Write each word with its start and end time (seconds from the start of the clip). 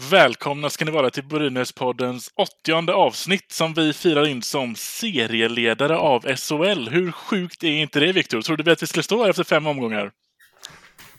Välkomna 0.00 0.70
ska 0.70 0.84
ni 0.84 0.90
vara 0.90 1.10
till 1.10 1.24
Brynäs-poddens 1.24 2.30
åttionde 2.34 2.94
avsnitt 2.94 3.52
som 3.52 3.74
vi 3.74 3.92
firar 3.92 4.26
in 4.26 4.42
som 4.42 4.74
serieledare 4.74 5.96
av 5.96 6.20
SHL. 6.20 6.88
Hur 6.88 7.12
sjukt 7.12 7.64
är 7.64 7.68
inte 7.68 8.00
det, 8.00 8.12
Viktor? 8.12 8.42
Trodde 8.42 8.62
vi 8.62 8.70
att 8.70 8.82
vi 8.82 8.86
skulle 8.86 9.02
stå 9.02 9.22
här 9.22 9.30
efter 9.30 9.44
fem 9.44 9.66
omgångar? 9.66 10.10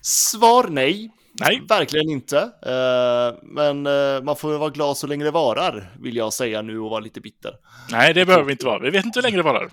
Svar 0.01 0.67
nej. 0.69 1.11
Nej. 1.39 1.61
Verkligen 1.69 2.09
inte. 2.09 2.37
Uh, 2.37 3.39
men 3.43 3.87
uh, 3.87 4.23
man 4.23 4.35
får 4.35 4.57
vara 4.57 4.69
glad 4.69 4.97
så 4.97 5.07
länge 5.07 5.23
det 5.23 5.31
varar, 5.31 5.95
vill 5.99 6.15
jag 6.15 6.33
säga 6.33 6.61
nu 6.61 6.79
och 6.79 6.89
vara 6.89 6.99
lite 6.99 7.21
bitter. 7.21 7.53
Nej, 7.91 8.13
det 8.13 8.25
behöver 8.25 8.45
vi 8.45 8.51
inte 8.51 8.65
vara. 8.65 8.79
Vi 8.79 8.89
vet 8.89 9.05
inte 9.05 9.19
hur 9.19 9.23
länge 9.23 9.37
det 9.37 9.43
varar. 9.43 9.69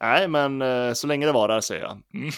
Nej, 0.00 0.28
men 0.28 0.62
uh, 0.62 0.92
så 0.92 1.06
länge 1.06 1.26
det 1.26 1.32
varar, 1.32 1.60
säger 1.60 1.82
jag. 1.82 1.98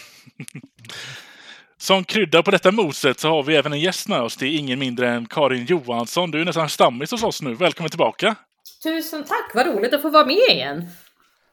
Som 1.82 2.04
krydda 2.04 2.42
på 2.42 2.50
detta 2.50 2.72
moset 2.72 3.20
så 3.20 3.28
har 3.28 3.42
vi 3.42 3.56
även 3.56 3.72
en 3.72 3.80
gäst 3.80 4.08
med 4.08 4.20
oss. 4.20 4.36
Det 4.36 4.46
är 4.46 4.58
ingen 4.58 4.78
mindre 4.78 5.08
än 5.08 5.26
Karin 5.26 5.64
Johansson. 5.64 6.30
Du 6.30 6.40
är 6.40 6.44
nästan 6.44 6.68
stammis 6.68 7.10
hos 7.10 7.22
oss 7.22 7.42
nu. 7.42 7.54
Välkommen 7.54 7.90
tillbaka! 7.90 8.36
Tusen 8.82 9.24
tack! 9.24 9.50
Vad 9.54 9.66
roligt 9.66 9.94
att 9.94 10.02
få 10.02 10.10
vara 10.10 10.26
med 10.26 10.36
igen. 10.50 10.84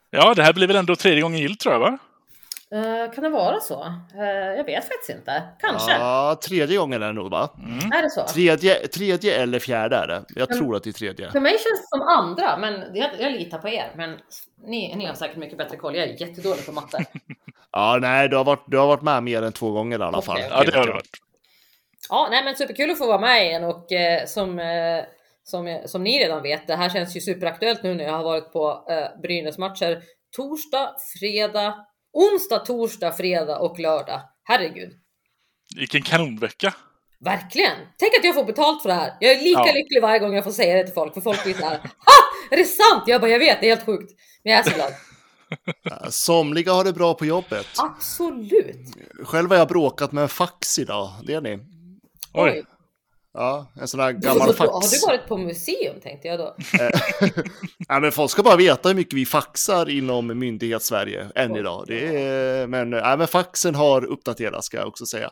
Ja, 0.09 0.33
det 0.33 0.43
här 0.43 0.53
blir 0.53 0.67
väl 0.67 0.75
ändå 0.75 0.95
tredje 0.95 1.21
gången 1.21 1.39
gillt 1.39 1.59
tror 1.59 1.73
jag, 1.73 1.79
va? 1.79 1.97
Uh, 2.75 3.11
kan 3.13 3.23
det 3.23 3.29
vara 3.29 3.59
så? 3.59 3.83
Uh, 4.15 4.57
jag 4.57 4.63
vet 4.63 4.87
faktiskt 4.87 5.09
inte. 5.09 5.43
Kanske. 5.59 5.91
Ja, 5.91 6.39
tredje 6.43 6.77
gången 6.77 7.03
är 7.03 7.07
det 7.07 7.13
nog, 7.13 7.31
va? 7.31 7.49
Mm. 7.57 7.91
Är 7.91 8.01
det 8.01 8.09
så? 8.09 8.23
Tredje, 8.23 8.87
tredje 8.87 9.41
eller 9.41 9.59
fjärde 9.59 9.95
är 9.95 10.07
det. 10.07 10.23
Jag 10.35 10.51
mm. 10.51 10.59
tror 10.59 10.75
att 10.75 10.83
det 10.83 10.89
är 10.89 10.91
tredje. 10.91 11.31
För 11.31 11.39
mig 11.39 11.51
känns 11.51 11.81
det 11.81 11.87
som 11.97 12.01
andra, 12.01 12.57
men 12.57 12.95
jag, 12.95 13.09
jag 13.19 13.31
litar 13.31 13.57
på 13.57 13.69
er. 13.69 13.91
Men 13.95 14.17
ni, 14.65 14.95
ni 14.95 15.05
har 15.05 15.13
säkert 15.13 15.37
mycket 15.37 15.57
bättre 15.57 15.77
koll. 15.77 15.95
Jag 15.95 16.09
är 16.09 16.21
jättedålig 16.21 16.65
på 16.65 16.71
matte. 16.71 17.05
ja, 17.71 17.97
nej, 18.01 18.29
du 18.29 18.35
har, 18.35 18.43
varit, 18.43 18.63
du 18.67 18.77
har 18.77 18.87
varit 18.87 19.01
med 19.01 19.23
mer 19.23 19.41
än 19.41 19.51
två 19.51 19.71
gånger 19.71 19.99
i 19.99 20.03
alla 20.03 20.21
fall. 20.21 20.39
Ja, 20.49 20.63
det 20.63 20.77
har 20.77 20.85
du 20.85 20.91
varit. 20.91 21.17
Ja, 22.09 22.27
nej, 22.31 22.43
men 22.43 22.55
superkul 22.55 22.91
att 22.91 22.97
få 22.97 23.07
vara 23.07 23.19
med 23.19 23.45
igen 23.45 23.63
och 23.63 23.91
eh, 23.91 24.25
som 24.25 24.59
eh, 24.59 25.03
som, 25.43 25.81
som 25.85 26.03
ni 26.03 26.19
redan 26.19 26.41
vet, 26.41 26.67
det 26.67 26.75
här 26.75 26.89
känns 26.89 27.15
ju 27.15 27.21
superaktuellt 27.21 27.83
nu 27.83 27.95
när 27.95 28.03
jag 28.03 28.13
har 28.13 28.23
varit 28.23 28.53
på 28.53 28.85
eh, 28.89 29.21
Brynäs 29.21 29.57
matcher 29.57 30.01
torsdag, 30.35 30.95
fredag, 31.19 31.85
onsdag, 32.13 32.59
torsdag, 32.59 33.11
fredag 33.11 33.59
och 33.59 33.79
lördag. 33.79 34.21
Herregud. 34.43 34.93
Vilken 35.75 36.01
kanonvecka. 36.01 36.73
Verkligen. 37.19 37.77
Tänk 37.97 38.17
att 38.17 38.23
jag 38.23 38.35
får 38.35 38.43
betalt 38.43 38.81
för 38.81 38.89
det 38.89 38.95
här. 38.95 39.17
Jag 39.19 39.31
är 39.31 39.43
lika 39.43 39.59
ja. 39.65 39.73
lycklig 39.73 40.01
varje 40.01 40.19
gång 40.19 40.33
jag 40.33 40.43
får 40.43 40.51
säga 40.51 40.77
det 40.77 40.83
till 40.83 40.93
folk, 40.93 41.13
för 41.13 41.21
folk 41.21 41.43
blir 41.43 41.53
så 41.53 41.65
här. 41.65 41.77
Ha! 41.77 42.19
Är 42.51 42.57
det 42.57 42.63
sant? 42.63 43.03
Jag 43.07 43.21
bara, 43.21 43.31
jag 43.31 43.39
vet, 43.39 43.61
det 43.61 43.69
är 43.69 43.75
helt 43.75 43.85
sjukt. 43.85 44.11
Men 44.43 44.53
jag 44.53 44.59
är 44.59 44.69
så 44.69 44.75
glad. 44.75 44.93
Somliga 46.13 46.73
har 46.73 46.83
det 46.83 46.93
bra 46.93 47.13
på 47.13 47.25
jobbet. 47.25 47.67
Absolut. 47.77 48.95
Själv 49.23 49.49
har 49.49 49.57
jag 49.57 49.67
bråkat 49.67 50.11
med 50.11 50.21
en 50.21 50.29
fax 50.29 50.79
idag, 50.79 51.11
det 51.23 51.33
är 51.33 51.41
ni. 51.41 51.59
Oj. 52.33 52.65
Ja, 53.33 53.71
en 53.81 53.87
sån 53.87 53.99
här 53.99 54.11
gammal 54.11 54.53
fax. 54.53 54.71
Har 54.71 54.81
du 54.81 55.07
varit 55.07 55.27
på 55.27 55.37
museum 55.37 55.99
tänkte 56.03 56.27
jag 56.27 56.39
då? 56.39 56.55
ja, 57.87 57.99
men 57.99 58.11
folk 58.11 58.31
ska 58.31 58.43
bara 58.43 58.55
veta 58.55 58.89
hur 58.89 58.95
mycket 58.95 59.13
vi 59.13 59.25
faxar 59.25 59.89
inom 59.89 60.39
myndighets-Sverige 60.39 61.27
än 61.35 61.55
idag. 61.55 61.85
Det 61.87 62.17
är, 62.17 62.67
men, 62.67 62.91
ja, 62.91 63.17
men 63.17 63.27
faxen 63.27 63.75
har 63.75 64.05
uppdaterats 64.05 64.67
ska 64.67 64.77
jag 64.77 64.87
också 64.87 65.05
säga. 65.05 65.31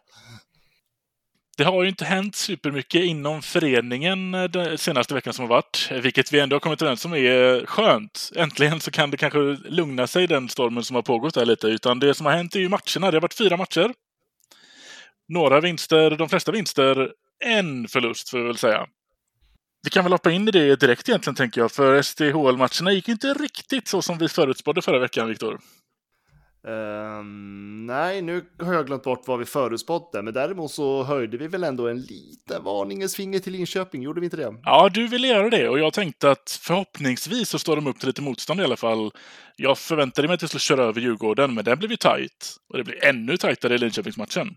Det 1.57 1.63
har 1.63 1.83
ju 1.83 1.89
inte 1.89 2.05
hänt 2.05 2.35
supermycket 2.35 3.01
inom 3.01 3.41
föreningen 3.41 4.33
eh, 4.33 4.43
den 4.43 4.77
senaste 4.77 5.13
veckan 5.13 5.33
som 5.33 5.43
har 5.43 5.49
varit, 5.49 5.91
vilket 5.91 6.33
vi 6.33 6.39
ändå 6.39 6.55
har 6.55 6.59
kommit 6.59 6.81
överens 6.81 7.05
om 7.05 7.13
är 7.13 7.65
skönt. 7.65 8.31
Äntligen 8.35 8.79
så 8.79 8.91
kan 8.91 9.11
det 9.11 9.17
kanske 9.17 9.39
lugna 9.69 10.07
sig 10.07 10.27
den 10.27 10.49
stormen 10.49 10.83
som 10.83 10.95
har 10.95 11.03
pågått 11.03 11.33
där 11.33 11.45
lite, 11.45 11.67
utan 11.67 11.99
det 11.99 12.13
som 12.13 12.25
har 12.25 12.33
hänt 12.33 12.55
är 12.55 12.59
ju 12.59 12.69
matcherna. 12.69 13.11
Det 13.11 13.17
har 13.17 13.21
varit 13.21 13.33
fyra 13.33 13.57
matcher. 13.57 13.93
Några 15.29 15.59
vinster, 15.59 16.11
de 16.11 16.29
flesta 16.29 16.51
vinster 16.51 17.11
en 17.45 17.87
förlust 17.87 18.29
får 18.29 18.37
vi 18.37 18.43
väl 18.43 18.57
säga. 18.57 18.87
Vi 19.83 19.89
kan 19.89 20.03
väl 20.03 20.11
hoppa 20.11 20.31
in 20.31 20.47
i 20.47 20.51
det 20.51 20.75
direkt 20.75 21.09
egentligen 21.09 21.35
tänker 21.35 21.61
jag, 21.61 21.71
för 21.71 22.01
SDHL-matcherna 22.01 22.91
gick 22.91 23.09
inte 23.09 23.33
riktigt 23.33 23.87
så 23.87 24.01
som 24.01 24.17
vi 24.17 24.29
förutspådde 24.29 24.81
förra 24.81 24.99
veckan, 24.99 25.27
Viktor. 25.27 25.59
Um, 26.67 27.85
nej, 27.85 28.21
nu 28.21 28.45
har 28.59 28.73
jag 28.73 28.87
glömt 28.87 29.03
bort 29.03 29.23
vad 29.27 29.39
vi 29.39 29.45
förutspådde, 29.45 30.21
men 30.21 30.33
däremot 30.33 30.71
så 30.71 31.03
höjde 31.03 31.37
vi 31.37 31.47
väl 31.47 31.63
ändå 31.63 31.87
en 31.87 32.01
liten 32.01 32.63
varningens 32.63 33.15
finger 33.15 33.39
till 33.39 33.53
Linköping, 33.53 34.01
gjorde 34.01 34.19
vi 34.19 34.25
inte 34.25 34.37
det? 34.37 34.55
Ja, 34.63 34.89
du 34.93 35.07
ville 35.07 35.27
göra 35.27 35.49
det 35.49 35.69
och 35.69 35.79
jag 35.79 35.93
tänkte 35.93 36.31
att 36.31 36.59
förhoppningsvis 36.61 37.49
så 37.49 37.59
står 37.59 37.75
de 37.75 37.87
upp 37.87 37.99
till 37.99 38.07
lite 38.07 38.21
motstånd 38.21 38.61
i 38.61 38.63
alla 38.63 38.77
fall. 38.77 39.11
Jag 39.55 39.77
förväntade 39.77 40.27
mig 40.27 40.35
att 40.35 40.43
vi 40.43 40.47
skulle 40.47 40.59
köra 40.59 40.83
över 40.83 41.01
Djurgården, 41.01 41.53
men 41.53 41.65
den 41.65 41.79
blev 41.79 41.91
ju 41.91 41.97
tajt. 41.97 42.55
Och 42.69 42.77
det 42.77 42.83
blir 42.83 43.05
ännu 43.05 43.37
tajtare 43.37 43.75
i 43.75 43.77
Linköpingsmatchen. 43.77 44.55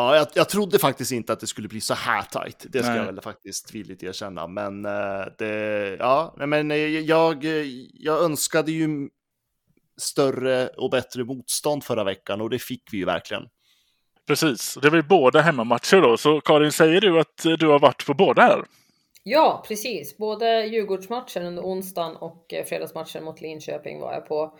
Ja, 0.00 0.16
jag, 0.16 0.26
jag 0.34 0.48
trodde 0.48 0.78
faktiskt 0.78 1.12
inte 1.12 1.32
att 1.32 1.40
det 1.40 1.46
skulle 1.46 1.68
bli 1.68 1.80
så 1.80 1.94
här 1.94 2.22
tajt. 2.22 2.66
Det 2.68 2.82
ska 2.82 2.90
Nej. 2.90 2.98
jag 2.98 3.06
väl 3.06 3.20
faktiskt 3.20 3.74
villigt 3.74 4.02
erkänna. 4.02 4.46
Men 4.46 4.86
uh, 4.86 5.26
det, 5.38 5.96
ja, 5.98 6.34
men 6.36 6.70
jag, 7.06 7.44
jag 7.94 8.22
önskade 8.22 8.72
ju 8.72 9.08
större 10.00 10.68
och 10.68 10.90
bättre 10.90 11.24
motstånd 11.24 11.84
förra 11.84 12.04
veckan 12.04 12.40
och 12.40 12.50
det 12.50 12.58
fick 12.58 12.82
vi 12.92 12.98
ju 12.98 13.04
verkligen. 13.04 13.42
Precis, 14.26 14.78
det 14.82 14.90
var 14.90 14.96
ju 14.96 15.02
båda 15.02 15.40
hemmamatcher 15.40 16.00
då. 16.00 16.16
Så 16.16 16.40
Karin, 16.40 16.72
säger 16.72 17.00
du 17.00 17.20
att 17.20 17.46
du 17.58 17.66
har 17.66 17.78
varit 17.78 18.06
på 18.06 18.14
båda 18.14 18.42
här? 18.42 18.64
Ja, 19.22 19.64
precis. 19.68 20.16
Både 20.16 20.66
Djurgårdsmatchen 20.66 21.46
under 21.46 21.62
onsdagen 21.62 22.16
och 22.16 22.52
eh, 22.52 22.64
fredagsmatchen 22.64 23.24
mot 23.24 23.40
Linköping 23.40 24.00
var 24.00 24.12
jag 24.12 24.26
på. 24.26 24.58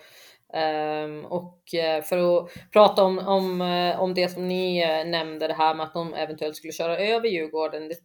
Um, 0.53 1.25
och 1.25 1.75
eh, 1.75 2.03
för 2.03 2.39
att 2.39 2.51
prata 2.73 3.05
om, 3.05 3.19
om, 3.19 3.61
eh, 3.61 4.01
om 4.01 4.15
det 4.15 4.29
som 4.29 4.49
ni 4.49 4.83
eh, 4.83 5.05
nämnde, 5.05 5.47
det 5.47 5.55
här 5.55 5.75
med 5.75 5.87
att 5.87 5.95
de 5.95 6.15
eventuellt 6.15 6.57
skulle 6.57 6.73
köra 6.73 6.99
över 6.99 7.29
Djurgården. 7.29 7.89
Det, 7.89 7.97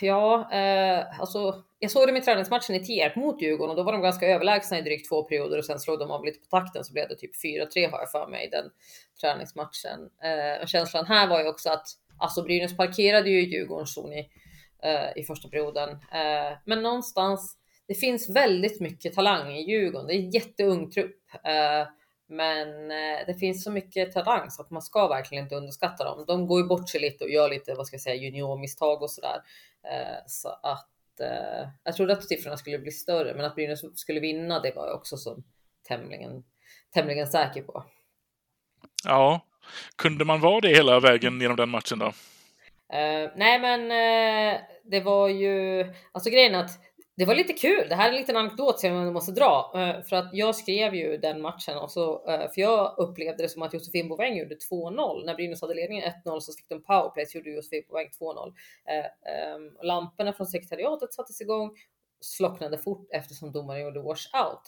ja, 0.00 0.52
eh, 0.52 1.20
alltså 1.20 1.62
jag 1.78 1.90
såg 1.90 2.06
dem 2.06 2.16
i 2.16 2.20
träningsmatchen 2.20 2.76
i 2.76 2.84
Tierp 2.84 3.16
mot 3.16 3.42
Djurgården 3.42 3.70
och 3.70 3.76
då 3.76 3.82
var 3.82 3.92
de 3.92 4.02
ganska 4.02 4.26
överlägsna 4.26 4.78
i 4.78 4.82
drygt 4.82 5.08
två 5.08 5.22
perioder 5.22 5.58
och 5.58 5.64
sen 5.64 5.78
slog 5.78 5.98
de 5.98 6.10
av 6.10 6.24
lite 6.24 6.40
på 6.40 6.46
takten 6.46 6.84
så 6.84 6.92
blev 6.92 7.08
det 7.08 7.16
typ 7.16 7.30
4-3 7.44 7.90
har 7.90 7.98
jag 7.98 8.10
för 8.10 8.26
mig 8.26 8.46
i 8.46 8.50
den 8.50 8.70
träningsmatchen. 9.20 10.10
Eh, 10.22 10.66
känslan 10.66 11.06
här 11.06 11.28
var 11.28 11.40
ju 11.40 11.48
också 11.48 11.70
att 11.70 11.86
alltså 12.18 12.42
Brynäs 12.42 12.76
parkerade 12.76 13.30
ju 13.30 13.40
Djurgårdens 13.40 13.94
zon 13.94 14.12
i, 14.12 14.28
eh, 14.82 15.20
i 15.22 15.24
första 15.24 15.48
perioden. 15.48 15.98
Men 16.64 16.82
någonstans, 16.82 17.57
det 17.88 17.94
finns 17.94 18.28
väldigt 18.28 18.80
mycket 18.80 19.14
talang 19.14 19.52
i 19.52 19.70
Djurgården. 19.70 20.06
Det 20.06 20.14
är 20.14 20.18
en 20.18 20.30
jätteung 20.30 20.90
trupp. 20.90 21.16
Eh, 21.44 21.88
men 22.26 22.90
eh, 22.90 23.26
det 23.26 23.34
finns 23.40 23.64
så 23.64 23.70
mycket 23.70 24.12
talang 24.12 24.50
så 24.50 24.62
att 24.62 24.70
man 24.70 24.82
ska 24.82 25.08
verkligen 25.08 25.44
inte 25.44 25.56
underskatta 25.56 26.04
dem. 26.04 26.24
De 26.26 26.46
går 26.46 26.60
ju 26.60 26.66
bort 26.66 26.88
sig 26.88 27.00
lite 27.00 27.24
och 27.24 27.30
gör 27.30 27.48
lite, 27.50 27.74
vad 27.74 27.86
ska 27.86 27.94
jag 27.94 28.00
säga, 28.00 28.14
juniormisstag 28.14 29.02
och 29.02 29.10
sådär. 29.10 29.42
Eh, 29.84 30.16
så 30.26 30.48
att 30.48 30.88
jag 31.84 31.96
trodde 31.96 32.12
att 32.12 32.28
siffrorna 32.28 32.56
skulle 32.56 32.78
bli 32.78 32.90
större, 32.90 33.34
men 33.34 33.44
att 33.44 33.54
Brynäs 33.54 33.80
skulle 33.94 34.20
vinna, 34.20 34.60
det 34.60 34.76
var 34.76 34.86
jag 34.86 34.96
också 34.96 35.16
så 35.16 35.36
tämligen, 35.88 36.44
tämligen 36.94 37.26
säker 37.26 37.62
på. 37.62 37.84
Ja, 39.04 39.40
kunde 39.96 40.24
man 40.24 40.40
vara 40.40 40.60
det 40.60 40.68
hela 40.68 41.00
vägen 41.00 41.40
genom 41.40 41.56
den 41.56 41.68
matchen 41.68 41.98
då? 41.98 42.12
Nej, 43.36 43.58
men 43.60 43.88
det 44.84 45.00
var 45.00 45.28
ju 45.28 45.86
alltså 46.12 46.30
grejen 46.30 46.54
att 46.54 46.70
det 47.18 47.24
var 47.24 47.34
lite 47.34 47.52
kul. 47.52 47.88
Det 47.88 47.94
här 47.94 48.08
är 48.08 48.12
en 48.12 48.20
liten 48.20 48.36
anekdot 48.36 48.80
som 48.80 48.90
jag 48.90 49.12
måste 49.12 49.32
dra 49.32 49.72
eh, 49.74 50.02
för 50.02 50.16
att 50.16 50.30
jag 50.32 50.56
skrev 50.56 50.94
ju 50.94 51.16
den 51.16 51.40
matchen 51.40 51.78
och 51.78 51.90
så 51.90 52.28
eh, 52.28 52.50
för 52.50 52.60
jag 52.60 52.94
upplevde 52.98 53.42
det 53.42 53.48
som 53.48 53.62
att 53.62 53.74
Josefin 53.74 54.08
Boväng 54.08 54.36
gjorde 54.36 54.54
2-0 54.54 55.26
när 55.26 55.34
Brynäs 55.34 55.60
hade 55.60 55.74
ledningen 55.74 56.12
1-0 56.24 56.40
så 56.40 56.52
fick 56.52 56.68
de 56.68 56.82
powerplay 56.82 57.26
så 57.26 57.38
gjorde 57.38 57.50
Josefin 57.50 57.82
Boväng 57.88 58.08
2-0. 58.20 58.52
Eh, 58.88 59.32
ehm, 59.32 59.76
lamporna 59.82 60.32
från 60.32 60.46
sekretariatet 60.46 61.12
sattes 61.12 61.40
igång, 61.40 61.70
slocknade 62.20 62.78
fort 62.78 63.08
eftersom 63.10 63.52
domaren 63.52 63.82
gjorde 63.82 64.00
washout. 64.00 64.62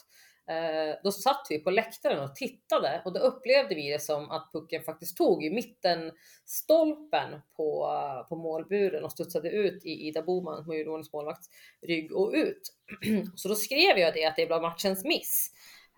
Eh, 0.51 0.97
då 1.03 1.13
satt 1.13 1.47
vi 1.51 1.59
på 1.59 1.71
läktaren 1.71 2.25
och 2.25 2.35
tittade 2.35 3.03
och 3.05 3.13
då 3.13 3.21
upplevde 3.21 3.75
vi 3.75 3.91
det 3.91 4.03
som 4.03 4.31
att 4.31 4.51
pucken 4.53 4.83
faktiskt 4.83 5.17
tog 5.17 5.45
i 5.45 5.51
mitten 5.51 6.13
stolpen 6.45 7.41
på, 7.57 7.89
på 8.29 8.37
målburen 8.37 9.05
och 9.05 9.13
studsade 9.13 9.51
ut 9.51 9.85
i 9.85 10.09
Ida 10.09 10.23
Boman, 10.23 10.73
Djurgårdens 10.73 11.13
målvakts 11.13 11.49
rygg 11.83 12.13
och 12.13 12.33
ut. 12.35 12.63
Så 13.37 13.49
då 13.49 13.55
skrev 13.55 13.99
jag 13.99 14.15
det 14.15 14.25
att 14.25 14.37
det 14.37 14.47
blev 14.47 14.63
matchens 14.63 15.05
miss. 15.05 15.51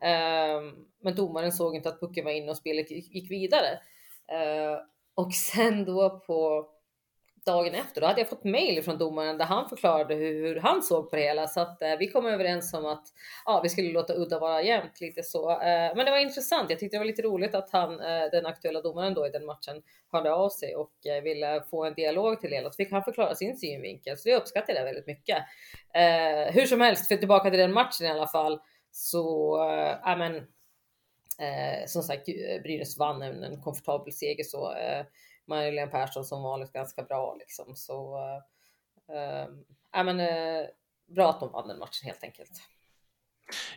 Ehm, 0.02 0.72
men 1.00 1.14
domaren 1.14 1.52
såg 1.52 1.76
inte 1.76 1.88
att 1.88 2.00
pucken 2.00 2.24
var 2.24 2.32
inne 2.32 2.50
och 2.50 2.56
spelet 2.56 2.90
gick 2.90 3.30
vidare. 3.30 3.78
Ehm, 4.28 4.78
och 5.14 5.34
sen 5.34 5.84
då 5.84 6.20
på 6.26 6.68
dagen 7.46 7.74
efter, 7.74 8.00
då 8.00 8.06
hade 8.06 8.20
jag 8.20 8.28
fått 8.28 8.44
mail 8.44 8.82
från 8.82 8.98
domaren 8.98 9.38
där 9.38 9.44
han 9.44 9.68
förklarade 9.68 10.14
hur, 10.14 10.46
hur 10.46 10.60
han 10.60 10.82
såg 10.82 11.10
på 11.10 11.16
det 11.16 11.22
hela. 11.22 11.48
Så 11.48 11.60
att 11.60 11.82
eh, 11.82 11.96
vi 11.98 12.08
kom 12.08 12.26
överens 12.26 12.74
om 12.74 12.86
att 12.86 13.04
ja, 13.44 13.60
vi 13.62 13.68
skulle 13.68 13.92
låta 13.92 14.14
udda 14.14 14.38
vara 14.38 14.62
jämnt 14.62 15.00
lite 15.00 15.22
så. 15.22 15.50
Eh, 15.50 15.96
men 15.96 16.04
det 16.04 16.10
var 16.10 16.18
intressant. 16.18 16.70
Jag 16.70 16.78
tyckte 16.78 16.96
det 16.96 16.98
var 16.98 17.06
lite 17.06 17.22
roligt 17.22 17.54
att 17.54 17.70
han, 17.70 18.00
eh, 18.00 18.30
den 18.32 18.46
aktuella 18.46 18.82
domaren 18.82 19.14
då 19.14 19.26
i 19.26 19.30
den 19.30 19.44
matchen, 19.46 19.82
hörde 20.12 20.32
av 20.32 20.48
sig 20.48 20.76
och 20.76 21.06
eh, 21.06 21.22
ville 21.22 21.62
få 21.70 21.84
en 21.84 21.94
dialog 21.94 22.40
till 22.40 22.50
hela. 22.50 22.70
Så 22.70 22.76
fick 22.76 22.92
han 22.92 23.04
förklara 23.04 23.34
sin 23.34 23.56
synvinkel. 23.56 24.18
Så 24.18 24.28
det 24.28 24.36
uppskattade 24.36 24.78
jag 24.78 24.84
väldigt 24.84 25.06
mycket. 25.06 25.38
Eh, 25.94 26.54
hur 26.54 26.66
som 26.66 26.80
helst, 26.80 27.08
för 27.08 27.16
tillbaka 27.16 27.50
till 27.50 27.58
den 27.58 27.72
matchen 27.72 28.06
i 28.06 28.10
alla 28.10 28.26
fall. 28.26 28.60
Så, 28.90 29.56
eh, 29.70 29.98
ja 30.02 30.16
men, 30.16 30.36
eh, 31.38 31.86
som 31.86 32.02
sagt, 32.02 32.28
eh, 32.28 32.62
Brynäs 32.62 32.98
vann 32.98 33.22
en, 33.22 33.42
en 33.42 33.62
komfortabel 33.62 34.12
seger 34.12 34.44
så. 34.44 34.74
Eh, 34.74 35.04
Eh, 35.48 35.54
Marlene 35.54 35.86
Persson 35.86 36.24
som 36.24 36.42
vanligt 36.42 36.72
ganska 36.72 37.02
bra 37.02 37.36
liksom. 37.38 37.76
Så 37.76 38.18
äh, 39.08 39.42
äh, 40.00 40.04
men, 40.04 40.20
äh, 40.20 40.66
bra 41.06 41.30
att 41.30 41.40
de 41.40 41.52
vann 41.52 41.68
den 41.68 41.78
matchen 41.78 42.06
helt 42.06 42.24
enkelt. 42.24 42.50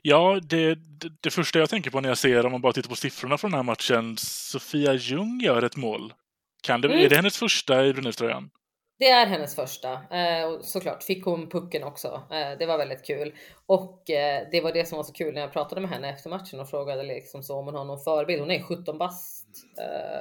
Ja, 0.01 0.39
det, 0.43 0.75
det, 0.75 1.09
det, 1.21 1.31
första 1.31 1.59
jag 1.59 1.69
tänker 1.69 1.91
på 1.91 2.01
när 2.01 2.09
jag 2.09 2.17
ser, 2.17 2.45
om 2.45 2.51
man 2.51 2.61
bara 2.61 2.73
tittar 2.73 2.89
på 2.89 2.95
siffrorna 2.95 3.37
från 3.37 3.51
den 3.51 3.57
här 3.57 3.63
matchen, 3.63 4.17
Sofia 4.17 4.93
Ljung 4.93 5.41
gör 5.43 5.61
ett 5.61 5.75
mål. 5.75 6.13
Kan 6.63 6.81
det, 6.81 6.87
mm. 6.87 6.99
Är 6.99 7.09
det 7.09 7.15
hennes 7.15 7.37
första 7.37 7.85
i 7.85 7.93
Brynäs-tröjan? 7.93 8.49
Det 8.99 9.09
är 9.09 9.25
hennes 9.25 9.55
första. 9.55 9.91
Eh, 9.93 10.59
såklart 10.61 11.03
fick 11.03 11.25
hon 11.25 11.49
pucken 11.49 11.83
också. 11.83 12.21
Eh, 12.31 12.57
det 12.59 12.65
var 12.65 12.77
väldigt 12.77 13.05
kul. 13.05 13.33
Och 13.65 14.09
eh, 14.09 14.47
det 14.51 14.61
var 14.61 14.73
det 14.73 14.85
som 14.85 14.95
var 14.95 15.03
så 15.03 15.13
kul 15.13 15.33
när 15.33 15.41
jag 15.41 15.53
pratade 15.53 15.81
med 15.81 15.89
henne 15.89 16.09
efter 16.09 16.29
matchen 16.29 16.59
och 16.59 16.69
frågade 16.69 17.03
liksom 17.03 17.43
så 17.43 17.57
om 17.57 17.65
hon 17.65 17.75
har 17.75 17.85
någon 17.85 18.03
förebild. 18.03 18.39
Hon 18.39 18.51
är 18.51 18.61
17 18.61 18.97
bast 18.97 19.44
eh, 19.44 19.44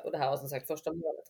och 0.05 0.13
det 0.13 0.19
här 0.19 0.31
var 0.31 0.37
som 0.37 0.49
sagt 0.49 0.67
första 0.67 0.93
målet. 0.93 1.25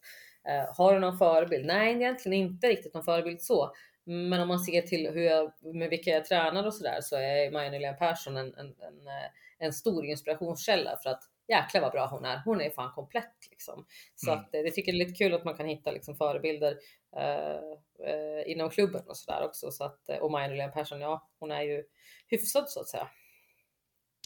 Eh, 0.49 0.77
har 0.77 0.95
du 0.95 1.01
någon 1.01 1.19
förebild? 1.19 1.67
Nej, 1.67 1.95
egentligen 1.95 2.39
inte 2.39 2.69
riktigt 2.69 2.95
någon 2.95 3.05
förebild 3.05 3.43
så. 3.43 3.75
Men 4.05 4.41
om 4.41 4.49
man 4.49 4.61
ser 4.61 4.83
till 4.83 5.11
hur 5.11 5.23
jag, 5.23 5.53
med 5.61 5.91
vilka 5.91 6.11
jag 6.11 6.25
tränar 6.25 6.67
och 6.67 6.75
sådär 6.75 6.99
så 7.01 7.17
är 7.17 7.51
Maja-Nylén 7.51 7.97
Persson 7.99 8.37
en, 8.37 8.55
en, 8.55 8.67
en, 8.67 9.07
eh, 9.07 9.31
en 9.59 9.73
stor 9.73 10.05
inspirationskälla 10.05 10.99
för 11.03 11.11
att 11.11 11.23
jäklar 11.49 11.81
vad 11.81 11.93
bra 11.93 12.07
hon 12.07 12.25
är. 12.25 12.43
Hon 12.45 12.61
är 12.61 12.71
fan 12.71 12.93
komplett 12.93 13.49
liksom. 13.51 13.87
Så 14.15 14.31
mm. 14.31 14.41
att 14.41 14.55
eh, 14.55 14.63
det 14.63 14.71
tycker 14.71 14.93
det 14.93 14.99
är 14.99 15.07
lite 15.07 15.19
kul 15.19 15.35
att 15.35 15.45
man 15.45 15.57
kan 15.57 15.67
hitta 15.67 15.91
liksom 15.91 16.17
förebilder 16.17 16.79
eh, 17.17 18.09
eh, 18.09 18.51
inom 18.51 18.71
klubben 18.71 19.03
och 19.07 19.17
sådär 19.17 19.45
också. 19.45 19.71
Så 19.71 19.85
att, 19.85 20.09
och 20.21 20.31
Maja-Nylén 20.31 20.73
Persson, 20.73 21.01
ja, 21.01 21.31
hon 21.39 21.51
är 21.51 21.63
ju 21.63 21.85
hyfsad 22.27 22.71
så 22.71 22.81
att 22.81 22.89
säga. 22.89 23.09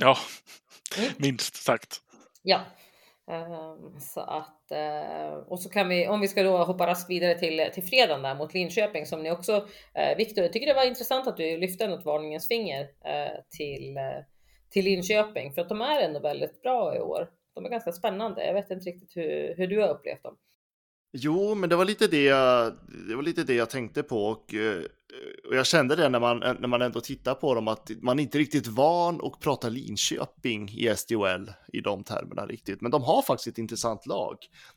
Ja, 0.00 0.16
mm. 0.98 1.10
minst 1.18 1.56
sagt. 1.56 2.02
Ja, 2.42 2.64
Ehm, 3.28 4.00
så 4.00 4.20
att, 4.20 4.70
eh, 4.70 5.32
och 5.46 5.60
så 5.60 5.68
kan 5.68 5.88
vi, 5.88 6.08
om 6.08 6.20
vi 6.20 6.28
ska 6.28 6.42
då 6.42 6.56
hoppa 6.56 6.86
raskt 6.86 7.10
vidare 7.10 7.38
till, 7.38 7.70
till 7.74 7.82
fredagen 7.82 8.22
där 8.22 8.34
mot 8.34 8.54
Linköping 8.54 9.06
som 9.06 9.22
ni 9.22 9.30
också, 9.30 9.68
eh, 9.94 10.16
Viktor, 10.16 10.44
jag 10.44 10.52
tycker 10.52 10.66
det 10.66 10.74
var 10.74 10.86
intressant 10.86 11.26
att 11.26 11.36
du 11.36 11.56
lyfte 11.56 11.88
något 11.88 12.04
varningens 12.04 12.48
finger 12.48 12.80
eh, 12.82 13.40
till, 13.56 13.98
till 14.70 14.84
Linköping 14.84 15.52
för 15.52 15.62
att 15.62 15.68
de 15.68 15.80
är 15.80 16.00
ändå 16.00 16.20
väldigt 16.20 16.62
bra 16.62 16.96
i 16.96 17.00
år. 17.00 17.28
De 17.54 17.64
är 17.64 17.68
ganska 17.68 17.92
spännande. 17.92 18.46
Jag 18.46 18.54
vet 18.54 18.70
inte 18.70 18.90
riktigt 18.90 19.16
hur, 19.16 19.54
hur 19.56 19.66
du 19.66 19.80
har 19.80 19.88
upplevt 19.88 20.22
dem. 20.22 20.36
Jo, 21.12 21.54
men 21.54 21.68
det 21.68 21.76
var 21.76 21.84
lite 21.84 22.06
det 22.06 22.24
jag, 22.24 22.72
det 23.08 23.16
var 23.16 23.22
lite 23.22 23.44
det 23.44 23.54
jag 23.54 23.70
tänkte 23.70 24.02
på 24.02 24.24
och, 24.24 24.54
och 25.48 25.56
jag 25.56 25.66
kände 25.66 25.96
det 25.96 26.08
när 26.08 26.20
man, 26.20 26.38
när 26.38 26.68
man 26.68 26.82
ändå 26.82 27.00
tittar 27.00 27.34
på 27.34 27.54
dem 27.54 27.68
att 27.68 27.90
man 28.02 28.18
inte 28.18 28.38
riktigt 28.38 28.66
van 28.66 29.20
att 29.24 29.40
prata 29.40 29.68
Linköping 29.68 30.68
i 30.68 30.94
SDHL 30.96 31.52
i 31.72 31.80
de 31.80 32.04
termerna 32.04 32.46
riktigt. 32.46 32.80
Men 32.80 32.90
de 32.90 33.02
har 33.02 33.22
faktiskt 33.22 33.48
ett 33.48 33.58
intressant 33.58 34.06
lag 34.06 34.36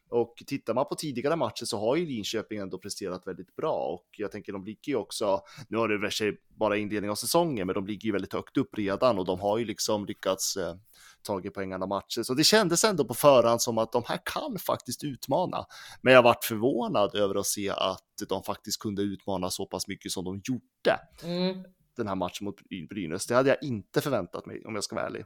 och 0.09 0.43
tittar 0.47 0.73
man 0.73 0.85
på 0.85 0.95
tidigare 0.95 1.35
matcher 1.35 1.65
så 1.65 1.79
har 1.79 1.95
ju 1.95 2.05
Linköping 2.05 2.59
ändå 2.59 2.77
presterat 2.77 3.27
väldigt 3.27 3.55
bra 3.55 3.73
och 3.73 4.05
jag 4.17 4.31
tänker 4.31 4.53
de 4.53 4.63
ligger 4.63 4.91
ju 4.91 4.95
också, 4.95 5.41
nu 5.67 5.77
har 5.77 5.87
det 5.87 5.97
väl 5.97 6.35
bara 6.55 6.77
inledning 6.77 7.11
av 7.11 7.15
säsongen, 7.15 7.67
men 7.67 7.73
de 7.73 7.87
ligger 7.87 8.05
ju 8.05 8.11
väldigt 8.11 8.33
högt 8.33 8.57
upp 8.57 8.77
redan 8.77 9.19
och 9.19 9.25
de 9.25 9.39
har 9.39 9.57
ju 9.57 9.65
liksom 9.65 10.05
lyckats 10.05 10.57
eh, 10.57 10.75
tagit 11.23 11.53
poängarna 11.53 11.85
matcher. 11.85 12.23
Så 12.23 12.33
det 12.33 12.43
kändes 12.43 12.83
ändå 12.83 13.05
på 13.05 13.13
förhand 13.13 13.61
som 13.61 13.77
att 13.77 13.91
de 13.91 14.03
här 14.07 14.19
kan 14.25 14.59
faktiskt 14.59 15.03
utmana. 15.03 15.65
Men 16.01 16.13
jag 16.13 16.23
varit 16.23 16.45
förvånad 16.45 17.15
över 17.15 17.35
att 17.35 17.45
se 17.45 17.69
att 17.69 18.10
de 18.29 18.43
faktiskt 18.43 18.79
kunde 18.79 19.01
utmana 19.01 19.49
så 19.49 19.65
pass 19.65 19.87
mycket 19.87 20.11
som 20.11 20.25
de 20.25 20.41
gjorde. 20.43 20.99
Mm. 21.23 21.63
Den 21.95 22.07
här 22.07 22.15
matchen 22.15 22.45
mot 22.45 22.55
Brynäs. 22.89 23.27
Det 23.27 23.35
hade 23.35 23.49
jag 23.49 23.57
inte 23.61 24.01
förväntat 24.01 24.45
mig 24.45 24.65
om 24.65 24.75
jag 24.75 24.83
ska 24.83 24.95
vara 24.95 25.05
ärlig. 25.05 25.25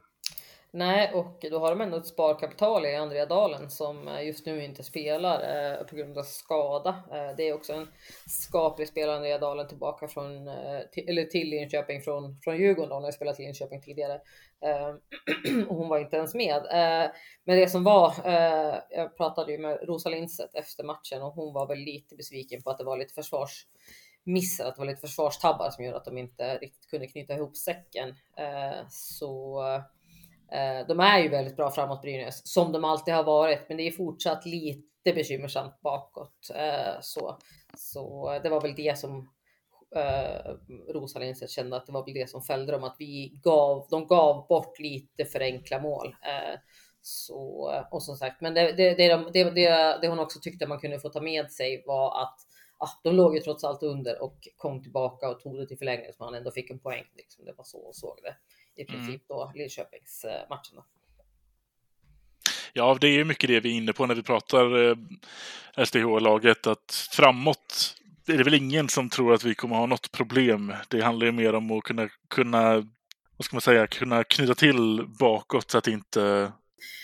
Nej, 0.78 1.14
och 1.14 1.46
då 1.52 1.60
har 1.60 1.70
de 1.70 1.82
ändå 1.82 1.98
ett 1.98 2.06
sparkapital 2.06 2.86
i 2.86 2.96
Andrea 2.96 3.26
Dalen 3.26 3.70
som 3.70 4.08
eh, 4.08 4.26
just 4.26 4.46
nu 4.46 4.64
inte 4.64 4.84
spelar 4.84 5.40
eh, 5.40 5.84
på 5.84 5.96
grund 5.96 6.18
av 6.18 6.24
skada. 6.24 6.90
Eh, 6.90 7.36
det 7.38 7.50
är 7.50 7.54
också 7.54 7.74
en 7.74 7.88
skaplig 8.28 8.88
spelare, 8.88 9.16
Andrea 9.16 9.38
Dalen, 9.38 9.68
tillbaka 9.68 10.08
från, 10.08 10.48
eh, 10.48 10.80
till, 10.92 11.10
eller 11.10 11.24
till 11.24 11.50
Linköping 11.50 12.02
från, 12.02 12.40
från 12.44 12.58
Djurgården. 12.58 12.92
Hon 12.92 13.04
har 13.04 13.12
spelat 13.12 13.40
i 13.40 13.44
Linköping 13.44 13.82
tidigare. 13.82 14.22
Eh, 14.62 15.66
och 15.68 15.76
hon 15.76 15.90
var 15.90 16.00
inte 16.00 16.16
ens 16.16 16.34
med. 16.34 16.56
Eh, 16.56 17.12
men 17.44 17.58
det 17.58 17.70
som 17.70 17.84
var, 17.84 18.14
eh, 18.26 18.76
jag 18.90 19.18
pratade 19.18 19.52
ju 19.52 19.58
med 19.58 19.80
Rosa 19.82 20.10
Lindstedt 20.10 20.56
efter 20.56 20.84
matchen 20.84 21.22
och 21.22 21.34
hon 21.34 21.54
var 21.54 21.68
väl 21.68 21.78
lite 21.78 22.16
besviken 22.16 22.62
på 22.62 22.70
att 22.70 22.78
det 22.78 22.84
var 22.84 22.98
lite 22.98 23.14
försvarsmissar, 23.14 24.66
att 24.66 24.76
det 24.76 24.82
var 24.82 24.86
lite 24.86 25.02
försvarstabbar 25.02 25.70
som 25.70 25.86
gjorde 25.86 25.98
att 25.98 26.06
de 26.06 26.18
inte 26.18 26.58
riktigt 26.58 26.90
kunde 26.90 27.08
knyta 27.08 27.34
ihop 27.34 27.58
säcken. 27.58 28.16
Så 28.90 29.62
de 30.88 31.00
är 31.00 31.20
ju 31.20 31.30
väldigt 31.30 31.56
bra 31.56 31.72
framåt 31.72 32.02
Brynäs 32.02 32.54
som 32.54 32.72
de 32.72 32.86
alltid 32.86 33.14
har 33.14 33.24
varit, 33.24 33.66
men 33.68 33.78
det 33.78 33.84
är 33.88 33.92
fortsatt 33.92 34.46
lite 34.46 35.14
bekymmersamt 35.14 35.82
bakåt. 35.82 36.52
Så, 37.02 37.38
så 37.78 38.40
det 38.44 38.50
var 38.50 38.62
väl 38.62 38.76
det 38.76 39.00
som 39.00 39.30
eh, 39.96 40.56
Rosa 40.94 41.20
Lindstedt 41.20 41.52
kände 41.52 41.78
att 41.78 41.86
det 41.86 41.92
var 41.92 42.06
väl 42.06 42.14
det 42.14 42.30
som 42.30 42.42
fällde 42.42 42.72
dem, 42.72 42.84
att 42.84 42.96
vi 43.00 43.40
gav, 43.44 43.88
de 43.90 44.08
gav 44.08 44.48
bort 44.48 44.80
lite 44.80 45.26
för 45.26 45.40
enkla 45.40 45.80
mål. 45.80 46.16
Så, 47.02 47.72
och 47.92 48.04
som 48.04 48.16
sagt, 48.16 48.42
men 48.42 48.54
det, 48.54 48.72
det, 48.72 48.94
det, 48.94 49.32
det, 49.34 50.00
det, 50.02 50.08
hon 50.08 50.20
också 50.20 50.40
tyckte 50.40 50.68
man 50.68 50.80
kunde 50.80 51.00
få 51.00 51.10
ta 51.10 51.22
med 51.22 51.52
sig 51.52 51.84
var 51.86 52.22
att 52.22 52.40
ah, 52.78 52.90
de 53.04 53.16
låg 53.16 53.36
ju 53.36 53.42
trots 53.42 53.64
allt 53.64 53.84
under 53.84 54.22
och 54.22 54.48
kom 54.58 54.84
tillbaka 54.84 55.30
och 55.30 55.40
tog 55.40 55.58
det 55.58 55.68
till 55.68 55.78
förlängning 55.78 56.14
så 56.14 56.24
man 56.24 56.36
ändå 56.36 56.52
fick 56.52 56.70
en 56.70 56.80
poäng. 56.80 57.06
Liksom. 57.16 57.46
Det 57.46 57.54
var 57.58 57.64
så 57.64 57.78
och 57.78 57.96
såg 57.96 58.20
det 58.24 58.36
i 58.82 58.90
mm. 58.90 59.06
princip 59.06 59.28
då 59.28 59.52
Linköpingsmatchen. 59.56 60.82
Ja, 62.74 62.98
det 63.02 63.08
är 63.08 63.24
mycket 63.24 63.48
det 63.48 63.60
vi 63.60 63.72
är 63.72 63.78
inne 63.78 63.94
på 63.94 64.06
när 64.06 64.16
vi 64.16 64.24
pratar 64.24 64.90
eh, 64.90 64.96
SDH-laget, 65.86 66.68
att 66.68 67.08
framåt 67.12 67.96
är 68.34 68.38
det 68.38 68.44
väl 68.44 68.54
ingen 68.54 68.90
som 68.90 69.10
tror 69.10 69.34
att 69.34 69.44
vi 69.44 69.56
kommer 69.56 69.76
ha 69.76 69.86
något 69.86 70.12
problem. 70.12 70.74
Det 70.88 71.02
handlar 71.02 71.26
ju 71.26 71.32
mer 71.32 71.56
om 71.56 71.72
att 71.72 71.84
kunna, 71.84 72.10
kunna 72.30 72.74
vad 73.38 73.46
ska 73.46 73.56
man 73.56 73.62
säga, 73.62 73.88
kunna 73.88 74.24
knyta 74.24 74.56
till 74.56 75.06
bakåt 75.20 75.72
så 75.72 75.78
att 75.78 75.88
inte... 75.88 76.52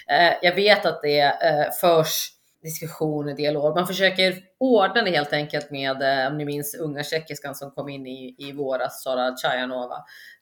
Eh, 0.09 0.33
jag 0.41 0.55
vet 0.55 0.85
att 0.85 1.01
det 1.01 1.21
eh, 1.21 1.71
förs 1.81 2.27
diskussion, 2.61 3.35
dialog. 3.35 3.75
Man 3.75 3.87
försöker 3.87 4.35
ordna 4.57 5.01
det 5.01 5.11
helt 5.11 5.33
enkelt 5.33 5.71
med, 5.71 6.01
eh, 6.01 6.31
om 6.31 6.37
ni 6.37 6.45
minns 6.45 6.75
unga 6.75 7.03
tjeckiskan 7.03 7.55
som 7.55 7.71
kom 7.71 7.89
in 7.89 8.07
i, 8.07 8.35
i 8.37 8.51
våras, 8.51 9.03
Sara 9.03 9.35
Chajanova. 9.35 9.95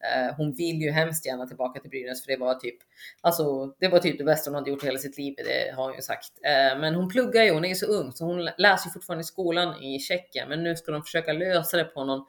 Eh, 0.04 0.36
hon 0.38 0.54
vill 0.54 0.82
ju 0.82 0.92
hemskt 0.92 1.26
gärna 1.26 1.48
tillbaka 1.48 1.80
till 1.80 1.90
Brynäs 1.90 2.24
för 2.24 2.32
det 2.32 2.38
var 2.38 2.56
typ, 2.56 2.78
alltså 3.22 3.66
det 3.80 3.88
var 3.88 4.00
typ 4.00 4.18
det 4.18 4.24
bästa 4.24 4.50
hon 4.50 4.56
hade 4.56 4.70
gjort 4.70 4.84
hela 4.84 5.00
sitt 5.00 5.18
liv, 5.18 5.34
det 5.38 5.76
har 5.76 5.84
hon 5.84 5.96
ju 5.96 6.02
sagt. 6.02 6.32
Eh, 6.46 6.80
men 6.80 6.96
hon 6.96 7.10
pluggar 7.10 7.44
ju, 7.44 7.54
hon 7.54 7.66
är 7.66 7.70
ju 7.70 7.76
så 7.76 7.86
ung 7.86 8.12
så 8.12 8.26
hon 8.26 8.50
läser 8.58 8.90
ju 8.90 8.94
fortfarande 8.94 9.22
i 9.22 9.26
skolan 9.26 9.84
i 9.84 10.00
Tjeckien, 10.00 10.50
men 10.50 10.64
nu 10.64 10.76
ska 10.76 10.92
de 10.92 11.04
försöka 11.04 11.34
lösa 11.34 11.78
det 11.78 11.84
på 11.84 12.04
någon 12.04 12.26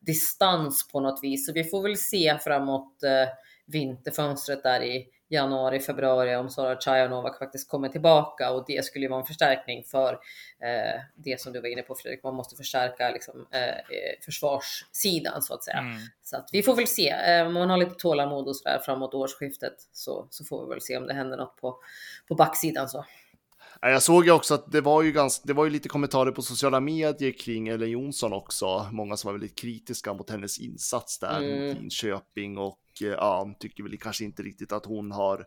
distans 0.00 0.88
på 0.92 1.00
något 1.00 1.20
vis. 1.22 1.46
Så 1.46 1.52
vi 1.52 1.64
får 1.64 1.82
väl 1.82 1.96
se 1.96 2.38
framåt 2.40 3.02
eh, 3.02 3.28
vinterfönstret 3.66 4.62
där 4.62 4.82
i 4.82 5.06
januari, 5.28 5.80
februari 5.80 6.36
om 6.36 6.50
Sara 6.50 6.80
Chajanova 6.80 7.32
faktiskt 7.32 7.70
kommer 7.70 7.88
tillbaka 7.88 8.50
och 8.50 8.64
det 8.66 8.84
skulle 8.84 9.04
ju 9.04 9.08
vara 9.08 9.20
en 9.20 9.26
förstärkning 9.26 9.84
för 9.84 10.12
eh, 10.62 11.00
det 11.14 11.40
som 11.40 11.52
du 11.52 11.60
var 11.60 11.68
inne 11.68 11.82
på 11.82 11.94
Fredrik. 11.94 12.22
Man 12.24 12.34
måste 12.34 12.56
förstärka 12.56 13.10
liksom, 13.10 13.46
eh, 13.50 14.24
försvarssidan 14.24 15.42
så 15.42 15.54
att 15.54 15.64
säga. 15.64 15.78
Mm. 15.78 15.98
Så 16.22 16.36
att 16.36 16.48
vi 16.52 16.62
får 16.62 16.76
väl 16.76 16.86
se. 16.86 17.08
Eh, 17.08 17.50
man 17.50 17.70
har 17.70 17.76
lite 17.76 17.94
tålamod 17.94 18.48
och 18.48 18.56
så 18.56 18.68
där 18.68 18.78
framåt 18.78 19.14
årsskiftet 19.14 19.74
så, 19.92 20.26
så 20.30 20.44
får 20.44 20.64
vi 20.64 20.68
väl 20.68 20.80
se 20.80 20.96
om 20.96 21.06
det 21.06 21.14
händer 21.14 21.36
något 21.36 21.56
på, 21.56 21.78
på 22.28 22.34
backsidan 22.34 22.88
så. 22.88 23.04
Jag 23.80 24.02
såg 24.02 24.24
ju 24.24 24.32
också 24.32 24.54
att 24.54 24.72
det 24.72 24.80
var 24.80 25.02
ju, 25.02 25.12
ganska, 25.12 25.46
det 25.46 25.52
var 25.52 25.64
ju 25.64 25.70
lite 25.70 25.88
kommentarer 25.88 26.30
på 26.30 26.42
sociala 26.42 26.80
medier 26.80 27.32
kring 27.32 27.68
Ellen 27.68 27.90
Jonsson 27.90 28.32
också. 28.32 28.86
Många 28.92 29.16
som 29.16 29.28
var 29.28 29.32
väldigt 29.32 29.58
kritiska 29.58 30.14
mot 30.14 30.30
hennes 30.30 30.58
insats 30.58 31.18
där 31.18 31.38
mm. 31.38 31.68
mot 31.68 31.78
Linköping 31.78 32.58
och 32.58 32.68
eh, 32.68 32.87
Eh, 33.02 33.08
ja, 33.08 33.54
tycker 33.60 33.82
väl 33.82 33.98
kanske 33.98 34.24
inte 34.24 34.42
riktigt 34.42 34.72
att 34.72 34.86
hon 34.86 35.12
har 35.12 35.44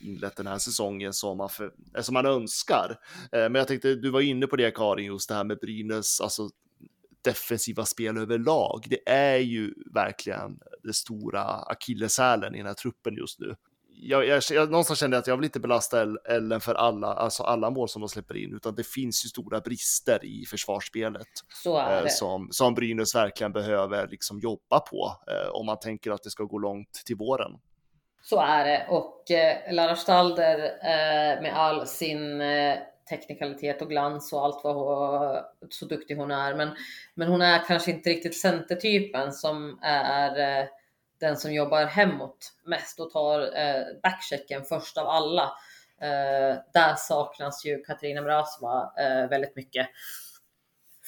inlett 0.00 0.36
den 0.36 0.46
här 0.46 0.58
säsongen 0.58 1.12
som 1.12 1.38
man, 1.38 1.48
för, 1.48 1.72
eh, 1.96 2.02
som 2.02 2.12
man 2.12 2.26
önskar. 2.26 2.98
Eh, 3.32 3.40
men 3.40 3.54
jag 3.54 3.68
tänkte, 3.68 3.94
du 3.94 4.10
var 4.10 4.20
inne 4.20 4.46
på 4.46 4.56
det 4.56 4.70
Karin, 4.70 5.06
just 5.06 5.28
det 5.28 5.34
här 5.34 5.44
med 5.44 5.58
Brynäs, 5.58 6.20
alltså 6.20 6.48
defensiva 7.22 7.84
spel 7.84 8.16
överlag. 8.16 8.86
Det 8.90 9.08
är 9.08 9.38
ju 9.38 9.74
verkligen 9.94 10.58
det 10.82 10.92
stora 10.92 11.44
akilleshälen 11.44 12.54
i 12.54 12.58
den 12.58 12.66
här 12.66 12.74
truppen 12.74 13.14
just 13.14 13.40
nu 13.40 13.56
jag, 14.02 14.26
jag, 14.26 14.42
jag, 14.50 14.70
någonstans 14.70 14.98
kände 15.00 15.16
jag 15.16 15.20
att 15.20 15.26
jag 15.26 15.36
vill 15.36 15.44
inte 15.44 15.60
belasta 15.60 16.06
Ellen 16.28 16.60
för 16.60 16.74
alla, 16.74 17.06
alltså 17.06 17.42
alla 17.42 17.70
mål 17.70 17.88
som 17.88 18.02
de 18.02 18.08
släpper 18.08 18.36
in, 18.36 18.54
utan 18.54 18.74
det 18.74 18.86
finns 18.86 19.24
ju 19.24 19.28
stora 19.28 19.60
brister 19.60 20.24
i 20.24 20.44
försvarsspelet 20.46 21.28
eh, 21.66 22.06
som, 22.08 22.48
som 22.50 22.74
Brynäs 22.74 23.14
verkligen 23.14 23.52
behöver 23.52 24.08
liksom 24.08 24.40
jobba 24.40 24.80
på 24.80 25.12
eh, 25.26 25.50
om 25.52 25.66
man 25.66 25.78
tänker 25.78 26.10
att 26.10 26.22
det 26.22 26.30
ska 26.30 26.44
gå 26.44 26.58
långt 26.58 26.92
till 27.06 27.16
våren. 27.16 27.52
Så 28.22 28.40
är 28.40 28.64
det 28.64 28.86
och 28.88 29.30
eh, 29.30 29.72
Lara 29.74 29.96
Stalder 29.96 30.58
eh, 30.64 31.42
med 31.42 31.52
all 31.54 31.86
sin 31.86 32.40
eh, 32.40 32.78
teknikalitet 33.10 33.82
och 33.82 33.88
glans 33.88 34.32
och 34.32 34.44
allt 34.44 34.60
vad 34.64 34.74
hon, 34.74 35.42
så 35.68 35.86
duktig 35.86 36.16
hon 36.16 36.30
är. 36.30 36.54
Men, 36.54 36.68
men 37.14 37.28
hon 37.28 37.42
är 37.42 37.66
kanske 37.66 37.90
inte 37.90 38.10
riktigt 38.10 38.40
centertypen 38.40 39.32
som 39.32 39.78
är 39.82 40.60
eh, 40.60 40.66
den 41.20 41.36
som 41.36 41.52
jobbar 41.52 41.86
hemåt 41.86 42.52
mest 42.64 43.00
och 43.00 43.10
tar 43.10 43.40
eh, 43.40 43.82
backchecken 44.02 44.64
först 44.64 44.98
av 44.98 45.08
alla. 45.08 45.42
Eh, 46.00 46.58
där 46.72 46.94
saknas 46.96 47.64
ju 47.64 47.84
Katarina 47.84 48.22
Mrazova 48.22 48.92
eh, 48.98 49.28
väldigt 49.28 49.56
mycket. 49.56 49.88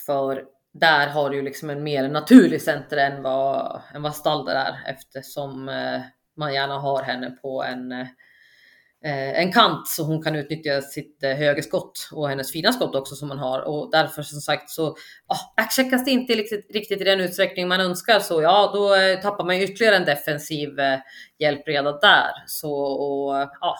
För 0.06 0.44
där 0.72 1.08
har 1.08 1.30
du 1.30 1.36
ju 1.36 1.42
liksom 1.42 1.70
en 1.70 1.82
mer 1.82 2.08
naturlig 2.08 2.62
center 2.62 2.96
än 2.96 3.22
vad, 3.22 3.82
än 3.94 4.02
vad 4.02 4.16
Stalder 4.16 4.54
är 4.54 4.82
eftersom 4.86 5.68
eh, 5.68 6.00
man 6.36 6.54
gärna 6.54 6.78
har 6.78 7.02
henne 7.02 7.30
på 7.30 7.62
en 7.62 7.92
eh, 7.92 8.06
Eh, 9.04 9.40
en 9.40 9.52
kant 9.52 9.88
så 9.88 10.04
hon 10.04 10.22
kan 10.22 10.34
utnyttja 10.36 10.80
sitt 10.82 11.22
eh, 11.22 11.30
högerskott 11.30 12.08
och 12.12 12.28
hennes 12.28 12.52
fina 12.52 12.72
skott 12.72 12.94
också 12.94 13.14
som 13.14 13.28
hon 13.28 13.38
har 13.38 13.60
och 13.60 13.90
därför 13.90 14.22
som 14.22 14.40
sagt 14.40 14.70
så 14.70 14.86
ah, 15.26 15.34
oh, 15.34 15.54
backcheckas 15.56 16.04
det 16.04 16.10
inte 16.10 16.32
riktigt, 16.32 16.70
riktigt 16.74 17.00
i 17.00 17.04
den 17.04 17.20
utsträckning 17.20 17.68
man 17.68 17.80
önskar 17.80 18.20
så 18.20 18.42
ja, 18.42 18.70
då 18.74 18.94
eh, 18.94 19.20
tappar 19.20 19.44
man 19.44 19.56
ytterligare 19.56 19.96
en 19.96 20.04
defensiv 20.04 20.80
eh, 20.80 20.98
hjälp 21.38 21.68
redan 21.68 21.98
där. 22.02 22.30
Så 22.46 22.74
och 22.74 23.34
ja, 23.60 23.76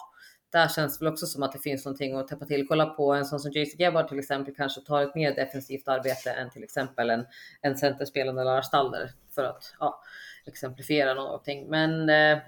där 0.52 0.69
känns 0.69 0.99
det 0.99 1.05
väl 1.05 1.12
också 1.12 1.26
som 1.26 1.43
att 1.43 1.52
det 1.52 1.59
finns 1.59 1.85
någonting 1.85 2.17
att 2.17 2.29
täppa 2.29 2.45
till. 2.45 2.67
Kolla 2.69 2.87
på 2.87 3.12
en 3.12 3.25
sån 3.25 3.41
som 3.41 3.52
JC 3.52 3.79
Gebhard 3.79 4.09
till 4.09 4.19
exempel 4.19 4.55
kanske 4.55 4.81
tar 4.81 5.02
ett 5.02 5.14
mer 5.14 5.35
defensivt 5.35 5.88
arbete 5.88 6.31
än 6.31 6.50
till 6.50 6.64
exempel 6.64 7.11
en, 7.11 7.26
en 7.61 7.76
centerspelande 7.76 8.45
Lars 8.45 8.67
Stalder 8.67 9.11
för 9.35 9.45
att 9.45 9.75
ja, 9.81 10.02
exemplifiera 10.47 11.14
någonting. 11.14 11.71
Men 11.71 12.09
eh, 12.09 12.38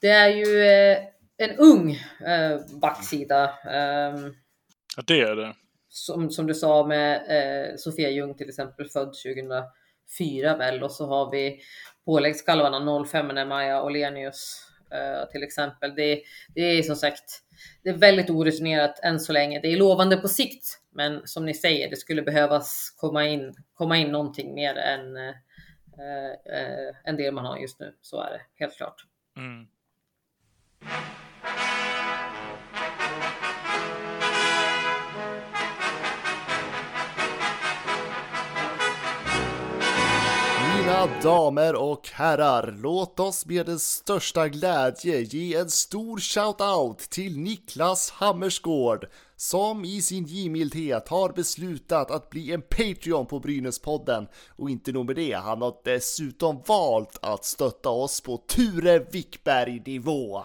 det 0.00 0.10
är 0.10 0.28
ju 0.28 0.64
eh, 0.64 0.98
en 1.38 1.56
ung 1.58 1.90
eh, 2.26 2.60
backsida. 2.80 3.44
Eh, 3.44 4.16
ja, 4.96 5.02
det 5.06 5.20
är 5.20 5.36
det. 5.36 5.54
Som, 5.88 6.30
som 6.30 6.46
du 6.46 6.54
sa 6.54 6.86
med 6.86 7.14
eh, 7.16 7.76
Sofia 7.76 8.10
Ljung 8.10 8.34
till 8.34 8.48
exempel, 8.48 8.88
född 8.88 9.12
2004 9.14 10.56
väl, 10.56 10.82
och 10.82 10.92
så 10.92 11.06
har 11.06 11.30
vi 11.30 11.60
påläggskalvarna 12.04 13.04
05 13.04 13.26
med 13.26 13.48
Maja 13.48 13.82
Olenius 13.82 14.66
eh, 14.90 15.30
till 15.30 15.42
exempel. 15.42 15.94
Det, 15.94 16.22
det 16.54 16.60
är 16.60 16.82
som 16.82 16.96
sagt, 16.96 17.42
det 17.82 17.88
är 17.88 17.94
väldigt 17.98 18.30
orutinerat 18.30 19.00
än 19.02 19.20
så 19.20 19.32
länge. 19.32 19.60
Det 19.60 19.72
är 19.72 19.76
lovande 19.76 20.16
på 20.16 20.28
sikt, 20.28 20.80
men 20.90 21.26
som 21.26 21.46
ni 21.46 21.54
säger, 21.54 21.90
det 21.90 21.96
skulle 21.96 22.22
behövas 22.22 22.94
komma 22.96 23.26
in, 23.26 23.54
komma 23.74 23.96
in 23.96 24.12
någonting 24.12 24.54
mer 24.54 24.74
än, 24.74 25.16
eh, 25.16 25.34
eh, 26.54 26.94
än 27.04 27.16
det 27.16 27.32
man 27.32 27.44
har 27.44 27.58
just 27.58 27.80
nu. 27.80 27.94
Så 28.00 28.20
är 28.20 28.30
det 28.30 28.40
helt 28.54 28.76
klart. 28.76 29.06
Mm. 29.36 29.66
Mina 40.76 41.06
damer 41.22 41.74
och 41.74 42.08
herrar, 42.12 42.74
låt 42.78 43.20
oss 43.20 43.46
med 43.46 43.66
den 43.66 43.78
största 43.78 44.48
glädje 44.48 45.20
ge 45.20 45.54
en 45.54 45.70
stor 45.70 46.18
shout-out 46.18 47.08
till 47.10 47.38
Niklas 47.38 48.10
Hammersgård 48.10 49.06
som 49.36 49.84
i 49.84 50.02
sin 50.02 50.24
givmildhet 50.24 51.08
har 51.08 51.32
beslutat 51.32 52.10
att 52.10 52.30
bli 52.30 52.52
en 52.52 52.62
Patreon 52.62 53.26
på 53.26 53.40
Brynäspodden. 53.40 54.28
Och 54.56 54.70
inte 54.70 54.92
nog 54.92 55.06
med 55.06 55.16
det, 55.16 55.32
han 55.32 55.62
har 55.62 55.74
dessutom 55.84 56.62
valt 56.66 57.18
att 57.22 57.44
stötta 57.44 57.88
oss 57.88 58.20
på 58.20 58.36
Ture 58.36 58.98
Wickberg-nivå. 58.98 60.42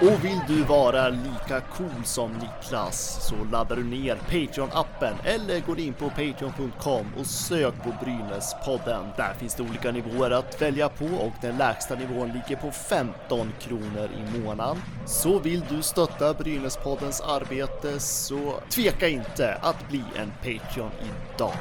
Och 0.00 0.24
vill 0.24 0.40
du 0.48 0.64
vara 0.64 1.08
lika 1.44 1.60
cool 1.60 2.04
som 2.04 2.32
Niklas 2.32 3.28
så 3.28 3.34
laddar 3.52 3.76
du 3.76 3.84
ner 3.84 4.16
Patreon-appen 4.30 5.14
eller 5.24 5.60
går 5.60 5.80
in 5.80 5.94
på 5.94 6.10
patreon.com 6.10 7.06
och 7.18 7.26
sök 7.26 7.74
på 7.82 7.94
Brynäspodden. 8.04 9.04
Där 9.16 9.34
finns 9.34 9.54
det 9.54 9.62
olika 9.62 9.92
nivåer 9.92 10.30
att 10.30 10.62
välja 10.62 10.88
på 10.88 11.04
och 11.04 11.32
den 11.40 11.56
lägsta 11.56 11.94
nivån 11.94 12.28
ligger 12.28 12.56
på 12.62 12.70
15 12.70 13.52
kronor 13.60 14.10
i 14.18 14.38
månaden. 14.38 14.76
Så 15.06 15.38
vill 15.38 15.62
du 15.68 15.82
stötta 15.82 16.34
Brynäspoddens 16.34 17.20
arbete 17.20 18.00
så 18.00 18.54
tveka 18.68 19.08
inte 19.08 19.54
att 19.54 19.88
bli 19.88 20.02
en 20.16 20.32
Patreon 20.42 20.90
idag. 21.34 21.54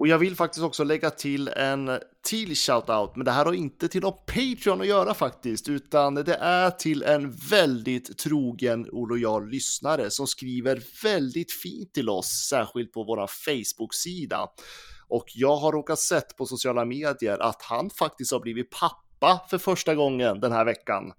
Och 0.00 0.08
jag 0.08 0.18
vill 0.18 0.36
faktiskt 0.36 0.64
också 0.64 0.84
lägga 0.84 1.10
till 1.10 1.48
en 1.48 1.98
till 2.22 2.56
shoutout, 2.56 3.16
men 3.16 3.24
det 3.24 3.30
här 3.30 3.44
har 3.44 3.52
inte 3.52 3.88
till 3.88 4.00
någon 4.00 4.18
Patreon 4.26 4.80
att 4.80 4.86
göra 4.86 5.14
faktiskt, 5.14 5.68
utan 5.68 6.14
det 6.14 6.34
är 6.34 6.70
till 6.70 7.02
en 7.02 7.30
väldigt 7.30 8.18
trogen 8.18 8.88
och 8.92 9.08
lojal 9.08 9.48
lyssnare 9.48 10.10
som 10.10 10.26
skriver 10.26 10.82
väldigt 11.02 11.52
fint 11.52 11.94
till 11.94 12.08
oss, 12.08 12.48
särskilt 12.50 12.92
på 12.92 13.04
vår 13.04 13.26
Facebook-sida. 13.26 14.48
Och 15.08 15.24
jag 15.34 15.56
har 15.56 15.72
råkat 15.72 15.98
sett 15.98 16.36
på 16.36 16.46
sociala 16.46 16.84
medier 16.84 17.38
att 17.38 17.62
han 17.62 17.90
faktiskt 17.90 18.32
har 18.32 18.40
blivit 18.40 18.70
pappa 18.70 19.09
pappa 19.20 19.48
för 19.48 19.58
första 19.58 19.94
gången 19.94 20.40
den 20.40 20.52
här 20.52 20.64
veckan. 20.64 21.12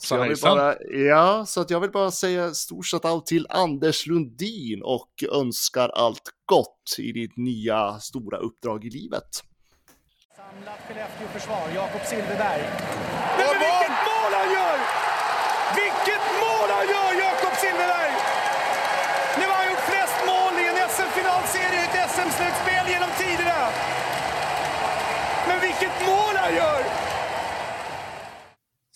Så 0.00 0.14
jag 0.14 0.28
vill 0.28 0.38
bara, 0.42 0.74
ja, 1.08 1.46
så 1.46 1.60
att 1.60 1.70
jag 1.70 1.80
vill 1.80 1.90
bara 1.90 2.10
säga 2.10 2.54
stort 2.54 2.86
shoutout 2.86 3.26
till 3.26 3.46
Anders 3.50 4.06
Lundin 4.06 4.82
och 4.82 5.10
önskar 5.32 5.88
allt 5.88 6.30
gott 6.46 6.84
i 6.98 7.12
ditt 7.12 7.36
nya 7.36 7.98
stora 8.00 8.38
uppdrag 8.38 8.84
i 8.84 8.90
livet. 8.90 9.30
Samlat 10.36 10.80
Skellefteå-försvar, 10.88 11.64
Jakob 11.74 12.00
Silfverberg. 12.10 12.62
Men, 13.38 13.46
men 13.50 13.56
vilket 13.64 13.96
mål 14.10 14.32
han 14.40 14.48
gör! 14.58 14.78
Vilket 15.80 16.24
mål 16.42 16.68
han 16.76 16.86
gör, 16.94 17.10
Jakob 17.24 17.54
Silfverberg! 17.62 18.14
Nu 19.38 19.44
har 19.50 19.56
han 19.60 19.66
gjort 19.70 19.84
flest 19.90 20.18
mål 20.30 20.52
i 20.62 20.64
en 20.70 20.78
SM-finalserie, 20.94 21.80
i 21.82 21.86
ett 21.86 22.10
SM-slutspel 22.14 22.84
genom 22.94 23.10
tiderna. 23.22 23.60
Men 25.48 25.58
vilket 25.66 25.96
mål 26.08 26.34
han 26.42 26.54
gör! 26.60 27.15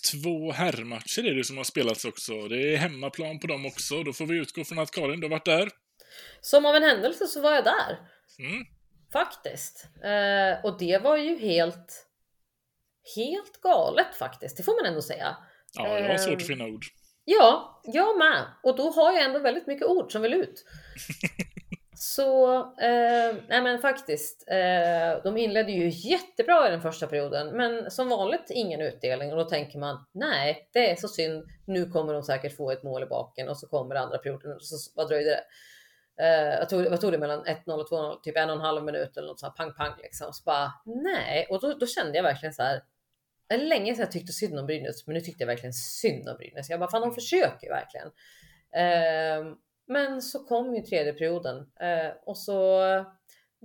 Två 0.00 0.52
herrmatcher 0.52 1.26
är 1.26 1.34
det 1.34 1.44
som 1.44 1.56
har 1.56 1.64
spelats 1.64 2.04
också. 2.04 2.48
Det 2.48 2.74
är 2.74 2.76
hemmaplan 2.76 3.38
på 3.38 3.46
dem 3.46 3.66
också. 3.66 4.02
Då 4.02 4.12
får 4.12 4.26
vi 4.26 4.36
utgå 4.36 4.64
från 4.64 4.78
att 4.78 4.90
Karin, 4.90 5.20
du 5.20 5.26
har 5.26 5.30
varit 5.30 5.44
där. 5.44 5.68
Som 6.40 6.66
av 6.66 6.74
en 6.74 6.82
händelse 6.82 7.26
så 7.26 7.40
var 7.40 7.54
jag 7.54 7.64
där. 7.64 7.98
Mm. 8.38 8.64
Faktiskt. 9.12 9.86
Eh, 10.04 10.64
och 10.64 10.78
det 10.78 11.02
var 11.02 11.16
ju 11.16 11.38
helt, 11.38 12.06
helt 13.16 13.60
galet 13.60 14.14
faktiskt. 14.18 14.56
Det 14.56 14.62
får 14.62 14.82
man 14.82 14.90
ändå 14.90 15.02
säga. 15.02 15.36
Ja, 15.72 15.98
jag 15.98 16.08
har 16.08 16.18
svårt 16.18 16.40
att 16.40 16.46
finna 16.46 16.64
ord. 16.64 16.84
Ja, 17.24 17.82
jag 17.84 18.18
med. 18.18 18.44
Och 18.62 18.76
då 18.76 18.90
har 18.90 19.12
jag 19.12 19.24
ändå 19.24 19.38
väldigt 19.38 19.66
mycket 19.66 19.86
ord 19.86 20.12
som 20.12 20.22
vill 20.22 20.34
ut. 20.34 20.64
Så, 22.02 22.56
eh, 22.60 23.36
nej 23.48 23.62
men 23.62 23.78
faktiskt. 23.78 24.44
Eh, 24.48 25.22
de 25.24 25.36
inledde 25.36 25.72
ju 25.72 25.88
jättebra 25.88 26.68
i 26.68 26.70
den 26.70 26.82
första 26.82 27.06
perioden, 27.06 27.56
men 27.56 27.90
som 27.90 28.08
vanligt 28.08 28.50
ingen 28.50 28.80
utdelning 28.80 29.32
och 29.32 29.38
då 29.38 29.44
tänker 29.44 29.78
man 29.78 30.06
nej, 30.12 30.68
det 30.72 30.90
är 30.90 30.96
så 30.96 31.08
synd. 31.08 31.44
Nu 31.66 31.90
kommer 31.90 32.14
de 32.14 32.22
säkert 32.22 32.56
få 32.56 32.70
ett 32.70 32.82
mål 32.82 33.02
i 33.02 33.06
baken 33.06 33.48
och 33.48 33.58
så 33.58 33.68
kommer 33.68 33.94
andra 33.94 34.18
perioden. 34.18 34.60
Så 34.60 34.90
vad 34.94 35.08
dröjde 35.08 35.30
det? 35.30 35.44
Eh, 36.24 36.58
jag 36.58 36.68
tog, 36.68 36.86
vad 36.86 37.00
tog 37.00 37.12
det 37.12 37.18
mellan 37.18 37.44
1-0 37.44 37.80
och 37.80 37.90
2-0? 37.90 38.20
Typ 38.22 38.36
en 38.36 38.50
och 38.50 38.56
en 38.56 38.62
halv 38.62 38.84
minut 38.84 39.16
eller 39.16 39.28
något 39.28 39.40
sånt 39.40 39.56
pang 39.56 39.74
pang 39.74 39.92
liksom. 39.98 40.32
Så 40.32 40.42
bara 40.44 40.72
nej, 40.84 41.46
och 41.50 41.60
då, 41.60 41.74
då 41.74 41.86
kände 41.86 42.16
jag 42.16 42.22
verkligen 42.22 42.54
så 42.54 42.62
här. 42.62 42.82
Länge 43.58 43.94
sedan 43.94 44.02
jag 44.02 44.12
tyckte 44.12 44.32
synd 44.32 44.58
om 44.58 44.66
Brynäs, 44.66 45.06
men 45.06 45.14
nu 45.14 45.20
tyckte 45.20 45.42
jag 45.42 45.46
verkligen 45.46 45.72
synd 45.72 46.28
om 46.28 46.36
Brynäs. 46.36 46.70
Jag 46.70 46.80
bara 46.80 46.90
fan, 46.90 47.00
de 47.00 47.14
försöker 47.14 47.66
ju 47.66 47.72
verkligen. 47.72 48.10
Ehm, 48.74 49.56
men 49.92 50.22
så 50.22 50.44
kom 50.44 50.74
ju 50.74 50.82
tredje 50.82 51.12
perioden 51.12 51.56
eh, 51.80 52.12
och 52.26 52.38
så 52.38 52.80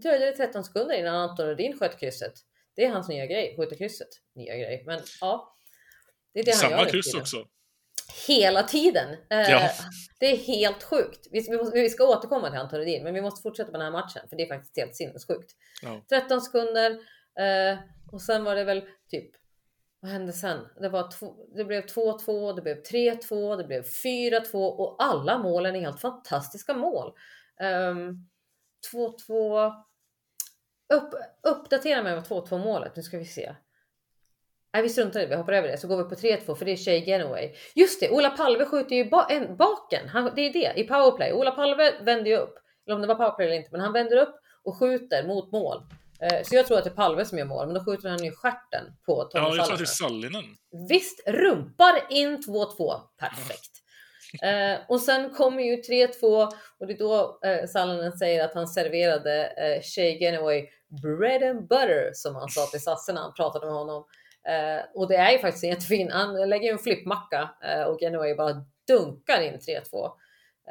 dröjde 0.04 0.26
det 0.26 0.32
13 0.32 0.64
sekunder 0.64 0.96
innan 0.96 1.16
Anton 1.16 1.46
Rudin 1.46 1.78
sköt 1.80 2.00
krysset. 2.00 2.34
Det 2.76 2.86
är 2.86 2.90
hans 2.90 3.10
nya 3.10 3.26
grej, 3.26 3.56
skjuta 3.58 3.76
krysset. 3.76 4.10
Nya 4.36 4.58
grej, 4.58 4.84
men 4.86 5.00
ja. 5.22 5.58
Det 6.34 6.40
är 6.40 6.44
det 6.44 6.52
Samma 6.52 6.76
han 6.76 6.86
gör 6.86 6.92
kryss 6.92 7.14
också. 7.14 7.48
Hela 8.28 8.64
tiden. 8.64 9.10
Eh, 9.30 9.40
ja. 9.40 9.70
Det 10.20 10.26
är 10.26 10.38
helt 10.38 10.84
sjukt. 10.84 11.28
Vi, 11.32 11.42
vi, 11.50 11.58
måste, 11.58 11.82
vi, 11.82 11.90
ska 11.90 12.04
återkomma 12.04 12.50
till 12.50 12.60
Anton 12.60 12.80
Rudin, 12.80 13.04
men 13.04 13.14
vi 13.14 13.22
måste 13.22 13.42
fortsätta 13.42 13.72
på 13.72 13.78
den 13.78 13.86
här 13.86 13.92
matchen, 13.92 14.30
för 14.30 14.36
det 14.36 14.44
är 14.44 14.48
faktiskt 14.48 14.78
helt 14.78 14.96
sinnessjukt. 14.96 15.52
Ja. 15.82 16.06
13 16.10 16.42
sekunder 16.42 17.00
Eh, 17.40 17.80
och 18.12 18.22
sen 18.22 18.44
var 18.44 18.56
det 18.56 18.64
väl 18.64 18.84
typ, 19.10 19.32
vad 20.00 20.12
hände 20.12 20.34
sen? 20.34 20.68
Det, 20.82 20.90
var 20.90 21.12
två, 21.12 21.36
det 21.56 21.66
blev 21.66 21.86
2-2, 21.86 22.56
det 22.56 22.62
blev 22.62 22.82
3-2, 22.82 23.58
det 23.58 23.64
blev 23.64 23.84
4-2 23.84 24.54
och 24.54 24.96
alla 25.00 25.38
målen 25.38 25.76
är 25.76 25.80
helt 25.80 26.02
fantastiska 26.02 26.74
mål. 26.74 27.14
Ehm, 27.60 28.28
2-2. 28.94 29.74
Upp, 30.94 31.14
uppdatera 31.44 32.04
mig 32.04 32.18
om 32.18 32.24
2-2 32.24 32.58
målet. 32.58 32.96
Nu 32.96 33.04
ska 33.04 33.18
vi 33.18 33.26
se. 33.26 33.56
Nej, 34.74 34.84
vi 34.84 34.90
struntar 34.90 35.20
i 35.20 35.24
det. 35.24 35.30
Vi 35.30 35.36
hoppar 35.36 35.54
över 35.54 35.68
det. 35.68 35.78
Så 35.78 35.88
går 35.88 35.98
vi 35.98 36.04
på 36.04 36.16
3-2 36.16 36.56
för 36.56 36.66
det 36.66 36.72
är 36.72 36.78
Shay 36.78 37.00
Genoway. 37.00 37.54
Just 37.76 38.00
det, 38.00 38.10
Ola 38.10 38.30
Palve 38.30 38.66
skjuter 38.66 38.96
ju 38.96 39.10
ba 39.10 39.26
en, 39.30 39.56
baken. 39.58 40.10
Han, 40.10 40.32
det 40.36 40.42
är 40.42 40.54
det 40.54 40.80
i 40.80 40.84
powerplay. 40.84 41.34
Ola 41.34 41.52
Palve 41.52 41.94
vänder 42.02 42.32
ju 42.32 42.38
upp. 42.38 42.56
Eller 42.86 42.96
om 42.96 43.02
det 43.02 43.08
var 43.08 43.16
powerplay 43.16 43.48
eller 43.48 43.58
inte, 43.58 43.70
men 43.72 43.82
han 43.82 43.94
vänder 43.94 44.18
upp 44.18 44.36
och 44.64 44.80
skjuter 44.80 45.28
mot 45.28 45.52
mål. 45.52 45.84
Eh, 46.22 46.44
så 46.44 46.56
jag 46.56 46.68
tror 46.68 46.78
att 46.78 46.84
det 46.84 46.90
är 46.90 46.96
Palve 46.96 47.26
som 47.26 47.38
gör 47.38 47.46
mål, 47.46 47.66
men 47.66 47.76
då 47.76 47.86
skjuter 47.86 48.10
han 48.10 48.24
ju 48.24 48.32
stjärten 48.32 48.84
på 49.06 49.24
Tommy 49.24 49.46
Ja, 49.46 49.56
jag 49.56 49.66
tror 49.66 49.74
att 49.74 49.80
det 49.80 49.84
är 49.84 49.86
Sallinen. 49.86 50.44
Visst, 50.90 51.28
rumpar 51.28 51.94
in 52.10 52.38
2-2. 52.38 53.02
Perfekt. 53.20 53.72
Eh, 54.42 54.80
och 54.88 55.02
sen 55.02 55.30
kommer 55.30 55.64
ju 55.64 55.76
3-2 55.76 56.52
och 56.80 56.88
det 56.88 56.94
är 56.94 56.98
då 56.98 57.40
eh, 57.46 57.68
Sallinen 57.68 58.18
säger 58.18 58.46
att 58.46 58.54
han 58.54 58.68
serverade 58.68 59.46
eh, 59.46 59.82
Shay 59.82 60.20
Genoway 60.20 60.70
bread 61.02 61.44
and 61.44 61.68
butter 61.68 62.12
som 62.14 62.36
han 62.36 62.50
sa 62.50 62.66
till 62.66 62.84
Sasse 62.84 63.14
när 63.14 63.22
han 63.22 63.34
pratade 63.34 63.66
med 63.66 63.76
honom. 63.76 64.06
Eh, 64.48 64.86
och 64.94 65.08
det 65.08 65.16
är 65.16 65.32
ju 65.32 65.40
faktiskt 65.40 65.64
en 65.64 65.70
jättefin, 65.70 66.12
han 66.12 66.50
lägger 66.50 66.72
en 66.72 66.80
flippmacka 66.80 67.50
eh, 67.64 67.84
och 67.84 68.00
Genoway 68.00 68.36
bara 68.36 68.66
dunkar 68.88 69.42
in 69.42 69.60
3-2. 69.94 70.12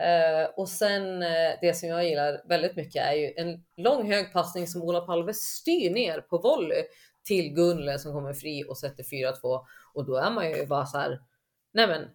Uh, 0.00 0.50
och 0.56 0.68
sen 0.68 1.22
uh, 1.22 1.58
det 1.60 1.76
som 1.76 1.88
jag 1.88 2.04
gillar 2.04 2.48
väldigt 2.48 2.76
mycket 2.76 3.02
är 3.02 3.12
ju 3.12 3.34
en 3.36 3.64
lång 3.76 4.12
hög 4.12 4.32
passning 4.32 4.66
som 4.66 4.82
Ola 4.82 5.00
Palve 5.00 5.34
styr 5.34 5.90
ner 5.90 6.20
på 6.20 6.38
volley 6.38 6.82
till 7.24 7.54
Gunle 7.54 7.98
som 7.98 8.12
kommer 8.12 8.32
fri 8.32 8.64
och 8.68 8.78
sätter 8.78 9.02
4-2 9.02 9.64
och 9.94 10.06
då 10.06 10.16
är 10.16 10.30
man 10.30 10.50
ju 10.50 10.66
bara 10.66 10.86
så 10.86 10.98
här. 10.98 11.20
Nej, 11.72 11.86
men 11.86 12.08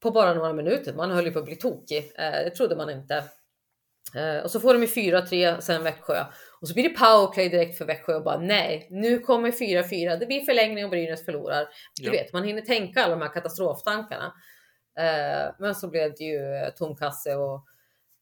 på 0.00 0.10
bara 0.10 0.34
några 0.34 0.52
minuter. 0.52 0.94
Man 0.94 1.10
höll 1.10 1.24
ju 1.24 1.32
på 1.32 1.38
att 1.38 1.44
bli 1.44 1.56
tokig. 1.56 2.04
Uh, 2.04 2.44
det 2.44 2.50
trodde 2.50 2.76
man 2.76 2.90
inte. 2.90 3.24
och 4.44 4.50
så 4.50 4.60
får 4.60 4.74
de 4.74 4.80
ju 4.82 4.88
4-3 4.88 5.60
sen 5.60 5.82
Växjö 5.82 6.24
och 6.60 6.68
så 6.68 6.74
blir 6.74 6.84
det 6.84 6.98
powerplay 6.98 7.48
direkt 7.48 7.78
för 7.78 7.84
Växjö 7.84 8.14
och 8.14 8.24
bara 8.24 8.38
nej, 8.38 8.88
nu 8.90 9.18
kommer 9.18 9.50
4-4. 9.50 10.16
Det 10.16 10.26
blir 10.26 10.40
förlängning 10.40 10.84
och 10.84 10.90
Brynäs 10.90 11.24
förlorar. 11.24 11.68
Du 12.00 12.06
ja. 12.06 12.12
vet, 12.12 12.32
man 12.32 12.44
hinner 12.44 12.62
tänka 12.62 13.04
alla 13.04 13.16
de 13.16 13.22
här 13.22 13.34
katastroftankarna. 13.34 14.32
Eh, 14.98 15.54
men 15.58 15.74
så 15.74 15.88
blev 15.88 16.14
det 16.18 16.24
ju 16.24 16.54
eh, 16.54 16.70
tom 16.70 16.96
kasse 16.96 17.34
och 17.34 17.66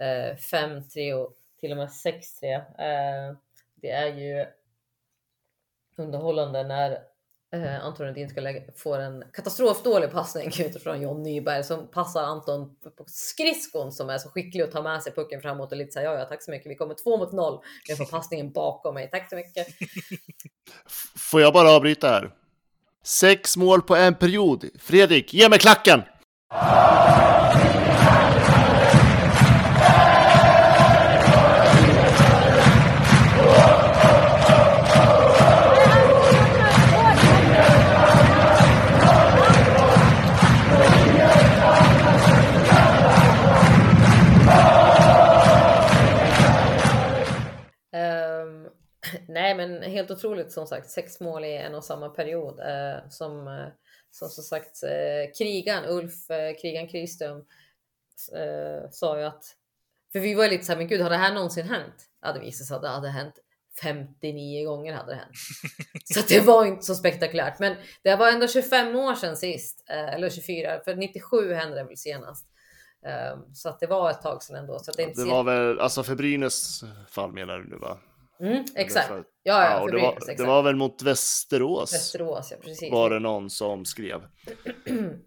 eh, 0.05 0.37
5-3 0.37 1.13
och 1.13 1.37
till 1.61 1.71
och 1.71 1.77
med 1.77 1.89
6-3. 1.89 2.55
Eh, 2.55 3.37
det 3.75 3.91
är 3.91 4.07
ju 4.07 4.47
underhållande 5.97 6.63
när 6.63 6.99
eh, 7.53 7.85
Anton 7.85 8.07
Rudin 8.07 8.29
ska 8.29 8.41
lägga, 8.41 8.73
får 8.77 8.99
en 8.99 9.25
katastrofdålig 9.33 10.11
passning 10.11 10.47
utifrån 10.47 11.03
John 11.03 11.23
Nyberg 11.23 11.65
som 11.65 11.89
passar 11.89 12.23
Anton 12.23 12.77
på 12.97 13.05
skridskon 13.07 13.93
som 13.93 14.11
är 14.11 14.19
så 14.19 14.29
skicklig 14.29 14.65
och 14.65 14.73
tar 14.73 14.83
med 14.83 15.03
sig 15.03 15.13
pucken 15.13 15.41
framåt 15.41 15.73
och 15.73 15.79
lite 15.79 15.93
såhär, 15.93 16.07
ja, 16.07 16.19
ja, 16.19 16.25
tack 16.25 16.43
så 16.43 16.51
mycket. 16.51 16.71
Vi 16.71 16.75
kommer 16.75 16.95
två 16.95 17.17
mot 17.17 17.33
noll. 17.33 17.61
Jag 17.89 17.99
får 17.99 18.05
passningen 18.05 18.53
bakom 18.53 18.95
mig. 18.95 19.11
Tack 19.11 19.29
så 19.29 19.37
mycket. 19.37 19.67
Får 21.17 21.41
jag 21.41 21.53
bara 21.53 21.71
avbryta 21.71 22.09
här? 22.09 22.31
Sex 23.05 23.57
mål 23.57 23.83
på 23.83 23.97
en 23.97 24.15
period. 24.15 24.65
Fredrik, 24.79 25.35
ge 25.35 25.49
mig 25.49 25.59
klacken! 25.59 26.03
Ehm, 26.53 26.61
nej, 49.29 49.55
men 49.55 49.83
helt 49.83 50.11
otroligt 50.11 50.53
som 50.53 50.67
sagt. 50.67 50.91
Sex 50.91 51.21
mål 51.21 51.45
i 51.45 51.57
en 51.57 51.75
och 51.75 51.85
samma 51.85 52.09
period 52.09 52.61
eh, 52.61 53.09
som 53.09 53.49
eh, 53.49 53.67
som 54.11 54.29
som 54.29 54.45
sagt 54.45 54.83
eh, 54.83 55.33
krigan, 55.39 55.85
Ulf 55.85 56.31
eh, 56.31 56.57
krigan 56.63 56.89
Kriström 56.89 57.39
eh, 58.33 58.91
sa 58.91 59.19
ju 59.19 59.25
att 59.25 59.45
för 60.13 60.21
vi 60.21 60.35
var 60.35 60.49
lite 60.49 60.65
så 60.65 60.73
här, 60.73 60.79
men 60.79 60.89
gud 60.89 61.01
har 61.01 61.11
det 61.11 61.17
här 61.17 61.35
någonsin 61.35 61.69
hänt? 61.69 61.95
Ja, 62.23 62.33
det 62.33 62.41
visade 62.41 62.67
sig 62.67 62.77
att 62.77 62.83
det 62.83 62.89
hade 62.89 63.09
hänt 63.09 63.35
59 63.83 64.65
gånger 64.67 64.95
hade 64.95 65.13
det 65.13 65.17
hänt. 65.17 65.37
Så 66.05 66.21
det 66.29 66.41
var 66.41 66.65
inte 66.65 66.83
så 66.83 66.95
spektakulärt. 66.95 67.59
Men 67.59 67.77
det 68.03 68.17
var 68.17 68.33
ändå 68.33 68.49
25 68.49 68.97
år 68.97 69.15
sedan 69.15 69.37
sist, 69.37 69.85
eh, 69.91 70.15
eller 70.15 70.31
24, 70.31 70.81
för 70.85 70.97
97 70.97 71.53
hände 71.53 71.77
det 71.77 71.85
väl 71.85 71.97
senast. 71.97 72.47
Um, 73.35 73.55
så 73.55 73.69
att 73.69 73.81
det 73.81 73.87
var 73.87 74.11
ett 74.11 74.23
tag 74.23 74.43
sedan 74.43 74.57
ändå. 74.57 74.79
Så 74.79 74.93
det, 74.93 75.17
det 75.17 75.25
var 75.25 75.45
väl, 75.45 75.81
alltså 75.81 76.03
för 76.03 76.15
Brynäs 76.15 76.85
fall 77.09 77.33
menar 77.33 77.59
du 77.59 77.69
nu 77.69 77.77
va? 77.77 77.99
Mm, 78.41 78.65
exakt. 78.75 79.09
För, 79.09 79.25
ja, 79.43 79.65
ja, 79.65 79.71
ja 79.71 79.87
det, 79.87 80.03
var, 80.03 80.13
exakt. 80.13 80.39
det 80.39 80.45
var 80.45 80.63
väl 80.63 80.77
mot 80.77 81.03
Västerås. 81.03 81.95
Västerås, 81.95 82.49
ja 82.51 82.57
precis. 82.63 82.93
Var 82.93 83.11
det 83.11 83.19
någon 83.19 83.51
som 83.51 83.85
skrev. 83.85 84.21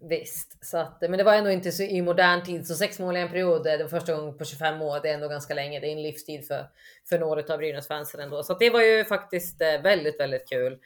Visst, 0.00 0.64
så 0.64 0.78
att, 0.78 1.00
men 1.00 1.18
det 1.18 1.24
var 1.24 1.34
ändå 1.34 1.50
inte 1.50 1.72
så 1.72 1.82
i 1.82 2.02
modern 2.02 2.44
tid, 2.44 2.66
så 2.66 2.74
sex 2.74 2.98
mål 2.98 3.16
i 3.16 3.20
en 3.20 3.28
period, 3.28 3.64
det 3.64 3.82
var 3.82 3.88
första 3.88 4.14
gången 4.14 4.38
på 4.38 4.44
25 4.44 4.82
år, 4.82 5.00
det 5.02 5.10
är 5.10 5.14
ändå 5.14 5.28
ganska 5.28 5.54
länge. 5.54 5.80
Det 5.80 5.88
är 5.88 5.92
en 5.92 6.02
livstid 6.02 6.46
för, 6.46 6.66
för 7.08 7.18
några 7.18 7.54
av 7.54 7.58
Brynäs-fansen 7.58 8.20
ändå. 8.20 8.42
Så 8.42 8.54
det 8.54 8.70
var 8.70 8.80
ju 8.80 9.04
faktiskt 9.04 9.60
eh, 9.60 9.82
väldigt, 9.82 10.20
väldigt 10.20 10.48
kul. 10.48 10.78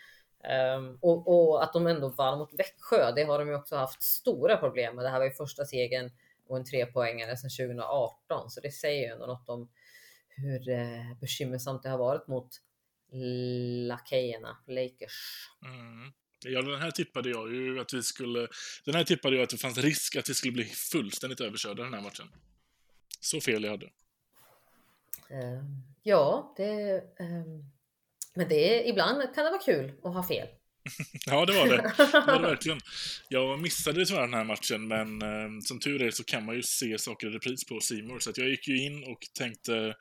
Um, 0.77 0.99
och, 1.01 1.29
och, 1.29 1.63
att 1.65 1.73
de 1.73 1.87
ändå 1.87 2.09
vann 2.09 2.39
mot 2.39 2.55
Växjö, 2.59 3.13
det 3.13 3.25
har 3.25 3.39
de 3.39 3.49
ju 3.49 3.55
också 3.55 3.77
haft 3.77 4.03
stora 4.03 4.57
problem 4.57 4.97
med. 4.97 5.05
Det 5.05 5.09
här 5.09 5.19
var 5.19 5.27
ju 5.27 5.31
första 5.31 5.65
segern 5.65 6.11
och 6.49 6.57
en 6.57 6.65
trepoängare 6.65 7.37
sedan 7.37 7.51
2018, 7.51 8.51
så 8.51 8.61
det 8.61 8.71
säger 8.71 9.07
ju 9.07 9.13
ändå 9.13 9.27
något 9.27 9.49
om 9.49 9.69
hur 10.43 10.69
eh, 10.69 11.19
bekymmersamt 11.21 11.83
det 11.83 11.89
har 11.89 11.99
varit 11.99 12.29
mot 12.29 12.49
lakejerna, 13.89 14.57
Lakers. 14.67 15.49
Mm. 15.65 16.13
Ja, 16.45 16.63
den 16.63 16.81
här 16.81 16.91
tippade 16.91 17.31
jag 17.31 17.55
ju 17.55 17.81
att 17.81 17.93
vi 17.93 18.03
skulle... 18.03 18.49
Den 18.85 18.95
här 18.95 19.05
tippade 19.05 19.37
jag 19.37 19.43
att 19.43 19.51
det 19.51 19.59
fanns 19.59 19.79
risk 19.79 20.17
att 20.17 20.29
vi 20.29 20.35
skulle 20.35 20.53
bli 20.53 20.65
fullständigt 20.65 21.41
överkörda 21.41 21.83
den 21.83 21.95
här 21.95 22.01
matchen. 22.01 22.27
Så 23.21 23.41
fel 23.41 23.65
jag 23.65 23.71
hade. 23.71 23.87
Uh, 25.31 25.65
ja, 26.03 26.55
det... 26.57 26.97
Uh, 27.21 27.65
men 28.35 28.49
det 28.49 28.79
är, 28.79 28.89
ibland 28.89 29.35
kan 29.35 29.45
det 29.45 29.51
vara 29.51 29.63
kul 29.63 29.93
att 30.03 30.15
ha 30.15 30.23
fel. 30.23 30.49
Ja, 31.27 31.47
det 31.47 31.53
var 31.53 31.67
det. 31.67 31.77
det 31.97 32.33
var 32.33 32.43
det 32.43 32.49
verkligen. 32.49 32.81
Jag 33.29 33.61
missade 33.61 34.07
tyvärr 34.07 34.21
den 34.21 34.35
här 34.35 34.45
matchen, 34.45 34.89
men 34.89 35.23
eh, 35.23 35.61
som 35.63 35.81
tur 35.81 36.03
är 36.03 36.11
så 36.11 36.25
kan 36.25 36.45
man 36.45 36.55
ju 36.55 36.63
se 36.63 36.99
saker 36.99 37.27
i 37.27 37.31
repris 37.31 37.65
på 37.67 37.81
Simor. 37.81 38.19
Så 38.19 38.33
jag 38.37 38.49
gick 38.49 38.69
ju 38.69 38.85
in 38.87 39.05
och 39.05 39.19
tänkte, 39.39 39.95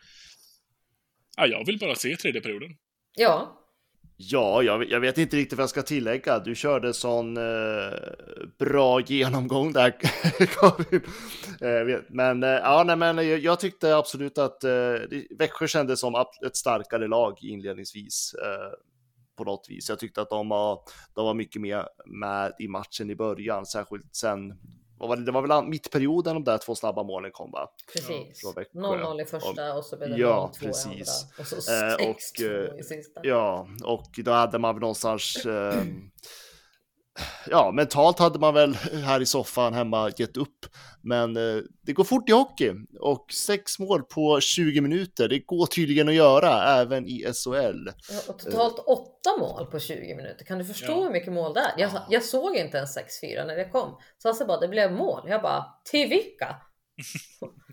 ja, 1.38 1.48
jag 1.48 1.66
vill 1.66 1.80
bara 1.80 1.96
se 1.96 2.16
tredje 2.16 2.42
perioden. 2.42 2.70
Ja. 3.16 3.64
Ja, 4.20 4.64
jag, 4.64 4.90
jag, 4.90 5.00
vet 5.00 5.18
inte 5.18 5.36
riktigt 5.38 5.58
vad 5.58 5.64
jag 5.64 5.70
ska 5.70 5.82
tillägga. 5.82 6.40
Du 6.40 6.56
körde 6.56 6.94
sån 6.94 7.38
eh, 7.38 7.44
bra 8.60 9.02
genomgång 9.02 9.74
där, 9.74 9.92
Karin. 10.46 11.02
Eh, 11.62 12.02
men 12.10 12.44
eh, 12.44 12.50
ja, 12.50 12.84
nej, 12.88 12.96
men 12.96 13.18
jag, 13.18 13.40
jag, 13.40 13.60
tyckte 13.60 13.96
absolut 13.96 14.38
att 14.38 14.64
eh, 14.64 14.94
Växjö 15.38 15.68
kändes 15.68 16.00
som 16.00 16.26
ett 16.46 16.56
starkare 16.56 17.08
lag 17.08 17.38
inledningsvis. 17.42 18.36
På 19.38 19.44
något 19.44 19.66
vis. 19.70 19.90
Jag 19.90 20.00
tyckte 20.00 20.22
att 20.22 20.30
de 20.30 20.50
var, 20.50 20.82
de 21.14 21.26
var 21.26 21.34
mycket 21.34 21.62
mer 21.62 21.88
med 22.06 22.54
i 22.60 22.68
matchen 22.68 23.10
i 23.10 23.16
början, 23.16 23.66
särskilt 23.66 24.16
sen 24.16 24.54
det, 25.00 25.26
det 25.26 25.32
var 25.32 25.42
väl 25.42 25.68
mittperioden 25.68 26.34
de 26.34 26.44
där 26.44 26.58
två 26.58 26.76
snabba 26.76 27.04
målen 27.04 27.32
kom 27.32 27.52
va? 27.52 27.70
Precis. 27.94 28.46
0-0 28.46 29.22
i 29.22 29.26
första 29.26 29.72
och, 29.72 29.78
och 29.78 29.86
så 29.86 29.98
blev 29.98 30.10
det 30.10 30.18
ja, 30.18 30.52
0-2 30.54 30.66
precis. 30.66 30.86
i 30.86 30.90
andra. 30.90 31.02
Och 31.40 31.48
så 31.48 31.56
6-2 31.56 32.74
eh, 32.74 32.80
i 32.80 32.84
sista. 32.84 33.20
Ja, 33.24 33.68
och 33.84 34.10
då 34.18 34.32
hade 34.32 34.60
man 34.60 34.76
väl 34.76 34.82
någonstans 34.82 35.46
eh, 35.46 35.84
ja, 37.50 37.72
mentalt 37.72 38.20
hade 38.20 38.40
man 38.40 38.54
väl 38.54 38.76
här 39.06 39.22
i 39.22 39.26
soffan 39.26 39.74
hemma 39.74 40.12
gett 40.18 40.38
upp. 40.38 40.66
Men 41.02 41.38
eh, 41.38 41.64
det 41.82 41.94
går 41.94 42.04
fort 42.04 42.30
i 42.30 42.32
hockey 42.32 42.74
och 43.00 43.26
sex 43.34 43.80
mål 43.80 44.04
på 44.04 44.40
20 44.40 44.82
minuter, 44.82 45.28
det 45.28 45.40
går 45.40 45.66
tydligen 45.66 46.08
att 46.08 46.14
göra 46.14 46.64
även 46.64 47.08
i 47.08 47.26
SHL. 47.34 47.90
Ja, 48.12 48.20
och 48.28 48.40
totalt 48.40 48.80
åtta 48.80 49.38
mål 49.40 49.66
på 49.66 49.80
20 49.80 50.16
minuter. 50.16 50.46
Kan 50.46 50.58
du 50.58 50.66
förstå 50.66 50.92
ja. 50.92 51.04
hur 51.04 51.10
mycket 51.10 51.34
mål 51.34 51.54
det 51.54 51.60
är? 51.60 51.74
Jag, 51.78 51.92
jag 52.10 52.24
såg 52.24 52.56
inte 52.56 52.78
ens 52.78 52.98
6-4 52.98 53.48
när 53.48 53.56
det 53.56 53.70
kom. 53.70 53.98
Så 54.18 54.28
alltså 54.28 54.46
bara, 54.46 54.60
det 54.60 54.68
blev 54.68 54.92
mål. 54.92 55.22
Jag 55.28 55.42
bara, 55.42 55.66
till 55.92 56.10
vilka? 56.10 56.56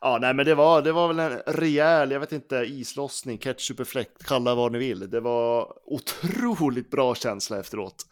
Ja, 0.00 0.18
nej, 0.20 0.34
men 0.34 0.46
det 0.46 0.54
var, 0.54 0.82
det 0.82 0.92
var 0.92 1.08
väl 1.08 1.18
en 1.18 1.38
rejäl, 1.46 2.10
jag 2.10 2.20
vet 2.20 2.32
inte, 2.32 2.56
islossning, 2.56 3.38
ketchupeffekt, 3.38 4.24
kalla 4.24 4.54
vad 4.54 4.72
ni 4.72 4.78
vill. 4.78 5.10
Det 5.10 5.20
var 5.20 5.72
otroligt 5.84 6.90
bra 6.90 7.14
känsla 7.14 7.60
efteråt. 7.60 8.06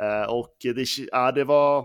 Eh, 0.00 0.32
och 0.32 0.56
det, 0.60 0.86
ja, 1.12 1.32
det 1.32 1.44
var, 1.44 1.78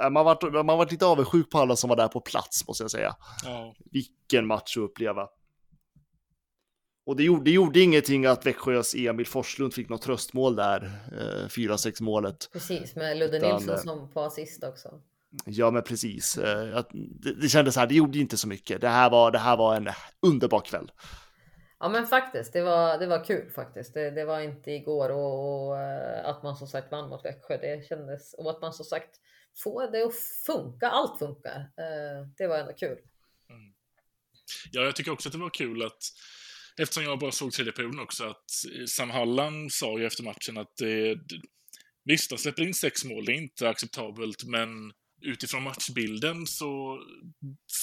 eh, 0.00 0.10
man 0.10 0.24
var, 0.24 0.62
man 0.62 0.78
var 0.78 0.90
lite 0.90 1.06
avundsjuk 1.06 1.50
på 1.50 1.58
alla 1.58 1.76
som 1.76 1.88
var 1.88 1.96
där 1.96 2.08
på 2.08 2.20
plats, 2.20 2.68
måste 2.68 2.84
jag 2.84 2.90
säga. 2.90 3.16
Ja. 3.44 3.74
Vilken 3.92 4.46
match 4.46 4.76
att 4.76 4.82
uppleva. 4.82 5.28
Och 7.06 7.16
det 7.16 7.22
gjorde, 7.22 7.44
det 7.44 7.50
gjorde 7.50 7.80
ingenting 7.80 8.26
att 8.26 8.46
Växjös 8.46 8.94
Emil 8.94 9.26
Forslund 9.26 9.74
fick 9.74 9.88
något 9.88 10.02
tröstmål 10.02 10.56
där, 10.56 10.82
eh, 11.12 11.48
4-6 11.48 12.02
målet. 12.02 12.48
Precis, 12.52 12.96
med 12.96 13.18
Ludde 13.18 13.36
Utan, 13.36 13.50
Nilsson 13.50 13.74
eh, 13.74 13.80
som 13.80 14.10
på 14.12 14.20
assist 14.20 14.64
också. 14.64 15.00
Ja, 15.44 15.70
men 15.70 15.82
precis. 15.82 16.38
Eh, 16.38 16.84
det, 16.92 17.32
det 17.32 17.48
kändes 17.48 17.74
så 17.74 17.80
här, 17.80 17.86
det 17.86 17.94
gjorde 17.94 18.18
inte 18.18 18.36
så 18.36 18.48
mycket. 18.48 18.80
Det 18.80 18.88
här 18.88 19.10
var, 19.10 19.30
det 19.30 19.38
här 19.38 19.56
var 19.56 19.76
en 19.76 19.88
underbar 20.22 20.60
kväll. 20.60 20.92
Ja 21.78 21.88
men 21.88 22.06
faktiskt, 22.06 22.52
det 22.52 22.62
var, 22.62 22.98
det 22.98 23.06
var 23.06 23.24
kul 23.24 23.50
faktiskt. 23.50 23.94
Det, 23.94 24.10
det 24.10 24.24
var 24.24 24.40
inte 24.40 24.70
igår 24.70 25.10
och, 25.10 25.68
och 25.68 25.80
eh, 25.80 26.28
att 26.28 26.42
man 26.42 26.56
som 26.56 26.66
sagt 26.66 26.92
vann 26.92 27.08
mot 27.08 27.24
Växjö. 27.24 27.56
Det 27.56 27.86
kändes 27.88 28.34
och 28.34 28.50
att 28.50 28.62
man 28.62 28.72
som 28.72 28.84
sagt 28.84 29.10
får 29.62 29.92
det 29.92 30.04
att 30.04 30.14
funka. 30.46 30.88
Allt 30.88 31.18
funkar. 31.18 31.60
Eh, 31.60 32.28
Det 32.38 32.46
var 32.46 32.58
ändå 32.58 32.72
kul. 32.72 32.98
Ja, 34.70 34.82
jag 34.82 34.96
tycker 34.96 35.10
också 35.10 35.28
att 35.28 35.32
det 35.32 35.38
var 35.38 35.50
kul 35.50 35.82
att 35.82 36.02
eftersom 36.80 37.04
jag 37.04 37.18
bara 37.18 37.32
såg 37.32 37.52
tredje 37.52 37.72
perioden 37.72 38.00
också 38.00 38.24
att 38.24 38.50
Sam 38.88 39.10
Hallan 39.10 39.70
sa 39.70 39.98
ju 39.98 40.06
efter 40.06 40.22
matchen 40.22 40.58
att 40.58 40.76
det, 40.76 41.16
visst, 42.04 42.30
de 42.30 42.38
släpper 42.38 42.62
in 42.62 42.74
sex 42.74 43.04
mål, 43.04 43.24
det 43.24 43.32
är 43.32 43.36
inte 43.36 43.68
acceptabelt, 43.68 44.44
men 44.44 44.68
utifrån 45.24 45.62
matchbilden 45.62 46.46
så 46.46 46.98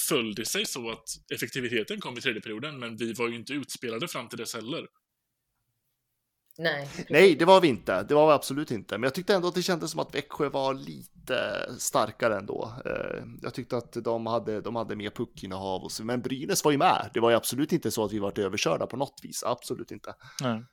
föll 0.08 0.34
det 0.34 0.46
sig 0.46 0.66
så 0.66 0.90
att 0.90 1.04
effektiviteten 1.34 2.00
kom 2.00 2.18
i 2.18 2.20
tredje 2.20 2.40
perioden, 2.40 2.78
men 2.78 2.96
vi 2.96 3.12
var 3.12 3.28
ju 3.28 3.36
inte 3.36 3.52
utspelade 3.52 4.08
fram 4.08 4.28
till 4.28 4.38
dess 4.38 4.54
heller. 4.54 4.86
Nej, 6.58 6.88
Nej, 7.08 7.36
det 7.36 7.44
var 7.44 7.60
vi 7.60 7.68
inte. 7.68 8.02
Det 8.02 8.14
var 8.14 8.26
vi 8.26 8.32
absolut 8.32 8.70
inte. 8.70 8.98
Men 8.98 9.02
jag 9.02 9.14
tyckte 9.14 9.34
ändå 9.34 9.48
att 9.48 9.54
det 9.54 9.62
kändes 9.62 9.90
som 9.90 10.00
att 10.00 10.14
Växjö 10.14 10.48
var 10.48 10.74
lite 10.74 11.66
starkare 11.78 12.36
ändå. 12.38 12.74
Eh, 12.84 13.24
Jag 13.42 13.54
tyckte 13.54 13.76
att 13.76 13.92
de 13.92 14.26
hade, 14.26 14.60
de 14.60 14.76
hade 14.76 14.96
mer 14.96 15.10
puckinnehav 15.10 15.82
och 15.82 15.92
så. 15.92 16.04
Men 16.04 16.22
Brynäs 16.22 16.64
var 16.64 16.72
ju 16.72 16.78
med. 16.78 17.10
Det 17.14 17.20
var 17.20 17.30
ju 17.30 17.36
absolut 17.36 17.72
inte 17.72 17.90
så 17.90 18.04
att 18.04 18.12
vi 18.12 18.18
var 18.18 18.38
överkörda 18.38 18.86
på 18.86 18.96
något 18.96 19.20
vis. 19.22 19.42
Absolut 19.42 19.90
inte. 19.90 20.14
Nej. 20.42 20.64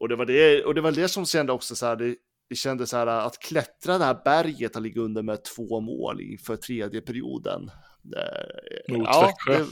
Och 0.00 0.08
det 0.08 0.16
var 0.16 0.26
det, 0.26 0.64
och 0.64 0.74
det, 0.74 0.80
var 0.80 0.92
det 0.92 1.08
som 1.08 1.26
kände 1.26 1.52
också 1.52 1.76
så 1.76 1.86
här. 1.86 1.96
Det, 1.96 2.16
det 2.48 2.54
kändes 2.54 2.90
så 2.90 2.96
här 2.96 3.06
att 3.06 3.38
klättra 3.38 3.98
det 3.98 4.04
här 4.04 4.20
berget 4.24 4.76
och 4.76 4.82
ligga 4.82 5.00
under 5.00 5.22
med 5.22 5.44
två 5.44 5.80
mål 5.80 6.20
inför 6.20 6.56
tredje 6.56 7.00
perioden. 7.00 7.70
Eh, 8.16 8.94
Mot 8.96 9.06
ja, 9.12 9.26
Växjö. 9.46 9.64
det- 9.64 9.70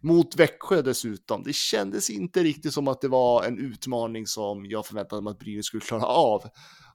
mot 0.00 0.36
Växjö 0.36 0.82
dessutom. 0.82 1.42
Det 1.42 1.54
kändes 1.54 2.10
inte 2.10 2.42
riktigt 2.42 2.72
som 2.72 2.88
att 2.88 3.00
det 3.00 3.08
var 3.08 3.44
en 3.44 3.58
utmaning 3.58 4.26
som 4.26 4.66
jag 4.66 4.86
förväntade 4.86 5.22
mig 5.22 5.30
att 5.30 5.38
Brynäs 5.38 5.66
skulle 5.66 5.80
klara 5.80 6.04
av. 6.06 6.42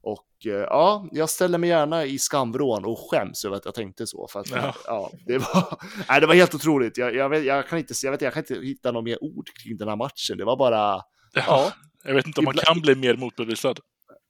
Och 0.01 0.27
eh, 0.45 0.51
ja, 0.51 1.07
jag 1.11 1.29
ställer 1.29 1.57
mig 1.57 1.69
gärna 1.69 2.05
i 2.05 2.19
skamvrån 2.19 2.85
och 2.85 2.99
skäms 3.11 3.45
över 3.45 3.55
att 3.57 3.65
jag 3.65 3.73
tänkte 3.75 4.07
så. 4.07 4.27
För 4.31 4.39
att, 4.39 4.49
Ja. 4.51 4.75
ja. 4.85 5.11
det, 5.25 5.37
var, 5.37 5.77
nej, 6.09 6.21
det 6.21 6.27
var 6.27 6.33
helt 6.35 6.55
otroligt. 6.55 6.97
Jag, 6.97 7.15
jag, 7.15 7.29
vet, 7.29 7.43
jag, 7.45 7.67
kan 7.67 7.79
inte, 7.79 7.93
jag, 8.03 8.11
vet, 8.11 8.21
jag 8.21 8.33
kan 8.33 8.43
inte 8.43 8.55
hitta 8.67 8.91
något 8.91 9.03
mer 9.03 9.23
ord 9.23 9.45
kring 9.63 9.77
den 9.77 9.87
här 9.87 9.95
matchen. 9.95 10.37
Det 10.37 10.45
var 10.45 10.57
bara, 10.57 11.01
ja. 11.33 11.71
Jag 12.03 12.13
vet 12.13 12.27
inte 12.27 12.39
om 12.39 12.45
man 12.45 12.53
Ibland- 12.53 12.65
kan 12.67 12.81
bli 12.81 12.95
mer 12.95 13.15
motbevisad. 13.17 13.79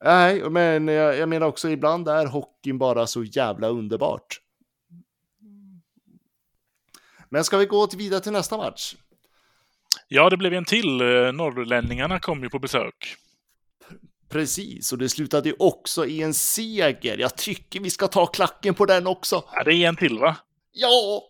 Nej, 0.03 0.49
men 0.49 0.87
jag, 0.87 1.17
jag 1.17 1.29
menar 1.29 1.47
också 1.47 1.69
ibland 1.69 2.07
är 2.07 2.25
hockeyn 2.25 2.77
bara 2.77 3.07
så 3.07 3.23
jävla 3.23 3.67
underbart. 3.67 4.39
Men 7.29 7.43
ska 7.43 7.57
vi 7.57 7.65
gå 7.65 7.87
till 7.87 7.97
vidare 7.97 8.21
till 8.21 8.31
nästa 8.31 8.57
match? 8.57 8.95
Ja, 10.07 10.29
det 10.29 10.37
blev 10.37 10.53
en 10.53 10.65
till. 10.65 11.01
Eh, 11.01 11.31
Norrlänningarna 11.31 12.19
kom 12.19 12.43
ju 12.43 12.49
på 12.49 12.59
besök. 12.59 13.15
Precis, 14.29 14.91
och 14.91 14.97
det 14.97 15.09
slutade 15.09 15.49
ju 15.49 15.55
också 15.59 16.05
i 16.05 16.21
en 16.21 16.33
seger. 16.33 17.17
Jag 17.17 17.35
tycker 17.37 17.79
vi 17.79 17.89
ska 17.89 18.07
ta 18.07 18.25
klacken 18.25 18.73
på 18.73 18.85
den 18.85 19.07
också. 19.07 19.43
Ja, 19.53 19.63
det 19.63 19.73
är 19.73 19.87
en 19.87 19.95
till, 19.95 20.19
va? 20.19 20.35
Ja! 20.71 21.23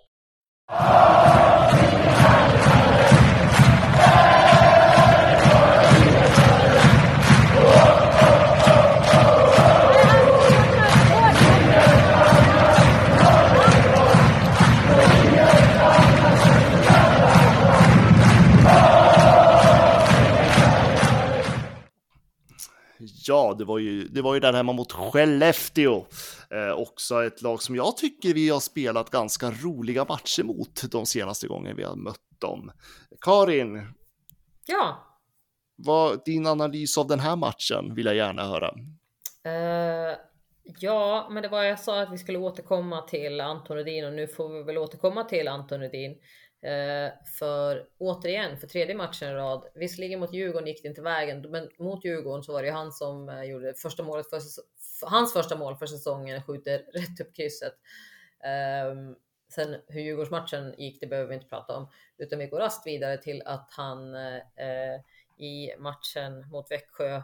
Det 23.64 23.68
var 23.68 23.80
ju, 23.80 24.08
det 24.08 24.22
var 24.22 24.34
ju 24.34 24.40
där 24.40 24.54
hemma 24.54 24.74
mot 24.74 24.92
Skellefteå. 24.92 26.06
Eh, 26.52 26.72
också 26.72 27.24
ett 27.24 27.42
lag 27.42 27.62
som 27.62 27.76
jag 27.76 27.98
tycker 27.98 28.34
vi 28.34 28.50
har 28.50 28.60
spelat 28.60 29.10
ganska 29.10 29.52
roliga 29.52 30.06
matcher 30.10 30.44
mot 30.44 30.92
de 30.92 31.06
senaste 31.06 31.48
gångerna 31.48 31.76
vi 31.76 31.84
har 31.84 31.96
mött 31.96 32.40
dem. 32.40 32.72
Karin, 33.22 33.94
Ja, 34.66 35.08
vad, 35.76 36.26
din 36.26 36.48
analys 36.48 36.98
av 36.98 37.08
den 37.08 37.20
här 37.20 37.36
matchen 37.36 37.96
vill 37.96 38.06
jag 38.06 38.16
gärna 38.16 38.46
höra. 38.46 38.74
Eh, 39.46 40.18
ja, 40.64 41.28
men 41.32 41.44
det 41.44 41.50
var 41.50 41.64
jag 41.64 41.80
sa 41.80 42.02
att 42.02 42.14
vi 42.14 42.18
skulle 42.18 42.38
återkomma 42.38 43.02
till 43.02 43.42
Anton 43.42 43.78
Rudin 43.78 44.06
och 44.06 44.14
nu 44.14 44.28
får 44.28 44.50
vi 44.50 44.64
väl 44.64 44.78
återkomma 44.78 45.24
till 45.24 45.48
Anton 45.48 45.80
Rudin. 45.80 46.16
Eh, 46.64 47.12
för 47.40 47.88
återigen, 47.98 48.58
för 48.58 48.68
tredje 48.68 48.96
matchen 48.96 49.30
i 49.30 49.34
rad. 49.34 49.68
Visserligen 49.76 50.20
mot 50.20 50.34
Djurgården 50.34 50.68
gick 50.68 50.82
det 50.82 50.88
inte 50.88 51.02
vägen, 51.02 51.42
men 51.42 51.70
mot 51.78 52.06
Djurgården 52.06 52.44
så 52.44 52.54
var 52.54 52.62
det 52.62 52.68
ju 52.68 52.74
han 52.74 52.92
som 52.92 53.30
eh, 53.30 53.44
gjorde 53.44 53.74
första 53.74 54.04
målet 54.04 54.30
för 54.30 54.42
hans 55.08 55.34
första 55.34 55.58
mål 55.58 55.76
för 55.76 55.86
säsongen, 55.86 56.44
skjuter 56.44 56.78
rätt 56.94 57.20
upp 57.22 57.36
krysset. 57.36 57.74
Ehm, 58.44 59.16
sen 59.50 59.76
hur 59.88 60.02
Djurgårdsmatchen 60.02 60.74
gick, 60.78 61.02
det 61.02 61.08
behöver 61.08 61.30
vi 61.30 61.36
inte 61.36 61.48
prata 61.48 61.78
om, 61.78 61.90
utan 62.18 62.40
vi 62.40 62.48
går 62.48 62.60
raskt 62.60 62.88
vidare 62.88 63.18
till 63.18 63.42
att 63.46 63.68
han 63.72 64.16
eh, 64.16 65.00
i 65.38 65.76
matchen 65.80 66.50
mot 66.52 66.72
Växjö 66.72 67.22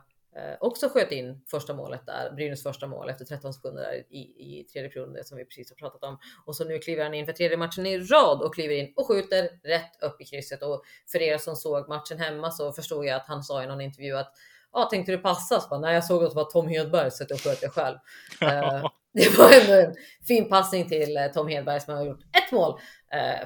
också 0.60 0.90
sköt 0.90 1.12
in 1.12 1.42
första 1.52 1.74
målet 1.74 2.06
där, 2.06 2.32
Brynäs 2.32 2.64
första 2.64 2.88
mål 2.88 3.10
efter 3.10 3.26
13 3.26 3.54
sekunder 3.54 3.84
där 3.84 3.94
i, 3.94 4.20
i 4.20 4.64
tredje 4.74 4.90
perioden, 4.90 5.14
det 5.14 5.24
som 5.24 5.38
vi 5.38 5.46
precis 5.46 5.70
har 5.70 5.76
pratat 5.76 6.04
om. 6.04 6.18
Och 6.46 6.56
så 6.56 6.66
nu 6.66 6.80
kliver 6.80 7.04
han 7.04 7.14
in 7.14 7.26
för 7.26 7.34
tredje 7.34 7.58
matchen 7.58 7.86
i 7.86 7.98
rad 8.00 8.42
och 8.42 8.54
kliver 8.54 8.76
in 8.76 8.94
och 8.96 9.08
skjuter 9.08 9.50
rätt 9.64 10.04
upp 10.04 10.22
i 10.22 10.26
krysset. 10.26 10.64
Och 10.64 10.84
för 11.12 11.22
er 11.22 11.38
som 11.38 11.56
såg 11.56 11.90
matchen 11.90 12.20
hemma 12.20 12.52
så 12.52 12.74
förstod 12.74 13.06
jag 13.06 13.16
att 13.16 13.28
han 13.28 13.44
sa 13.44 13.64
i 13.64 13.68
någon 13.68 13.82
intervju 13.82 14.18
att 14.18 14.34
Ja, 14.74 14.86
tänkte 14.86 15.12
du 15.12 15.18
passa? 15.18 15.60
Så 15.60 15.70
bara, 15.70 15.80
Nej, 15.80 15.94
jag 15.94 16.06
såg 16.06 16.24
att 16.24 16.30
det 16.30 16.36
var 16.36 16.52
Tom 16.52 16.68
Hedberg 16.68 17.12
så 17.12 17.26
jag 17.30 17.40
sköt 17.40 17.62
jag 17.62 17.74
själv. 17.74 17.98
Eh, 18.42 18.86
det 19.14 19.38
var 19.38 19.52
ändå 19.62 19.74
en 19.74 19.96
fin 20.28 20.50
passning 20.50 20.90
till 20.90 21.18
eh, 21.18 21.28
Tom 21.28 21.48
Hedberg 21.48 21.82
som 21.82 21.94
har 21.94 22.06
gjort 22.06 22.20
ett 22.22 22.52
mål 22.52 22.72
eh, 22.72 22.78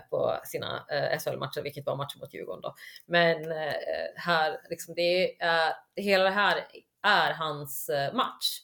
på 0.10 0.40
sina 0.44 0.86
eh, 0.92 1.20
SHL-matcher, 1.20 1.62
vilket 1.62 1.86
var 1.86 1.96
matchen 1.96 2.20
mot 2.20 2.34
Djurgården 2.34 2.62
då. 2.62 2.76
Men 3.06 3.52
eh, 3.52 3.74
här, 4.16 4.60
liksom 4.70 4.94
det 4.96 5.42
är, 5.42 5.74
hela 5.96 6.24
det 6.24 6.30
här 6.30 6.68
är 7.04 7.34
hans 7.34 7.90
eh, 7.90 8.14
match, 8.14 8.60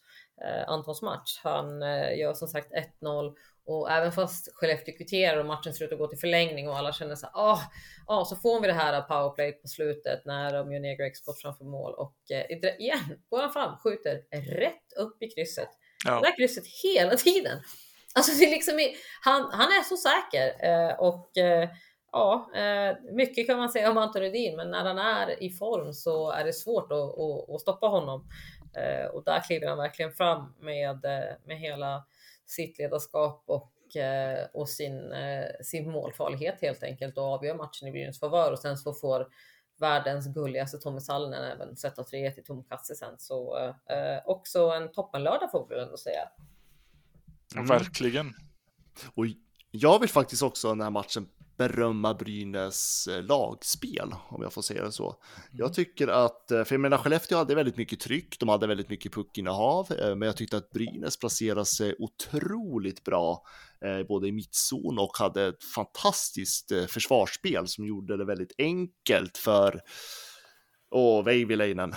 eh, 0.46 0.70
Antons 0.70 1.02
match. 1.02 1.40
Han 1.44 1.84
eh, 1.84 2.18
gör 2.18 2.34
som 2.34 2.48
sagt 2.48 2.72
1-0 3.02 3.34
och 3.66 3.92
även 3.92 4.12
fast 4.12 4.50
Skellefteå 4.54 4.98
kvitterar 4.98 5.38
och 5.38 5.46
matchen 5.46 5.74
ser 5.74 5.86
ut 5.86 5.92
att 5.92 6.00
gå 6.00 6.08
till 6.08 6.20
förlängning 6.20 6.70
och 6.70 6.78
alla 6.78 6.94
känner 6.94 7.16
så 7.16 7.26
här, 7.26 7.34
ah, 7.36 7.60
ah, 8.08 8.26
så 8.26 8.36
får 8.36 8.62
vi 8.62 8.68
det 8.68 8.74
här 8.74 9.02
powerplay 9.02 9.52
på 9.52 9.68
slutet 9.68 10.26
när 10.26 10.54
de 10.54 10.72
gör 10.72 10.80
ner 10.80 10.98
Greg 10.98 11.18
Scott 11.18 11.42
framför 11.42 11.66
mål 11.66 11.94
och 11.94 12.16
eh, 12.32 12.80
igen 12.80 13.22
går 13.30 13.42
han 13.42 13.54
fram, 13.54 13.78
skjuter 13.78 14.24
rätt 14.58 14.94
upp 14.98 15.24
i 15.24 15.30
krysset. 15.30 15.70
Ja. 16.06 16.16
Det 16.16 16.28
där 16.28 16.36
krysset 16.38 16.64
hela 16.84 17.16
tiden. 17.16 17.60
Alltså 18.16 18.32
det 18.40 18.46
är 18.46 18.50
liksom, 18.50 18.80
han, 19.22 19.42
han 19.52 19.68
är 19.68 19.84
så 19.84 19.98
säker 19.98 20.66
eh, 20.70 21.00
och 21.00 21.38
eh, 21.38 21.70
ja, 22.12 22.52
eh, 22.56 22.96
mycket 23.12 23.48
kan 23.48 23.58
man 23.58 23.70
säga 23.70 23.92
om 23.92 23.98
Anton 23.98 24.22
Rudin, 24.22 24.56
men 24.56 24.72
när 24.72 24.84
han 24.86 24.98
är 24.98 25.44
i 25.44 25.50
form 25.50 25.94
så 25.94 26.32
är 26.32 26.44
det 26.44 26.54
svårt 26.54 26.92
att, 26.92 27.20
att, 27.20 27.50
att 27.50 27.62
stoppa 27.62 27.88
honom. 27.88 28.28
Eh, 28.76 29.06
och 29.06 29.24
där 29.24 29.40
kliver 29.40 29.68
han 29.68 29.78
verkligen 29.78 30.12
fram 30.12 30.56
med, 30.60 31.06
eh, 31.06 31.36
med 31.46 31.60
hela 31.60 32.06
sitt 32.46 32.80
ledarskap 32.80 33.44
och, 33.46 33.96
eh, 33.96 34.48
och 34.54 34.70
sin, 34.70 35.12
eh, 35.12 35.46
sin 35.62 35.92
målfarlighet 35.92 36.62
helt 36.62 36.84
enkelt 36.84 37.18
och 37.18 37.24
avgör 37.24 37.56
matchen 37.56 37.88
i 37.88 37.92
Brynäs 37.92 38.20
favör 38.20 38.52
och 38.52 38.60
sen 38.60 38.78
så 38.78 38.94
får 38.94 39.28
världens 39.80 40.28
gulligaste 40.28 40.78
Tommy 40.78 41.00
Sallinen 41.00 41.44
även 41.44 41.78
sätta 41.78 42.04
3-1 42.04 42.40
i 42.40 42.44
tom 42.44 42.64
kasse 42.64 42.96
sen. 42.96 43.16
Så 43.18 43.58
eh, 43.90 44.20
också 44.26 44.60
en 44.60 44.92
toppenlördag 44.92 45.52
får 45.52 45.68
vi 45.70 45.76
väl 45.76 45.84
ändå 45.84 45.98
säga. 45.98 46.30
Verkligen. 47.56 48.34
Och 49.16 49.26
jag 49.72 50.00
vill 50.00 50.10
faktiskt 50.10 50.44
också 50.44 50.70
den 50.70 50.82
här 50.82 50.90
matchen 50.90 51.28
berömma 51.60 52.14
Brynäs 52.14 53.08
eh, 53.08 53.24
lagspel, 53.24 54.14
om 54.30 54.42
jag 54.42 54.54
får 54.54 54.62
säga 54.62 54.84
det 54.84 54.92
så. 54.92 55.16
Jag 55.52 55.74
tycker 55.74 56.08
att, 56.08 56.52
eh, 56.52 56.64
för 56.64 56.76
jag 56.76 56.82
menar 56.82 56.98
Skellefteå 56.98 57.38
hade 57.38 57.56
väldigt 57.56 57.78
mycket 57.78 58.00
tryck, 58.00 58.40
de 58.40 58.50
hade 58.50 58.68
väldigt 58.68 58.90
mycket 58.90 59.14
puckinnehav, 59.14 59.92
eh, 59.92 60.16
men 60.16 60.22
jag 60.22 60.38
tyckte 60.38 60.58
att 60.58 60.72
Brynäs 60.72 61.18
placerade 61.18 61.66
sig 61.66 61.96
otroligt 62.00 63.04
bra, 63.04 63.44
både 64.08 64.28
i 64.28 64.32
mittzon 64.32 65.00
och 65.00 65.18
hade 65.18 65.48
ett 65.48 65.64
fantastiskt 65.64 66.72
försvarsspel 66.88 67.68
som 67.68 67.86
gjorde 67.86 68.18
det 68.18 68.26
väldigt 68.26 68.54
enkelt 68.58 69.38
för, 69.38 69.82
åh, 70.92 71.24
Veiviläinen. 71.24 71.94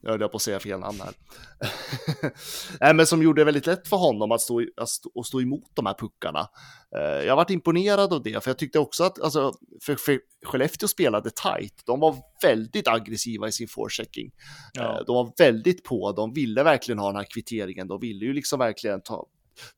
Jag 0.00 0.10
höll 0.10 0.28
på 0.28 0.36
att 0.36 0.42
säga 0.42 0.60
fel 0.60 0.80
namn 0.80 1.00
här. 1.00 1.14
Nej, 2.80 2.94
men 2.94 3.06
som 3.06 3.22
gjorde 3.22 3.40
det 3.40 3.44
väldigt 3.44 3.66
lätt 3.66 3.88
för 3.88 3.96
honom 3.96 4.32
att 4.32 4.40
stå, 4.40 4.64
att 4.76 4.88
stå, 4.88 5.10
att 5.20 5.26
stå 5.26 5.40
emot 5.40 5.70
de 5.74 5.86
här 5.86 5.94
puckarna. 5.94 6.48
Eh, 6.96 7.26
jag 7.26 7.36
varit 7.36 7.50
imponerad 7.50 8.12
av 8.12 8.22
det, 8.22 8.44
för 8.44 8.50
jag 8.50 8.58
tyckte 8.58 8.78
också 8.78 9.04
att, 9.04 9.20
alltså, 9.20 9.52
för, 9.82 9.94
för 9.94 10.20
Skellefteå 10.44 10.88
spelade 10.88 11.30
tight. 11.30 11.82
De 11.86 12.00
var 12.00 12.16
väldigt 12.42 12.88
aggressiva 12.88 13.48
i 13.48 13.52
sin 13.52 13.68
forechecking. 13.68 14.30
Ja. 14.72 14.82
Eh, 14.82 15.04
De 15.06 15.14
var 15.14 15.32
väldigt 15.38 15.84
på, 15.84 16.12
de 16.12 16.32
ville 16.32 16.62
verkligen 16.62 16.98
ha 16.98 17.06
den 17.06 17.16
här 17.16 17.26
kvitteringen, 17.34 17.88
de 17.88 18.00
ville 18.00 18.24
ju 18.24 18.32
liksom 18.32 18.58
verkligen 18.58 19.02
ta, 19.02 19.26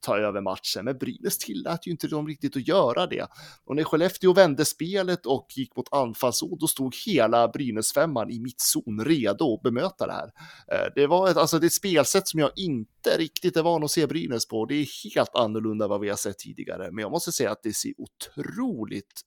ta 0.01 0.19
över 0.19 0.41
matchen, 0.41 0.85
men 0.85 0.99
Brynäs 0.99 1.39
tillät 1.39 1.87
ju 1.87 1.91
inte 1.91 2.09
dem 2.09 2.27
riktigt 2.27 2.57
att 2.57 2.69
göra 2.69 3.07
det. 3.07 3.27
Och 3.65 3.77
när 3.77 3.85
Skellefteå 3.85 4.33
vände 4.33 4.65
spelet 4.65 5.27
och 5.27 5.47
gick 5.57 5.77
mot 5.77 5.93
anfallszon, 5.93 6.59
då 6.61 6.67
stod 6.67 6.95
hela 7.07 7.49
Brynäs-femman 7.49 8.31
i 8.31 8.41
mittzon 8.41 9.05
redo 9.05 9.55
att 9.55 9.63
bemöta 9.63 10.07
det 10.07 10.13
här. 10.13 10.31
Eh, 10.73 10.93
det 10.95 11.07
var 11.07 11.31
ett, 11.31 11.37
alltså 11.37 11.59
det 11.59 11.69
ett 11.69 11.73
spelsätt 11.73 12.29
som 12.29 12.41
jag 12.41 12.51
inte 12.57 13.19
riktigt 13.19 13.57
är 13.57 13.63
van 13.63 13.85
att 13.85 13.91
se 13.91 14.07
Brynäs 14.07 14.49
på. 14.49 14.67
Det 14.67 14.75
är 14.75 14.87
helt 15.15 15.35
annorlunda 15.35 15.85
än 15.85 15.89
vad 15.89 16.01
vi 16.01 16.09
har 16.09 16.17
sett 16.17 16.39
tidigare, 16.39 16.91
men 16.91 17.03
jag 17.03 17.11
måste 17.11 17.33
säga 17.33 17.51
att 17.51 17.63
det 17.63 17.73
ser 17.73 17.93
otroligt, 17.99 19.21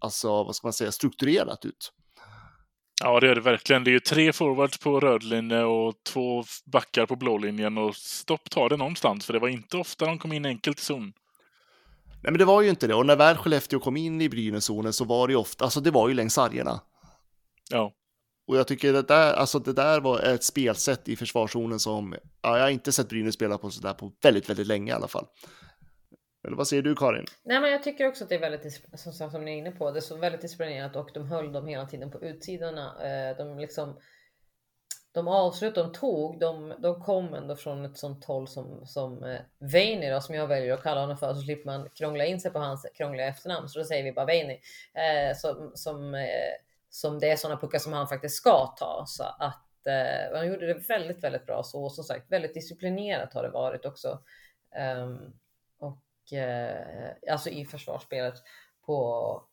alltså 0.00 0.28
vad 0.28 0.56
ska 0.56 0.66
man 0.66 0.72
säga, 0.72 0.92
strukturerat 0.92 1.64
ut. 1.64 1.92
Ja, 3.04 3.20
det 3.20 3.28
är 3.30 3.34
det 3.34 3.40
verkligen. 3.40 3.84
Det 3.84 3.90
är 3.90 3.92
ju 3.92 4.00
tre 4.00 4.32
forwards 4.32 4.78
på 4.78 5.00
röd 5.00 5.22
linje 5.22 5.64
och 5.64 5.94
två 6.04 6.44
backar 6.64 7.06
på 7.06 7.16
blå 7.16 7.38
linjen 7.38 7.78
och 7.78 7.96
stopp 7.96 8.50
tar 8.50 8.68
det 8.68 8.76
någonstans, 8.76 9.26
för 9.26 9.32
det 9.32 9.38
var 9.38 9.48
inte 9.48 9.76
ofta 9.76 10.06
de 10.06 10.18
kom 10.18 10.32
in 10.32 10.46
enkelt 10.46 10.78
i 10.78 10.82
zon. 10.82 11.12
Nej, 12.06 12.32
men 12.32 12.38
det 12.38 12.44
var 12.44 12.62
ju 12.62 12.68
inte 12.68 12.86
det. 12.86 12.94
Och 12.94 13.06
när 13.06 13.16
väl 13.16 13.36
Skellefteå 13.36 13.80
kom 13.80 13.96
in 13.96 14.20
i 14.20 14.28
Brynäszonen 14.28 14.92
så 14.92 15.04
var 15.04 15.28
det 15.28 15.32
ju 15.32 15.38
ofta, 15.38 15.64
alltså 15.64 15.80
det 15.80 15.90
var 15.90 16.08
ju 16.08 16.14
längs 16.14 16.34
sargerna. 16.34 16.80
Ja. 17.70 17.92
Och 18.46 18.56
jag 18.56 18.68
tycker 18.68 18.92
det 18.92 19.02
där, 19.02 19.32
alltså 19.32 19.58
det 19.58 19.72
där 19.72 20.00
var 20.00 20.20
ett 20.20 20.44
spelsätt 20.44 21.08
i 21.08 21.16
försvarszonen 21.16 21.78
som, 21.78 22.14
ja, 22.42 22.56
jag 22.56 22.64
har 22.64 22.70
inte 22.70 22.92
sett 22.92 23.08
Brynäs 23.08 23.34
spela 23.34 23.58
på 23.58 23.70
sådär 23.70 23.94
på 23.94 24.12
väldigt, 24.22 24.50
väldigt 24.50 24.66
länge 24.66 24.92
i 24.92 24.94
alla 24.94 25.08
fall. 25.08 25.26
Eller 26.44 26.56
vad 26.56 26.68
säger 26.68 26.82
du 26.82 26.94
Karin? 26.94 27.24
Nej, 27.42 27.60
men 27.60 27.70
jag 27.70 27.82
tycker 27.82 28.08
också 28.08 28.24
att 28.24 28.30
det 28.30 28.34
är 28.34 28.40
väldigt, 28.40 28.82
som, 28.94 29.30
som 29.30 29.44
ni 29.44 29.52
är 29.52 29.56
inne 29.56 29.70
på, 29.70 29.90
det 29.90 29.98
är 29.98 30.00
så 30.00 30.16
väldigt 30.16 30.40
disciplinerat 30.40 30.96
och 30.96 31.10
de 31.14 31.26
höll 31.26 31.52
dem 31.52 31.66
hela 31.66 31.86
tiden 31.86 32.10
på 32.10 32.22
utsidorna. 32.22 33.06
Eh, 33.06 33.36
de 33.36 33.58
liksom, 33.58 33.96
de 35.12 35.28
avslut 35.28 35.74
de 35.74 35.92
tog, 35.92 36.38
de, 36.38 36.74
de 36.78 37.02
kom 37.02 37.34
ändå 37.34 37.56
från 37.56 37.84
ett 37.84 37.98
sånt 37.98 38.24
håll 38.24 38.48
som, 38.48 38.86
som 38.86 39.24
eh, 39.24 39.40
Veini 39.58 40.10
då, 40.10 40.20
som 40.20 40.34
jag 40.34 40.46
väljer 40.46 40.74
att 40.74 40.82
kalla 40.82 41.00
honom 41.00 41.16
för, 41.16 41.34
så 41.34 41.40
slipper 41.40 41.66
man 41.66 41.88
krångla 41.88 42.24
in 42.24 42.40
sig 42.40 42.50
på 42.50 42.58
hans 42.58 42.86
krångliga 42.94 43.26
efternamn, 43.26 43.68
så 43.68 43.78
då 43.78 43.84
säger 43.84 44.04
vi 44.04 44.12
bara 44.12 44.26
Veini. 44.26 44.60
Eh, 44.94 45.36
som, 45.36 45.72
som, 45.74 46.14
eh, 46.14 46.52
som 46.90 47.18
det 47.18 47.30
är 47.30 47.36
sådana 47.36 47.60
puckar 47.60 47.78
som 47.78 47.92
han 47.92 48.08
faktiskt 48.08 48.36
ska 48.36 48.66
ta. 48.78 49.04
Så 49.06 49.24
att 49.24 49.86
eh, 49.86 50.36
han 50.36 50.46
gjorde 50.46 50.66
det 50.66 50.88
väldigt, 50.88 51.24
väldigt 51.24 51.46
bra. 51.46 51.62
Så 51.62 51.90
som 51.90 52.04
sagt, 52.04 52.32
väldigt 52.32 52.54
disciplinerat 52.54 53.34
har 53.34 53.42
det 53.42 53.50
varit 53.50 53.86
också. 53.86 54.18
Ehm, 54.76 55.32
Eh, 56.32 57.32
alltså 57.32 57.50
i 57.50 57.64
försvarsspelet. 57.64 58.34
På, 58.86 58.96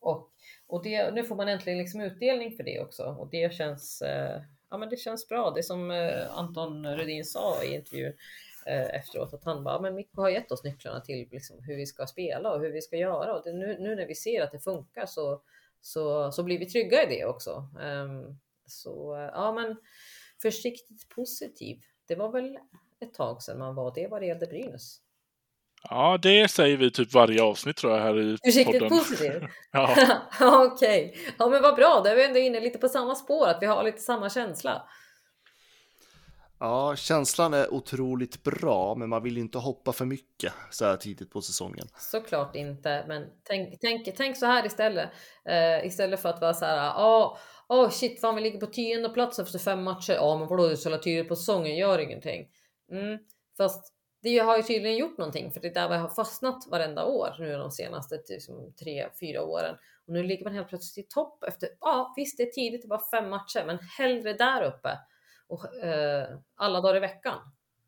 och 0.00 0.30
och 0.70 0.82
det, 0.82 1.10
nu 1.10 1.24
får 1.24 1.36
man 1.36 1.48
äntligen 1.48 1.78
liksom 1.78 2.00
utdelning 2.00 2.56
för 2.56 2.64
det 2.64 2.80
också. 2.80 3.04
Och 3.04 3.28
det 3.30 3.54
känns, 3.54 4.02
eh, 4.02 4.42
ja, 4.70 4.76
men 4.78 4.88
det 4.88 4.96
känns 4.96 5.28
bra. 5.28 5.50
Det 5.50 5.62
som 5.62 5.90
eh, 5.90 6.38
Anton 6.38 6.96
Rudin 6.96 7.24
sa 7.24 7.64
i 7.64 7.74
intervjun 7.74 8.12
eh, 8.66 8.94
efteråt, 8.94 9.34
att 9.34 9.44
han 9.44 9.64
bara, 9.64 9.80
men 9.80 9.94
Mikko 9.94 10.22
har 10.22 10.28
gett 10.28 10.52
oss 10.52 10.64
nycklarna 10.64 11.00
till 11.00 11.28
liksom, 11.30 11.62
hur 11.62 11.76
vi 11.76 11.86
ska 11.86 12.06
spela 12.06 12.52
och 12.52 12.60
hur 12.60 12.72
vi 12.72 12.80
ska 12.80 12.96
göra. 12.96 13.34
Och 13.34 13.42
det, 13.44 13.52
nu, 13.52 13.78
nu 13.78 13.96
när 13.96 14.06
vi 14.06 14.14
ser 14.14 14.42
att 14.42 14.52
det 14.52 14.60
funkar 14.60 15.06
så, 15.06 15.42
så, 15.80 16.32
så 16.32 16.42
blir 16.42 16.58
vi 16.58 16.66
trygga 16.66 17.02
i 17.02 17.16
det 17.16 17.24
också. 17.24 17.68
Ehm, 17.82 18.38
så 18.66 19.28
ja, 19.34 19.52
men 19.52 19.76
försiktigt 20.42 21.08
positiv. 21.08 21.80
Det 22.06 22.14
var 22.14 22.32
väl 22.32 22.58
ett 23.00 23.14
tag 23.14 23.42
sedan 23.42 23.58
man 23.58 23.74
var 23.74 23.94
det 23.94 24.06
vad 24.06 24.22
det 24.22 24.26
gällde 24.26 24.46
Brynäs. 24.46 25.00
Ja, 25.88 26.18
det 26.22 26.48
säger 26.50 26.76
vi 26.76 26.90
typ 26.90 27.12
varje 27.14 27.42
avsnitt 27.42 27.76
tror 27.76 27.92
jag 27.92 28.02
här 28.02 28.20
i 28.20 28.36
Försiktigt 28.44 28.80
podden. 28.80 28.98
positiv? 28.98 29.32
Ja. 29.72 29.96
Okej, 30.72 31.16
ja 31.38 31.48
men 31.48 31.62
vad 31.62 31.76
bra. 31.76 32.00
Då 32.04 32.10
är 32.10 32.16
vi 32.16 32.24
ändå 32.24 32.38
inne 32.38 32.60
lite 32.60 32.78
på 32.78 32.88
samma 32.88 33.14
spår, 33.14 33.48
att 33.48 33.58
vi 33.60 33.66
har 33.66 33.84
lite 33.84 34.00
samma 34.00 34.30
känsla. 34.30 34.88
Ja, 36.62 36.96
känslan 36.96 37.54
är 37.54 37.74
otroligt 37.74 38.42
bra, 38.42 38.94
men 38.94 39.08
man 39.08 39.22
vill 39.22 39.38
inte 39.38 39.58
hoppa 39.58 39.92
för 39.92 40.04
mycket 40.04 40.52
så 40.70 40.84
här 40.84 40.96
tidigt 40.96 41.30
på 41.30 41.40
säsongen. 41.42 41.86
Såklart 41.98 42.56
inte, 42.56 43.04
men 43.08 43.26
tänk, 43.44 43.80
tänk, 43.80 44.16
tänk 44.16 44.36
så 44.36 44.46
här 44.46 44.66
istället. 44.66 45.08
Eh, 45.44 45.86
istället 45.86 46.22
för 46.22 46.28
att 46.28 46.40
vara 46.40 46.54
så 46.54 46.64
här, 46.64 46.76
ja, 46.76 47.38
oh, 47.68 47.78
oh 47.84 47.90
shit, 47.90 48.20
fan 48.20 48.34
vi 48.34 48.40
ligger 48.40 48.60
på 48.60 48.66
tionde 48.66 49.08
plats 49.08 49.38
efter 49.38 49.58
fem 49.58 49.82
matcher. 49.82 50.12
Ja, 50.12 50.38
men 50.38 50.48
vadå, 50.48 50.66
det 50.66 50.72
är 50.72 50.76
så 50.76 50.98
tidigt 50.98 51.28
på 51.28 51.36
säsongen, 51.36 51.76
gör 51.76 51.98
ingenting. 51.98 52.46
Mm, 52.92 53.18
fast 53.56 53.94
det 54.22 54.38
har 54.38 54.56
ju 54.56 54.62
tydligen 54.62 54.96
gjort 54.96 55.18
någonting, 55.18 55.52
för 55.52 55.60
det 55.60 55.68
är 55.68 55.74
där 55.74 55.88
vi 55.88 55.96
har 55.96 56.08
fastnat 56.08 56.66
varenda 56.70 57.04
år 57.04 57.36
nu 57.38 57.52
de 57.52 57.70
senaste 57.70 58.22
liksom, 58.28 58.72
tre, 58.80 59.08
fyra 59.20 59.42
åren. 59.42 59.76
Och 60.06 60.12
nu 60.12 60.22
ligger 60.22 60.44
man 60.44 60.54
helt 60.54 60.68
plötsligt 60.68 61.06
i 61.06 61.08
topp 61.08 61.44
efter, 61.44 61.68
ja 61.80 62.12
visst 62.16 62.36
det 62.36 62.42
är 62.42 62.50
tidigt, 62.50 62.82
det 62.82 62.88
var 62.88 63.10
fem 63.10 63.30
matcher, 63.30 63.64
men 63.66 63.78
hellre 63.78 64.32
där 64.32 64.62
uppe. 64.62 64.98
Och 65.48 65.74
eh, 65.84 66.28
alla 66.56 66.80
dagar 66.80 66.96
i 66.96 67.00
veckan. 67.00 67.38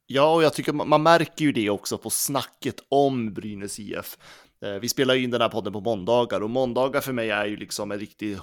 Ja, 0.06 0.34
och 0.34 0.42
jag 0.42 0.54
tycker 0.54 0.72
man, 0.72 0.88
man 0.88 1.02
märker 1.02 1.44
ju 1.44 1.52
det 1.52 1.70
också 1.70 1.98
på 1.98 2.10
snacket 2.10 2.76
om 2.88 3.34
Brynäs 3.34 3.78
IF. 3.78 4.18
Eh, 4.62 4.74
Vi 4.80 4.88
spelar 4.88 5.14
in 5.14 5.30
den 5.30 5.40
här 5.40 5.48
podden 5.48 5.72
på 5.72 5.80
måndagar 5.80 6.40
och 6.40 6.50
måndagar 6.50 7.00
för 7.00 7.12
mig 7.12 7.30
är 7.30 7.46
ju 7.46 7.56
liksom 7.56 7.92
en 7.92 7.98
riktig 7.98 8.36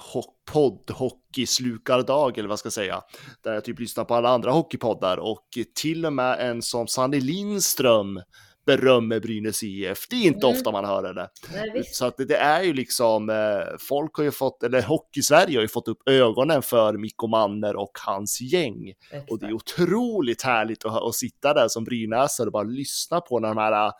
podd, 0.52 0.90
hockeyslukardag 0.90 2.38
eller 2.38 2.48
vad 2.48 2.58
ska 2.58 2.66
jag 2.66 2.72
säga. 2.72 3.02
Där 3.44 3.54
jag 3.54 3.64
typ 3.64 3.80
lyssnar 3.80 4.04
på 4.04 4.14
alla 4.14 4.28
andra 4.28 4.50
hockeypoddar 4.50 5.16
och 5.16 5.48
till 5.74 6.06
och 6.06 6.12
med 6.12 6.50
en 6.50 6.62
som 6.62 6.86
Sanny 6.86 7.20
Lindström 7.20 8.20
berömmer 8.66 9.20
Brynäs 9.20 9.62
IF. 9.62 10.08
Det 10.10 10.16
är 10.16 10.26
inte 10.26 10.46
Mm. 10.46 10.56
ofta 10.58 10.70
man 10.72 10.84
hör 10.84 11.14
det. 11.14 11.28
Nej. 11.52 11.82
Så 11.84 12.06
att 12.06 12.16
det, 12.16 12.36
är 12.36 12.62
ju 12.62 12.72
liksom, 12.72 13.30
eh, 13.30 13.76
folk 13.88 14.14
har 14.16 14.24
ju 14.24 14.30
fått, 14.30 14.62
eller 14.62 14.82
Hockey-Sverige 14.82 15.56
har 15.58 15.62
ju 15.62 15.68
fått 15.68 15.88
upp 15.88 16.08
ögonen 16.08 16.62
för 16.62 16.92
Mikko 16.98 17.26
Manner 17.26 17.76
och 17.76 17.90
hans 18.06 18.40
gäng. 18.40 18.92
Och 19.30 19.38
det 19.38 19.46
är 19.46 19.52
otroligt 19.52 20.42
härligt 20.42 20.84
att, 20.84 21.02
att 21.02 21.14
sitta 21.14 21.54
där 21.54 21.68
som 21.68 21.84
brynäsare 21.84 22.46
och 22.46 22.52
bara 22.52 22.62
lyssna 22.62 23.20
på 23.20 23.38
när 23.40 23.48
de 23.48 23.56
här 23.58 23.92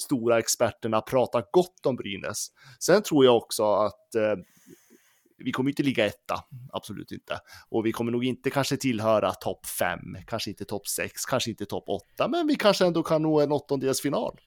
stora 0.00 0.38
experterna 0.38 1.00
pratar 1.00 1.44
gott 1.50 1.86
om 1.86 1.96
Brynäs. 1.96 2.48
Sen 2.80 3.02
tror 3.02 3.24
jag 3.24 3.36
också 3.36 3.72
att 3.74 4.14
eh, 4.14 4.36
vi 5.38 5.52
kommer 5.52 5.70
inte 5.70 5.82
ligga 5.82 6.06
etta, 6.06 6.44
absolut 6.72 7.12
inte. 7.12 7.40
Och 7.68 7.86
vi 7.86 7.92
kommer 7.92 8.12
nog 8.12 8.24
inte 8.24 8.50
kanske 8.50 8.76
tillhöra 8.76 9.32
topp 9.32 9.66
fem, 9.66 10.16
kanske 10.26 10.50
inte 10.50 10.64
topp 10.64 10.86
sex, 10.88 11.24
kanske 11.24 11.50
inte 11.50 11.66
topp 11.66 11.88
åtta, 11.88 12.28
men 12.28 12.46
vi 12.46 12.54
kanske 12.54 12.86
ändå 12.86 13.02
kan 13.02 13.22
nå 13.22 13.40
en 13.40 13.52
åttondelsfinal. 13.52 14.40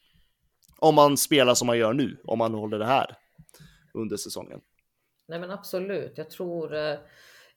Om 0.79 0.95
man 0.95 1.17
spelar 1.17 1.53
som 1.53 1.67
man 1.67 1.77
gör 1.77 1.93
nu, 1.93 2.21
om 2.23 2.37
man 2.37 2.53
håller 2.53 2.79
det 2.79 2.85
här 2.85 3.17
under 3.93 4.17
säsongen. 4.17 4.61
Nej 5.27 5.39
men 5.39 5.51
absolut, 5.51 6.17
jag 6.17 6.29
tror 6.29 6.75
eh, 6.75 6.97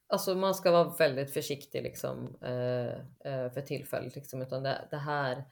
alltså 0.09 0.35
man 0.35 0.55
ska 0.55 0.71
vara 0.71 0.95
väldigt 0.99 1.33
försiktig 1.33 1.83
liksom 1.83 2.37
eh, 2.43 2.95
eh, 3.33 3.53
för 3.53 3.61
tillfället 3.61 4.15
liksom, 4.15 4.43
utan 4.43 4.63
det, 4.63 4.89
det 4.91 4.97
här 4.97 5.45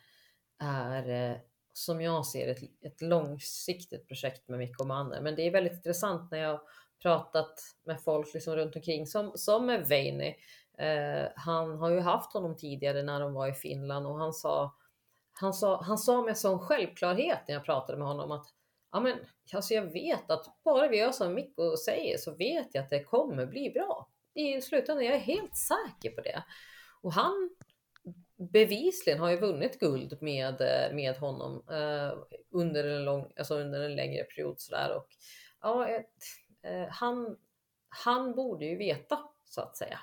är 0.59 1.41
som 1.73 2.01
jag 2.01 2.27
ser 2.27 2.49
ett, 2.49 2.63
ett 2.81 3.01
långsiktigt 3.03 4.09
projekt 4.09 4.49
med 4.49 4.59
Mikko 4.59 4.85
Manner. 4.85 5.21
Men 5.21 5.37
det 5.37 5.47
är 5.47 5.51
väldigt 5.51 5.73
intressant 5.73 6.31
när 6.31 6.39
jag 6.39 6.61
pratat 7.03 7.61
med 7.85 8.01
folk 8.01 8.35
liksom 8.35 8.57
runt 8.57 8.77
omkring 8.77 9.07
som, 9.07 9.33
som 9.35 9.67
med 9.67 9.87
Veini. 9.87 10.37
Eh, 10.79 11.29
han 11.37 11.79
har 11.79 11.91
ju 11.91 12.01
haft 12.01 12.33
honom 12.33 12.57
tidigare 12.57 13.03
när 13.03 13.21
de 13.21 13.35
var 13.35 13.49
i 13.49 13.53
Finland 13.53 14.07
och 14.07 14.19
han 14.19 14.33
sa, 14.33 14.77
han 15.33 15.53
sa, 15.53 15.83
han 15.83 15.99
sa 15.99 16.23
med 16.23 16.39
sån 16.39 16.59
självklarhet 16.59 17.39
när 17.49 17.55
jag 17.55 17.65
pratade 17.65 17.99
med 17.99 18.07
honom 18.07 18.31
att 18.31 18.47
ja, 18.93 19.01
men 19.01 19.19
alltså 19.53 19.75
jag 19.75 19.93
vet 19.93 20.31
att 20.31 20.63
bara 20.65 20.89
vi 20.89 20.97
gör 20.97 21.13
som 21.13 21.35
Mikko 21.35 21.77
säger 21.77 22.19
så 22.19 22.35
vet 22.35 22.69
jag 22.73 22.85
att 22.85 22.91
det 22.91 23.05
kommer 23.05 23.47
bli 23.47 23.71
bra. 23.71 24.09
I 24.35 24.61
slutändan, 24.61 25.05
jag 25.05 25.15
är 25.15 25.19
helt 25.19 25.57
säker 25.57 26.11
på 26.11 26.21
det. 26.21 26.45
Och 27.03 27.13
han 27.13 27.51
bevisligen 28.51 29.21
har 29.21 29.31
ju 29.31 29.37
vunnit 29.37 29.81
guld 29.81 30.19
med, 30.21 30.61
eh, 30.61 30.95
med 30.95 31.17
honom 31.17 31.65
eh, 31.71 32.19
under, 32.53 32.85
en 32.85 33.05
lång, 33.05 33.33
alltså 33.39 33.55
under 33.55 33.81
en 33.81 33.97
längre 33.97 34.25
period. 34.25 34.61
Sådär. 34.61 34.97
Och, 34.97 35.07
ja, 35.63 35.89
ett, 35.89 36.07
eh, 36.67 36.89
han, 36.91 37.37
han 37.89 38.35
borde 38.35 38.65
ju 38.65 38.77
veta, 38.77 39.19
så 39.45 39.61
att 39.61 39.77
säga. 39.77 39.99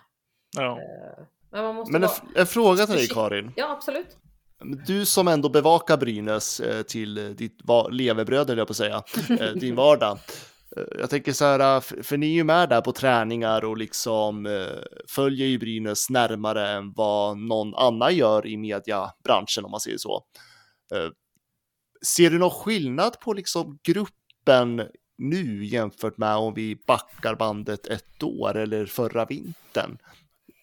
Ja. 0.57 0.71
Eh, 0.71 1.23
men 1.51 1.63
man 1.63 1.75
måste 1.75 1.91
Men 1.91 2.03
en, 2.03 2.09
en 2.35 2.47
fråga 2.47 2.85
till 2.85 2.95
dig 2.95 3.07
Karin. 3.07 3.51
Ja, 3.55 3.71
absolut. 3.71 4.17
Du 4.87 5.05
som 5.05 5.27
ändå 5.27 5.49
bevakar 5.49 5.97
Brynäs 5.97 6.59
eh, 6.59 6.81
till 6.81 7.35
ditt 7.35 7.59
levebröd, 7.91 8.49
höll 8.49 8.57
jag 8.57 8.67
på 8.67 8.71
att 8.71 8.77
säga, 8.77 9.03
eh, 9.29 9.51
din 9.51 9.75
vardag. 9.75 10.19
Jag 10.99 11.09
tänker 11.09 11.33
så 11.33 11.45
här, 11.45 11.79
för 12.03 12.17
ni 12.17 12.27
är 12.27 12.33
ju 12.33 12.43
med 12.43 12.69
där 12.69 12.81
på 12.81 12.91
träningar 12.91 13.65
och 13.65 13.77
liksom 13.77 14.45
eh, 14.45 14.83
följer 15.09 15.47
ju 15.47 15.59
Brynäs 15.59 16.09
närmare 16.09 16.69
än 16.69 16.93
vad 16.93 17.37
någon 17.37 17.75
annan 17.75 18.15
gör 18.15 18.47
i 18.47 18.57
mediabranschen 18.57 19.65
om 19.65 19.71
man 19.71 19.79
säger 19.79 19.97
så. 19.97 20.23
Eh, 20.95 21.09
ser 22.05 22.29
du 22.29 22.39
någon 22.39 22.51
skillnad 22.51 23.19
på 23.19 23.33
liksom 23.33 23.79
gruppen 23.83 24.87
nu 25.17 25.65
jämfört 25.65 26.17
med 26.17 26.35
om 26.35 26.53
vi 26.53 26.75
backar 26.87 27.35
bandet 27.35 27.87
ett 27.87 28.23
år 28.23 28.57
eller 28.57 28.85
förra 28.85 29.25
vintern? 29.25 29.97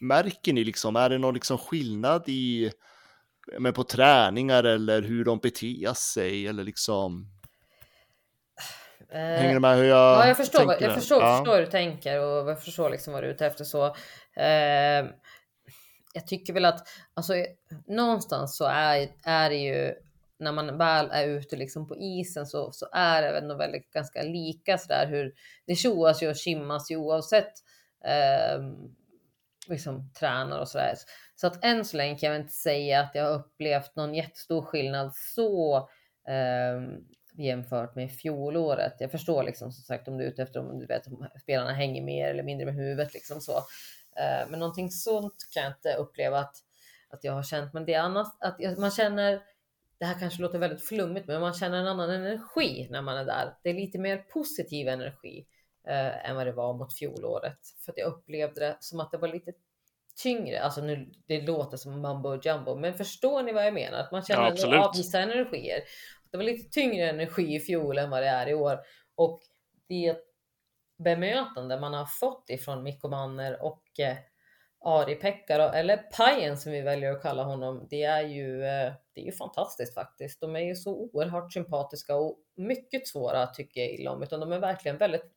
märker 0.01 0.53
ni 0.53 0.65
liksom, 0.65 0.97
är 0.97 1.11
det 1.11 1.19
någon 1.19 1.35
liksom 1.35 1.59
skillnad 1.59 2.23
i, 2.27 2.71
men 3.59 3.73
på 3.73 3.85
träningar 3.85 4.65
eller 4.65 5.03
hur 5.03 5.25
de 5.25 5.39
beter 5.39 5.95
sig 5.95 6.47
eller 6.47 6.65
liksom? 6.65 7.27
Hänger 9.13 9.55
du 9.55 9.61
med 9.61 9.77
hur 9.77 9.85
jag 9.85 9.97
Ja, 9.99 10.27
jag 10.27 10.37
förstår, 10.37 10.59
vad, 10.59 10.69
tänker 10.69 10.85
jag 10.85 10.95
där? 10.95 11.01
förstår, 11.01 11.23
Ja. 11.23 11.37
förstår 11.37 11.55
hur 11.55 11.65
du 11.65 11.71
tänker 11.71 12.21
och 12.21 12.51
jag 12.51 12.63
förstår 12.63 12.91
liksom 12.91 13.13
vad 13.13 13.23
du 13.23 13.27
är 13.27 13.33
ute 13.33 13.47
efter. 13.47 13.65
Så, 13.65 13.87
eh, 14.37 15.07
jag 16.15 16.27
tycker 16.27 16.53
väl 16.53 16.65
att 16.65 16.89
alltså, 17.15 17.35
någonstans 17.87 18.57
så 18.57 18.65
är, 18.65 19.09
är 19.25 19.51
det 19.51 19.57
ju 19.57 19.95
när 20.39 20.53
man 20.53 20.79
väl 20.79 21.11
är 21.13 21.27
ute 21.27 21.57
liksom 21.57 21.89
på 21.89 21.97
isen 21.97 22.47
så, 22.47 22.73
så 22.73 22.89
är 22.93 23.23
det 23.23 23.41
nog 23.41 23.59
väldigt 23.59 23.91
ganska 23.91 24.23
lika 24.23 24.79
sådär 24.79 25.07
hur 25.07 25.33
det 25.67 25.75
tjoas 25.75 26.23
ju 26.23 26.29
och 26.29 26.37
kimmas 26.37 26.91
ju 26.91 26.97
oavsett 26.97 27.53
eh, 28.05 28.63
liksom 29.69 30.13
tränar 30.13 30.61
och 30.61 30.69
sådär. 30.69 30.95
Så 31.35 31.47
att 31.47 31.65
än 31.65 31.85
så 31.85 31.97
länge 31.97 32.19
kan 32.19 32.31
jag 32.31 32.41
inte 32.41 32.53
säga 32.53 33.01
att 33.01 33.15
jag 33.15 33.25
har 33.25 33.33
upplevt 33.33 33.97
någon 33.97 34.15
jättestor 34.15 34.63
skillnad 34.63 35.15
så 35.15 35.77
eh, 36.29 36.81
jämfört 37.39 37.95
med 37.95 38.13
fjolåret. 38.13 38.95
Jag 38.99 39.11
förstår 39.11 39.43
liksom 39.43 39.73
som 39.73 39.83
sagt 39.83 40.09
om 40.09 40.19
du 40.19 40.25
är 40.25 40.29
ute 40.29 40.43
efter 40.43 40.61
om 40.61 40.79
du 40.79 40.87
vet 40.87 41.07
om 41.07 41.27
spelarna 41.43 41.73
hänger 41.73 42.03
mer 42.03 42.29
eller 42.29 42.43
mindre 42.43 42.67
med 42.67 42.75
huvudet 42.75 43.15
liksom 43.15 43.41
så. 43.41 43.57
Eh, 44.17 44.49
men 44.51 44.61
någonting 44.61 44.91
sånt 44.91 45.49
kan 45.55 45.63
jag 45.63 45.73
inte 45.73 45.95
uppleva 45.95 46.39
att, 46.39 46.57
att 47.11 47.25
jag 47.25 47.33
har 47.33 47.43
känt. 47.43 47.73
Men 47.73 47.85
det 47.85 47.95
är 47.95 48.01
annat 48.01 48.37
att 48.41 48.57
jag, 48.59 48.79
man 48.79 48.91
känner 48.91 49.43
det 49.99 50.05
här 50.05 50.21
kanske 50.21 50.43
låter 50.43 50.59
väldigt 50.59 50.89
flummigt, 50.89 51.27
men 51.27 51.41
man 51.41 51.55
känner 51.55 51.79
en 51.79 51.87
annan 51.87 52.11
energi 52.11 52.89
när 52.91 53.03
man 53.03 53.17
är 53.17 53.25
där. 53.25 53.55
Det 53.63 53.71
är 53.71 53.75
lite 53.75 53.99
mer 53.99 54.17
positiv 54.17 54.89
energi 54.89 55.47
eh, 55.89 56.31
än 56.31 56.37
vad 56.37 56.47
det 56.47 56.53
var 56.53 56.75
mot 56.75 56.99
fjolåret. 56.99 57.59
För 57.85 57.93
att 57.93 57.99
jag 57.99 58.07
upplevde 58.09 58.61
det 58.61 58.77
som 58.81 59.01
att 59.01 59.11
det 59.11 59.19
var 59.19 59.29
lite 59.29 59.53
tyngre. 60.17 60.61
Alltså 60.61 60.81
nu, 60.81 61.13
det 61.27 61.41
låter 61.41 61.77
som 61.77 62.01
mambo 62.01 62.41
jumbo, 62.43 62.75
men 62.75 62.95
förstår 62.95 63.43
ni 63.43 63.53
vad 63.53 63.67
jag 63.67 63.75
menar? 63.75 63.99
Att 63.99 64.13
man 64.13 64.23
känner 64.23 64.43
Ja, 64.43 64.49
ändå 64.49 64.61
absolut. 64.61 64.81
av 64.81 64.93
vissa 64.97 65.21
energier. 65.21 65.81
Det 66.37 66.39
var 66.39 66.45
lite 66.45 66.71
tyngre 66.71 67.09
energi 67.09 67.55
i 67.55 67.61
fjol 67.61 67.99
än 67.99 68.11
vad 68.11 68.23
det 68.23 68.29
är 68.29 68.49
i 68.49 68.55
år. 68.55 68.79
Och 69.15 69.41
det 69.89 70.17
bemötande 71.05 71.81
man 71.81 71.95
har 71.95 72.07
fått 72.07 72.51
ifrån 72.51 72.83
Mikko 72.83 73.09
Manner 73.09 73.63
och 73.63 74.01
eh, 74.01 74.17
Ari-Pekka, 74.85 75.55
eller 75.55 75.97
Pajen 75.97 76.59
som 76.59 76.73
vi 76.73 76.81
väljer 76.81 77.13
att 77.13 77.23
kalla 77.23 77.45
honom, 77.45 77.87
det 77.91 78.03
är 78.03 78.23
ju, 78.23 78.65
eh, 78.65 78.93
det 79.15 79.21
är 79.21 79.25
ju 79.25 79.33
fantastiskt 79.33 79.95
faktiskt. 79.95 80.41
De 80.41 80.57
är 80.57 80.61
ju 80.61 80.75
så 80.75 80.97
oerhört 80.97 81.53
sympatiska 81.53 82.17
och 82.17 82.39
mycket 82.57 83.09
svåra 83.09 83.47
tycker 83.47 83.81
jag 83.81 83.91
illa 83.91 84.11
om, 84.11 84.23
utan 84.23 84.41
de 84.41 84.53
är 84.53 84.59
verkligen 84.59 84.99
väldigt 84.99 85.33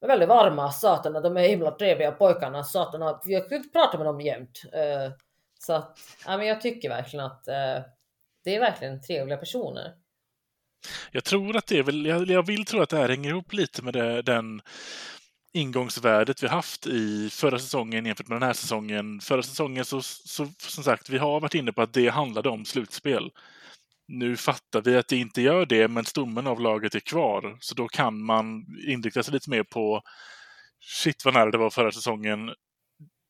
de 0.00 0.06
är 0.06 0.08
väldigt 0.08 0.28
varma, 0.28 0.72
satarna. 0.72 1.20
De 1.20 1.36
är 1.36 1.48
himla 1.48 1.70
trevliga 1.70 2.12
pojkarna, 2.12 2.64
Vi 3.24 3.32
Jag 3.32 3.48
kunde 3.48 3.68
prata 3.68 3.98
med 3.98 4.06
dem 4.06 4.20
jämt. 4.20 4.62
Eh, 4.72 5.12
så 5.58 5.72
att, 5.72 5.98
ja, 6.26 6.36
men 6.36 6.46
jag 6.46 6.60
tycker 6.60 6.88
verkligen 6.88 7.26
att 7.26 7.48
eh, 7.48 7.84
det 8.44 8.54
är 8.54 8.60
verkligen 8.60 9.02
trevliga 9.02 9.38
personer. 9.38 9.94
Jag 11.12 11.24
tror 11.24 11.56
att 11.56 11.66
det 11.66 11.78
är 11.78 11.82
väl, 11.82 12.06
jag, 12.06 12.28
jag 12.28 12.46
vill 12.46 12.64
tro 12.64 12.80
att 12.80 12.88
det 12.88 12.96
här 12.96 13.08
hänger 13.08 13.30
ihop 13.30 13.52
lite 13.52 13.82
med 13.82 13.94
det, 13.94 14.22
den 14.22 14.62
ingångsvärdet 15.52 16.42
vi 16.42 16.48
haft 16.48 16.86
i 16.86 17.30
förra 17.30 17.58
säsongen 17.58 18.06
jämfört 18.06 18.28
med 18.28 18.36
den 18.36 18.46
här 18.46 18.52
säsongen. 18.52 19.20
Förra 19.20 19.42
säsongen 19.42 19.84
så, 19.84 20.02
så 20.02 20.46
som 20.58 20.84
sagt, 20.84 21.10
vi 21.10 21.18
har 21.18 21.40
varit 21.40 21.54
inne 21.54 21.72
på 21.72 21.82
att 21.82 21.92
det 21.92 22.08
handlade 22.08 22.48
om 22.48 22.64
slutspel. 22.64 23.30
Nu 24.08 24.36
fattar 24.36 24.82
vi 24.82 24.96
att 24.96 25.08
det 25.08 25.16
inte 25.16 25.42
gör 25.42 25.66
det, 25.66 25.88
men 25.88 26.04
stommen 26.04 26.46
av 26.46 26.60
laget 26.60 26.94
är 26.94 27.00
kvar. 27.00 27.56
Så 27.60 27.74
då 27.74 27.88
kan 27.88 28.22
man 28.24 28.66
inrikta 28.86 29.22
sig 29.22 29.34
lite 29.34 29.50
mer 29.50 29.62
på 29.62 30.02
shit 30.80 31.24
vad 31.24 31.34
nära 31.34 31.50
det 31.50 31.58
var 31.58 31.70
förra 31.70 31.92
säsongen. 31.92 32.50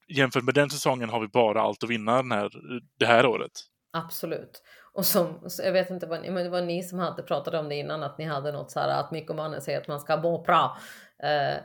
Jämfört 0.09 0.45
med 0.45 0.55
den 0.55 0.71
säsongen 0.71 1.09
har 1.09 1.21
vi 1.21 1.29
bara 1.29 1.63
allt 1.63 1.85
att 1.85 1.91
vinna 1.91 2.17
den 2.17 2.33
här, 2.33 2.51
det 2.99 3.07
här 3.07 3.27
året. 3.27 3.53
Absolut. 3.93 4.63
Och 4.95 5.07
som, 5.07 5.51
så 5.51 5.63
jag 5.63 5.73
vet 5.73 5.91
inte 5.91 6.07
vad 6.07 6.23
ni, 6.23 6.31
men 6.31 6.45
det 6.45 6.51
var 6.51 6.63
ni 6.63 6.83
som 6.83 6.99
hade 6.99 7.23
pratat 7.23 7.55
om 7.55 7.69
det 7.69 7.75
innan, 7.75 8.03
att 8.03 8.19
ni 8.19 8.25
hade 8.25 8.53
något 8.53 8.71
så 8.71 8.81
här 8.81 8.89
att 8.89 9.11
Mikko 9.11 9.35
Mannen 9.35 9.63
säger 9.63 9.81
att 9.81 9.89
man 9.89 10.01
ska 10.01 10.17
må 10.17 10.43
bra. 10.43 10.79
Eh, 11.23 11.57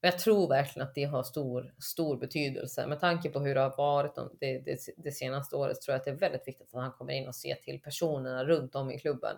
jag 0.00 0.18
tror 0.18 0.48
verkligen 0.48 0.88
att 0.88 0.94
det 0.94 1.04
har 1.04 1.22
stor, 1.22 1.74
stor 1.78 2.16
betydelse 2.16 2.86
med 2.86 3.00
tanke 3.00 3.30
på 3.30 3.40
hur 3.40 3.54
det 3.54 3.60
har 3.60 3.76
varit 3.76 4.14
det, 4.40 4.58
det, 4.58 4.78
det 4.96 5.12
senaste 5.12 5.56
året. 5.56 5.80
Tror 5.80 5.92
jag 5.92 5.98
att 5.98 6.04
det 6.04 6.10
är 6.10 6.14
väldigt 6.14 6.48
viktigt 6.48 6.74
att 6.74 6.82
han 6.82 6.92
kommer 6.92 7.12
in 7.12 7.28
och 7.28 7.34
ser 7.34 7.54
till 7.54 7.82
personerna 7.82 8.44
runt 8.44 8.74
om 8.74 8.90
i 8.90 8.98
klubben 8.98 9.36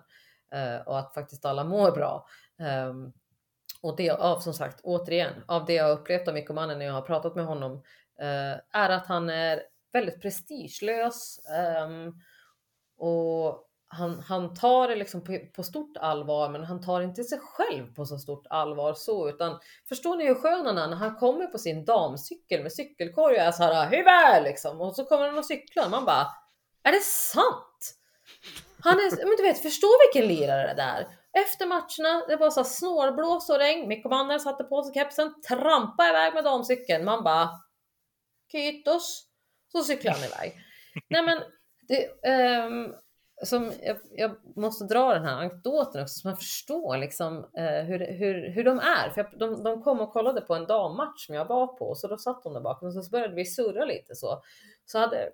eh, 0.51 0.87
och 0.87 0.99
att 0.99 1.13
faktiskt 1.13 1.45
alla 1.45 1.63
mår 1.63 1.91
bra. 1.91 2.27
Eh, 2.59 2.93
och 3.81 3.95
det 3.95 4.09
av 4.09 4.39
som 4.39 4.53
sagt, 4.53 4.79
återigen, 4.83 5.33
av 5.47 5.65
det 5.65 5.73
jag 5.73 5.91
upplevt 5.91 6.27
av 6.27 6.33
Mikko 6.33 6.53
Mannen 6.53 6.79
när 6.79 6.85
jag 6.85 6.93
har 6.93 7.01
pratat 7.01 7.35
med 7.35 7.45
honom 7.45 7.83
eh, 8.19 8.79
är 8.81 8.89
att 8.89 9.07
han 9.07 9.29
är 9.29 9.61
väldigt 9.93 10.21
prestigelös. 10.21 11.39
ehm, 11.49 12.13
och 12.97 13.61
han, 13.87 14.19
han 14.19 14.53
tar 14.53 14.87
det 14.87 14.95
liksom 14.95 15.23
på, 15.23 15.39
på 15.55 15.63
stort 15.63 15.97
allvar, 15.97 16.49
men 16.49 16.63
han 16.63 16.81
tar 16.81 17.01
inte 17.01 17.23
sig 17.23 17.39
själv 17.39 17.93
på 17.93 18.05
så 18.05 18.17
stort 18.17 18.47
allvar 18.49 18.93
så, 18.93 19.29
utan 19.29 19.59
förstår 19.89 20.17
ni 20.17 20.27
hur 20.27 20.35
skön 20.35 20.65
han 20.65 20.77
är 20.77 20.87
när 20.87 20.95
han 20.95 21.15
kommer 21.15 21.47
på 21.47 21.57
sin 21.57 21.85
damcykel 21.85 22.63
med 22.63 22.73
cykelkorg 22.73 23.35
och 23.35 23.41
är 23.41 23.51
så 23.51 23.63
här 23.63 23.89
hyvä 23.89 24.41
liksom 24.41 24.81
och 24.81 24.95
så 24.95 25.05
kommer 25.05 25.25
han 25.25 25.37
och 25.37 25.45
cyklar. 25.45 25.89
Man 25.89 26.05
bara, 26.05 26.27
är 26.83 26.91
det 26.91 27.03
sant? 27.03 27.95
Han 28.79 28.93
är, 28.93 29.25
men 29.25 29.35
du 29.37 29.43
vet, 29.43 29.61
förstå 29.61 29.87
vilken 30.05 30.35
lirare 30.35 30.67
det 30.67 30.73
där. 30.73 31.07
Efter 31.33 31.65
matcherna, 31.65 32.25
det 32.27 32.35
var 32.35 32.49
så 32.49 32.59
här 32.59 32.67
snålblås 32.67 33.49
och 33.49 33.57
regn. 33.57 33.87
Mikko 33.87 34.09
Manner 34.09 34.39
satte 34.39 34.63
på 34.63 34.83
sig 34.83 34.93
kepsen, 34.93 35.41
trampade 35.41 36.09
iväg 36.09 36.33
med 36.33 36.43
damcykeln. 36.43 37.05
Man 37.05 37.23
bara, 37.23 37.49
kytos. 38.51 39.25
Så 39.71 39.83
cyklar 39.83 40.11
han 40.11 40.23
iväg. 40.23 40.55
Nej 41.09 41.23
men, 41.23 41.37
det, 41.87 42.29
um, 42.65 42.95
som 43.43 43.71
jag, 43.81 43.97
jag 44.11 44.31
måste 44.55 44.85
dra 44.85 45.13
den 45.13 45.25
här 45.25 45.35
anekdoten 45.35 46.01
också 46.01 46.19
så 46.19 46.27
man 46.27 46.37
förstår 46.37 46.97
liksom 46.97 47.37
uh, 47.37 47.83
hur, 47.85 47.99
hur, 47.99 48.49
hur 48.49 48.63
de 48.63 48.79
är. 48.79 49.09
För 49.09 49.21
jag, 49.21 49.39
de, 49.39 49.63
de 49.63 49.83
kom 49.83 50.01
och 50.01 50.13
kollade 50.13 50.41
på 50.41 50.55
en 50.55 50.65
dammatch 50.65 51.25
som 51.25 51.35
jag 51.35 51.45
var 51.45 51.67
på, 51.67 51.95
så 51.95 52.07
då 52.07 52.17
satt 52.17 52.43
de 52.43 52.53
där 52.53 52.61
bakom 52.61 52.87
och 52.87 53.05
så 53.05 53.11
började 53.11 53.35
vi 53.35 53.45
surra 53.45 53.85
lite 53.85 54.15
så. 54.15 54.41
Så 54.85 54.99
hade 54.99 55.29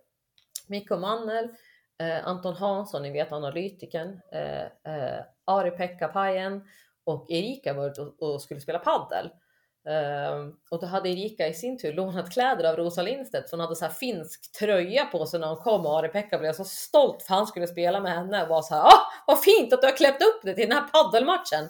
Mikko 0.67 0.97
Mannel, 0.97 1.45
uh, 1.45 2.07
eh, 2.07 2.27
Anton 2.27 2.55
Hansson, 2.55 3.01
ni 3.01 3.11
vet 3.11 3.31
analytikern, 3.31 4.21
eh, 4.31 4.93
uh, 4.93 5.21
Ari-Pekka 5.45 6.07
Pajen 6.07 6.63
och 7.03 7.25
Erika 7.29 7.73
varit 7.73 7.97
och, 7.97 8.23
och 8.23 8.41
skulle 8.41 8.59
spela 8.59 8.79
paddel. 8.79 9.29
Ehm, 9.87 10.53
och 10.69 10.79
då 10.81 10.87
hade 10.87 11.09
Erika 11.09 11.47
i 11.47 11.53
sin 11.53 11.77
tur 11.77 11.93
lånat 11.93 12.31
kläder 12.31 12.63
av 12.63 12.75
Rosa 12.75 13.01
Lindstedt 13.01 13.49
så 13.49 13.55
hon 13.55 13.59
hade 13.59 13.75
så 13.75 13.85
här 13.85 13.91
finsk 13.91 14.51
tröja 14.59 15.05
på 15.05 15.25
sig 15.25 15.39
när 15.39 15.47
hon 15.47 15.57
kom 15.57 15.85
och 15.85 15.99
Ari-Pekka 15.99 16.37
blev 16.37 16.53
så 16.53 16.63
stolt 16.63 17.23
för 17.23 17.33
han 17.33 17.47
skulle 17.47 17.67
spela 17.67 17.99
med 17.99 18.13
henne 18.13 18.43
och 18.43 18.49
var 18.49 18.61
så 18.61 18.75
här 18.75 18.81
ah, 18.81 19.11
vad 19.27 19.43
fint 19.43 19.73
att 19.73 19.81
du 19.81 19.87
har 19.87 19.97
klätt 19.97 20.21
upp 20.21 20.43
dig 20.43 20.55
till 20.55 20.69
den 20.69 20.77
här 20.77 20.87
paddelmatchen. 20.87 21.69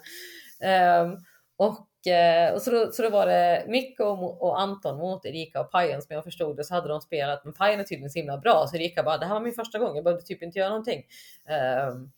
Ehm, 0.60 1.16
och, 1.56 1.86
uh, 2.06 2.54
och 2.54 2.62
så, 2.62 2.70
då, 2.70 2.92
så 2.92 3.02
då 3.02 3.10
var 3.10 3.26
det 3.26 3.64
Mikko 3.68 4.04
och, 4.04 4.42
och 4.42 4.60
Anton 4.60 4.98
mot 4.98 5.26
Erika 5.26 5.60
och 5.60 5.70
Pajen 5.70 6.02
som 6.02 6.14
jag 6.14 6.24
förstod 6.24 6.56
det 6.56 6.64
så 6.64 6.74
hade 6.74 6.88
de 6.88 7.00
spelat 7.00 7.44
men 7.44 7.54
Pajen 7.54 7.80
är 7.80 7.84
tydligen 7.84 8.10
så 8.10 8.18
himla 8.18 8.38
bra 8.38 8.66
så 8.66 8.76
Erika 8.76 9.02
bara 9.02 9.18
det 9.18 9.26
här 9.26 9.34
var 9.34 9.40
min 9.40 9.52
första 9.52 9.78
gång 9.78 9.94
jag 9.94 10.04
behövde 10.04 10.24
typ 10.24 10.42
inte 10.42 10.58
göra 10.58 10.68
någonting. 10.68 11.04
Ehm, 11.48 12.10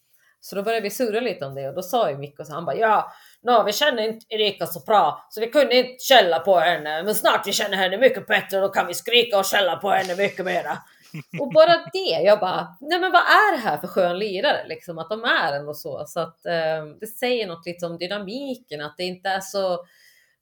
så 0.44 0.57
då 0.57 0.62
började 0.62 0.83
vi 0.83 0.90
surra 0.90 1.20
lite 1.20 1.46
om 1.46 1.54
det 1.54 1.68
och 1.68 1.74
då 1.74 1.83
sa 1.83 2.11
ju 2.11 2.16
Mikko 2.16 2.44
så 2.44 2.52
han 2.52 2.64
bara 2.64 2.76
ja, 2.76 3.12
no, 3.42 3.62
vi 3.62 3.72
känner 3.72 4.02
inte 4.02 4.26
Erika 4.28 4.66
så 4.66 4.80
bra 4.80 5.26
så 5.30 5.40
vi 5.40 5.46
kunde 5.46 5.76
inte 5.76 6.04
skälla 6.09 6.38
på 6.38 6.59
henne 6.59 7.02
men 7.02 7.14
snart 7.14 7.46
vi 7.46 7.52
känner 7.52 7.76
henne 7.76 7.98
mycket 7.98 8.26
bättre 8.26 8.61
då 8.61 8.68
kan 8.68 8.87
vi 8.87 8.94
skrika 8.94 9.38
och 9.38 9.46
skälla 9.46 9.76
på 9.76 9.90
henne 9.90 10.16
mycket 10.16 10.44
mera. 10.44 10.78
Och 11.40 11.52
bara 11.52 11.90
det, 11.92 12.22
jag 12.24 12.40
bara, 12.40 12.76
nej 12.80 13.00
men 13.00 13.12
vad 13.12 13.20
är 13.20 13.52
det 13.52 13.62
här 13.62 13.78
för 13.78 13.88
skön 13.88 14.18
lirare 14.18 14.68
liksom 14.68 14.98
att 14.98 15.09
de 15.09 15.24
är 15.24 15.52
ändå 15.52 15.74
så 15.74 16.04
så 16.07 16.20
att 16.20 16.46
eh, 16.46 16.87
det 17.00 17.07
säger 17.07 17.46
något 17.46 17.66
lite 17.66 17.87
om 17.87 17.98
dynamiken 17.98 18.80
att 18.80 18.96
det 18.96 19.04
inte 19.04 19.28
är 19.28 19.40
så 19.40 19.87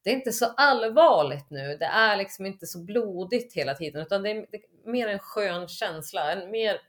det 0.04 0.10
är 0.10 0.14
inte 0.14 0.32
så 0.32 0.46
allvarligt 0.56 1.50
nu. 1.50 1.76
Det 1.76 1.84
är 1.84 2.16
liksom 2.16 2.46
inte 2.46 2.66
så 2.66 2.78
blodigt 2.78 3.54
hela 3.54 3.74
tiden 3.74 4.02
utan 4.02 4.22
det 4.22 4.30
är, 4.30 4.34
det 4.34 4.56
är 4.56 4.90
mer 4.90 5.08
en 5.08 5.18
skön 5.18 5.68
känsla, 5.68 6.32
en 6.32 6.50
mer 6.50 6.80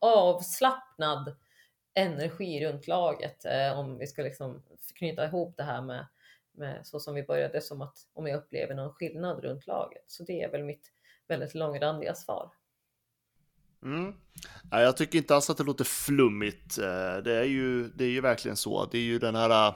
avslappnad 0.00 1.36
energi 1.94 2.66
runt 2.66 2.86
laget 2.86 3.44
eh, 3.44 3.78
om 3.78 3.98
vi 3.98 4.06
ska 4.06 4.22
liksom 4.22 4.62
knyta 4.98 5.24
ihop 5.24 5.56
det 5.56 5.62
här 5.62 5.82
med, 5.82 6.06
med 6.52 6.86
så 6.86 7.00
som 7.00 7.14
vi 7.14 7.22
började 7.22 7.60
som 7.60 7.82
att 7.82 7.96
om 8.12 8.26
jag 8.26 8.36
upplever 8.36 8.74
någon 8.74 8.92
skillnad 8.92 9.44
runt 9.44 9.66
laget. 9.66 10.04
Så 10.06 10.22
det 10.22 10.42
är 10.42 10.50
väl 10.50 10.64
mitt 10.64 10.92
väldigt 11.28 11.54
långrandiga 11.54 12.14
svar. 12.14 12.50
Mm. 13.84 14.14
Ja, 14.70 14.80
jag 14.80 14.96
tycker 14.96 15.18
inte 15.18 15.34
alls 15.34 15.50
att 15.50 15.56
det 15.56 15.64
låter 15.64 15.84
flummigt. 15.84 16.78
Eh, 16.78 17.16
Det 17.24 17.34
är, 17.34 17.44
ju, 17.44 17.88
det 17.88 18.04
är 18.04 18.08
ju 18.08 18.20
verkligen 18.20 18.56
så. 18.56 18.84
Det 18.84 18.98
är 18.98 19.02
ju 19.02 19.18
den 19.18 19.34
här 19.34 19.68
eh, 19.68 19.74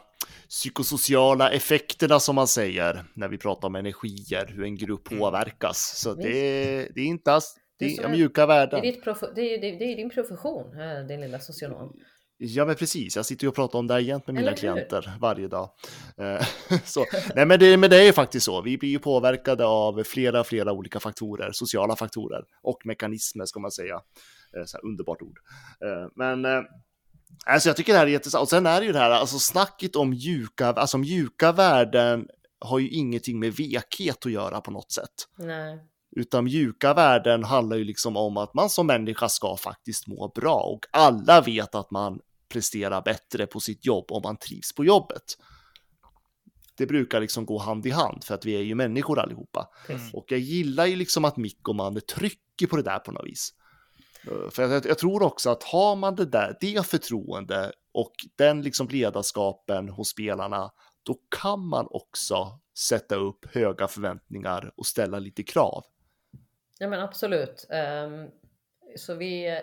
psykosociala 0.48 1.50
effekterna 1.50 2.20
som 2.20 2.34
man 2.34 2.48
säger 2.48 3.04
när 3.14 3.28
vi 3.28 3.38
pratar 3.38 3.68
om 3.68 3.74
energier, 3.74 4.46
hur 4.46 4.64
en 4.64 4.76
grupp 4.76 5.10
Mm. 5.10 5.20
påverkas. 5.20 5.92
Så 5.96 6.14
det, 6.14 6.88
det 6.94 7.00
är 7.00 7.06
inte 7.06 7.32
alls 7.32 7.56
det 7.78 7.96
är 7.96 8.08
mjuka 8.08 8.46
Det 8.46 8.52
är, 8.54 8.58
värden. 8.66 8.80
prof- 8.84 9.32
det 9.34 9.40
är, 9.54 9.60
det 9.60 9.66
är, 9.92 9.96
din 9.96 10.10
profession, 10.10 10.80
eh, 10.80 11.06
din 11.06 11.20
lilla 11.20 11.40
socionom. 11.40 11.96
Ja, 12.40 12.64
men 12.64 12.74
precis. 12.74 13.16
Jag 13.16 13.26
sitter 13.26 13.44
ju 13.44 13.48
och 13.48 13.54
pratar 13.54 13.78
om 13.78 13.86
det 13.86 13.94
här 13.94 14.00
igen 14.00 14.20
med 14.26 14.34
mina 14.34 14.52
klienter 14.56 15.16
varje 15.20 15.48
dag. 15.48 15.70
Eh, 16.16 16.46
så, 16.84 17.04
nej, 17.34 17.46
men 17.46 17.58
det, 17.60 17.76
men 17.76 17.90
det 17.90 17.96
är 17.96 18.04
ju 18.04 18.12
faktiskt 18.12 18.46
så. 18.46 18.62
Vi 18.62 18.78
blir 18.78 18.90
ju 18.90 18.98
påverkade 18.98 19.64
av 19.66 20.02
flera, 20.04 20.44
flera 20.44 20.72
olika 20.72 21.00
faktorer, 21.00 21.50
sociala 21.52 21.96
faktorer 21.96 22.44
och 22.62 22.86
mekanismer 22.86 23.44
ska 23.44 23.60
man 23.60 23.70
säga. 23.70 23.94
Eh, 24.56 24.64
Så 24.64 24.76
här, 24.76 24.84
underbart 24.84 25.22
ord. 25.22 25.38
Men 26.14 26.44
alltså 27.46 27.68
jag 27.68 27.76
tycker 27.76 27.92
det 27.92 27.98
här 27.98 28.06
är 28.06 28.10
jättesant. 28.10 28.42
Och 28.42 28.48
sen 28.48 28.66
är 28.66 28.80
det 28.80 28.86
ju 28.86 28.92
det 28.92 28.98
här, 28.98 29.10
alltså 29.10 29.38
snacket 29.38 29.96
om 29.96 30.10
mjuka, 30.10 30.66
alltså 30.66 30.98
mjuka 30.98 31.52
värden 31.52 32.28
har 32.60 32.78
ju 32.78 32.88
ingenting 32.88 33.38
med 33.38 33.52
vekhet 33.52 34.26
att 34.26 34.32
göra 34.32 34.60
på 34.60 34.70
något 34.70 34.92
sätt. 34.92 35.10
Nej. 35.38 35.78
Utan 36.16 36.44
mjuka 36.44 36.94
värden 36.94 37.44
handlar 37.44 37.76
ju 37.76 37.84
liksom 37.84 38.16
om 38.16 38.36
att 38.36 38.54
man 38.54 38.70
som 38.70 38.86
människa 38.86 39.28
ska 39.28 39.56
faktiskt 39.56 40.06
må 40.06 40.32
bra 40.34 40.60
och 40.60 40.86
alla 40.90 41.40
vet 41.40 41.74
att 41.74 41.90
man 41.90 42.20
presterar 42.48 43.02
bättre 43.02 43.46
på 43.46 43.60
sitt 43.60 43.86
jobb 43.86 44.04
om 44.12 44.22
man 44.24 44.36
trivs 44.36 44.74
på 44.74 44.84
jobbet. 44.84 45.22
Det 46.76 46.86
brukar 46.86 47.20
liksom 47.20 47.46
gå 47.46 47.58
hand 47.58 47.86
i 47.86 47.90
hand 47.90 48.24
för 48.24 48.34
att 48.34 48.44
vi 48.44 48.56
är 48.56 48.62
ju 48.62 48.74
människor 48.74 49.18
allihopa. 49.18 49.68
Precis. 49.86 50.14
Och 50.14 50.24
jag 50.28 50.40
gillar 50.40 50.86
ju 50.86 50.96
liksom 50.96 51.24
att 51.24 51.36
Mick 51.36 51.68
och 51.68 51.76
Manne 51.76 52.00
trycker 52.00 52.66
på 52.66 52.76
det 52.76 52.82
där 52.82 52.98
på 52.98 53.12
något 53.12 53.26
vis. 53.26 53.54
Eh, 54.26 54.50
För 54.50 54.62
jag, 54.62 54.86
jag 54.86 54.98
tror 54.98 55.22
också 55.22 55.50
att 55.50 55.62
har 55.62 55.96
man 55.96 56.14
det 56.14 56.24
där, 56.24 56.56
det 56.60 56.86
förtroende 56.86 57.72
och 57.92 58.14
den 58.36 58.62
liksom 58.62 58.88
ledarskapen 58.88 59.88
hos 59.88 60.08
spelarna, 60.08 60.70
då 61.02 61.18
kan 61.40 61.68
man 61.68 61.86
också 61.90 62.60
sätta 62.78 63.16
upp 63.16 63.54
höga 63.54 63.88
förväntningar 63.88 64.72
och 64.76 64.86
ställa 64.86 65.18
lite 65.18 65.42
krav. 65.42 65.84
Ja 66.78 66.88
men 66.88 67.00
absolut. 67.00 67.66
Um, 67.70 68.30
så 68.96 69.14
vi, 69.14 69.60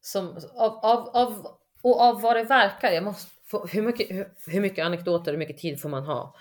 som, 0.00 0.36
av, 0.54 0.72
av, 0.72 1.08
av, 1.08 1.46
och 1.82 2.00
av 2.00 2.20
vad 2.20 2.36
det 2.36 2.44
verkar, 2.44 2.90
jag 2.90 3.04
måste 3.04 3.30
få, 3.50 3.66
hur, 3.66 3.82
mycket, 3.82 4.10
hur, 4.10 4.32
hur 4.46 4.60
mycket 4.60 4.84
anekdoter, 4.84 5.32
hur 5.32 5.38
mycket 5.38 5.58
tid 5.58 5.80
får 5.80 5.88
man 5.88 6.04
ha? 6.04 6.34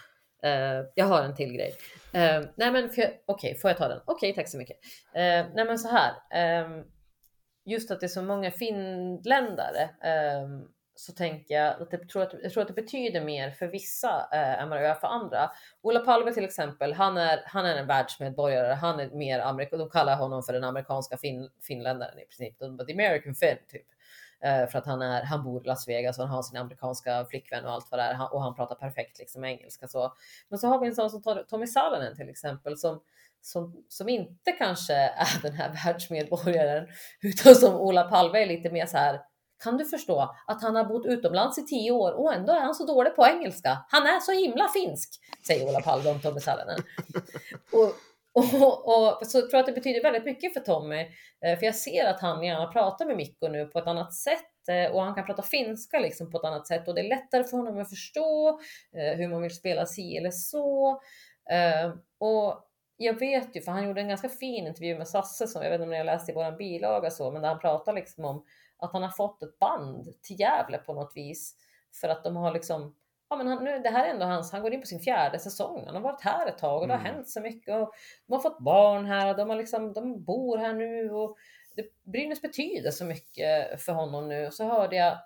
Uh, 0.46 0.86
jag 0.96 1.06
har 1.06 1.24
en 1.24 1.36
till 1.36 1.54
grej. 1.54 1.76
Uh, 2.16 2.48
nej 2.56 2.72
men 2.72 2.86
okej, 2.86 3.24
okay, 3.28 3.56
får 3.56 3.70
jag 3.70 3.78
ta 3.78 3.88
den? 3.88 4.02
Okej, 4.06 4.32
okay, 4.32 4.34
tack 4.34 4.52
så 4.52 4.58
mycket. 4.58 4.78
Uh, 5.16 5.54
nej 5.56 5.66
men 5.66 5.80
så 5.80 5.88
här. 5.88 6.64
um, 6.66 6.86
just 7.66 7.92
att 7.92 8.00
det 8.00 8.06
är 8.06 8.08
så 8.08 8.22
många 8.22 8.52
finländare 8.52 9.90
um, 10.44 10.68
så 11.00 11.14
tänker 11.14 11.56
jag 11.56 11.82
att 11.82 11.92
det, 11.92 11.98
tror 11.98 12.24
att, 12.24 12.34
jag 12.44 12.54
tror 12.54 12.62
att 12.62 12.68
det 12.68 12.82
betyder 12.82 13.22
mer 13.22 13.52
för 13.52 13.68
vissa 13.68 14.28
eh, 14.32 14.62
än 14.62 14.70
vad 14.70 14.80
det 14.80 14.86
gör 14.86 14.94
för 14.94 15.08
andra. 15.08 15.52
Ola 15.82 16.00
Palme 16.00 16.34
till 16.34 16.46
exempel, 16.46 16.94
han 16.94 17.18
är, 17.18 17.44
han 17.46 17.66
är 17.66 17.76
en 17.76 17.88
världsmedborgare. 17.88 18.74
Han 18.74 19.00
är 19.00 19.10
mer 19.10 19.40
amerikan. 19.40 19.80
De 19.80 19.90
kallar 19.90 20.16
honom 20.16 20.44
för 20.44 20.54
den 20.54 20.64
amerikanska 20.64 21.18
fin, 21.18 21.50
finländaren 21.62 22.20
i 22.20 22.26
princip. 22.26 22.60
De, 22.60 22.78
the 22.78 22.94
American 22.94 23.36
Finn 23.36 23.58
typ. 23.68 23.88
Eh, 24.44 24.68
för 24.68 24.80
att 24.80 24.86
han, 24.86 25.02
är, 25.02 25.24
han 25.24 25.44
bor 25.44 25.64
i 25.64 25.68
Las 25.68 25.88
Vegas 25.88 26.20
och 26.20 26.26
han 26.26 26.36
har 26.36 26.44
sin 26.44 26.58
amerikanska 26.58 27.26
flickvän 27.26 27.66
och 27.66 27.72
allt 27.72 27.88
vad 27.92 28.00
det 28.00 28.04
är. 28.04 28.14
Han, 28.14 28.32
och 28.32 28.42
han 28.42 28.56
pratar 28.56 28.76
perfekt 28.76 29.20
liksom 29.20 29.46
engelska. 29.46 29.88
Så. 29.88 30.14
Men 30.50 30.60
så 30.60 30.68
har 30.68 30.80
vi 30.80 30.88
en 30.88 30.96
sån 30.96 31.10
som 31.10 31.22
tar- 31.22 31.44
Tommy 31.44 31.68
Salonen 31.68 32.16
till 32.16 32.30
exempel 32.30 32.78
som, 32.78 33.02
som, 33.42 33.84
som 33.90 34.10
inte 34.10 34.52
kanske 34.52 34.94
är 34.94 35.42
den 35.42 35.54
här 35.54 35.70
världsmedborgaren 35.86 36.88
utan 37.22 37.56
som 37.56 37.76
Ola 37.76 38.04
Palme 38.04 38.42
är 38.42 38.46
lite 38.46 38.70
mer 38.70 38.86
så 38.86 38.98
här 38.98 39.22
kan 39.64 39.78
du 39.78 39.86
förstå 39.86 40.36
att 40.48 40.62
han 40.62 40.76
har 40.76 40.84
bott 40.84 41.06
utomlands 41.06 41.58
i 41.58 41.66
tio 41.66 41.92
år 41.92 42.12
och 42.12 42.34
ändå 42.34 42.54
är 42.54 42.60
han 42.60 42.76
så 42.76 42.86
dålig 42.86 43.16
på 43.16 43.28
engelska? 43.28 43.78
Han 43.90 44.04
är 44.04 44.20
så 44.20 44.32
himla 44.32 44.68
finsk, 44.68 45.10
säger 45.48 45.70
Ola 45.70 45.82
Palme 45.82 46.10
om 46.10 46.22
Tommy 46.22 46.40
Salonen. 46.40 46.80
och, 47.72 47.94
och, 48.34 48.88
och 48.88 49.28
så 49.28 49.40
tror 49.40 49.54
jag 49.54 49.60
att 49.60 49.66
det 49.66 49.72
betyder 49.72 50.04
väldigt 50.04 50.26
mycket 50.26 50.54
för 50.54 50.60
Tommy, 50.60 51.02
eh, 51.46 51.60
för 51.60 51.66
jag 51.66 51.76
ser 51.76 52.06
att 52.06 52.22
han 52.22 52.44
gärna 52.44 52.68
pratar 52.68 53.06
med 53.06 53.18
Mikko 53.18 53.48
nu 53.48 53.66
på 53.66 53.80
ett 53.80 53.88
annat 53.88 54.14
sätt 54.14 54.70
eh, 54.70 54.92
och 54.92 55.02
han 55.02 55.16
kan 55.16 55.26
prata 55.26 55.42
finska 55.42 56.00
liksom 56.00 56.32
på 56.32 56.38
ett 56.38 56.44
annat 56.44 56.68
sätt 56.68 56.88
och 56.88 56.96
det 56.96 57.02
är 57.02 57.10
lättare 57.10 57.44
för 57.44 57.58
honom 57.58 57.80
att 57.80 57.90
förstå 57.90 58.50
eh, 58.98 59.18
hur 59.18 59.28
man 59.28 59.42
vill 59.42 59.56
spela 59.56 59.86
si 59.86 60.18
eller 60.18 60.32
så. 60.32 61.02
Och 62.20 62.68
jag 62.98 63.20
vet 63.20 63.56
ju, 63.56 63.62
för 63.62 63.72
han 63.72 63.88
gjorde 63.88 64.02
en 64.02 64.08
ganska 64.08 64.30
fin 64.30 64.68
intervju 64.68 64.98
med 64.98 65.08
Sasse 65.08 65.48
som 65.48 65.64
jag 65.64 65.70
vet 65.70 65.76
inte 65.76 65.84
om 65.84 65.90
ni 65.90 65.98
har 65.98 66.04
läst 66.04 66.30
i 66.30 66.34
våran 66.34 66.58
bilaga 66.58 67.12
så, 67.12 67.32
men 67.32 67.42
där 67.42 67.50
han 67.50 67.60
pratar 67.60 67.94
liksom 67.94 68.26
om 68.26 68.44
att 68.80 68.94
han 68.94 69.04
har 69.04 69.10
fått 69.10 69.44
ett 69.44 69.60
band 69.60 70.22
till 70.22 70.40
Gävle 70.40 70.78
på 70.78 70.94
något 70.94 71.12
vis 71.16 71.56
för 72.02 72.10
att 72.10 72.24
de 72.24 72.36
har 72.36 72.54
liksom 72.54 72.96
Ja, 73.30 73.36
men 73.36 73.48
han, 73.48 73.64
nu, 73.64 73.80
det 73.80 73.90
här 73.90 74.06
är 74.06 74.10
ändå 74.10 74.26
hans, 74.26 74.52
han 74.52 74.62
går 74.62 74.74
in 74.74 74.82
på 74.82 74.88
sin 74.88 75.00
fjärde 75.00 75.40
säsong. 75.40 75.84
Han 75.86 75.96
har 75.96 76.02
varit 76.02 76.22
här 76.22 76.48
ett 76.48 76.58
tag 76.58 76.82
och 76.82 76.88
det 76.88 76.94
har 76.94 77.02
Mm. 77.02 77.14
hänt 77.14 77.30
så 77.30 77.42
mycket. 77.42 77.76
Och 77.76 77.94
de 78.28 78.34
har 78.34 78.40
fått 78.40 78.60
barn 78.60 79.06
här 79.06 79.30
och 79.30 79.36
de, 79.38 79.50
har 79.50 79.58
liksom, 79.58 79.94
de 79.94 80.24
bor 80.24 80.58
här 80.58 80.74
nu. 80.74 81.12
Och 81.12 81.38
det, 81.76 81.86
Brynäs 82.12 82.42
betyder 82.42 82.92
så 82.92 83.06
mycket 83.06 83.82
för 83.82 83.94
honom 83.94 84.28
nu. 84.28 84.48
Och 84.48 84.54
så 84.54 84.64
hörde 84.64 84.96
jag, 84.96 85.18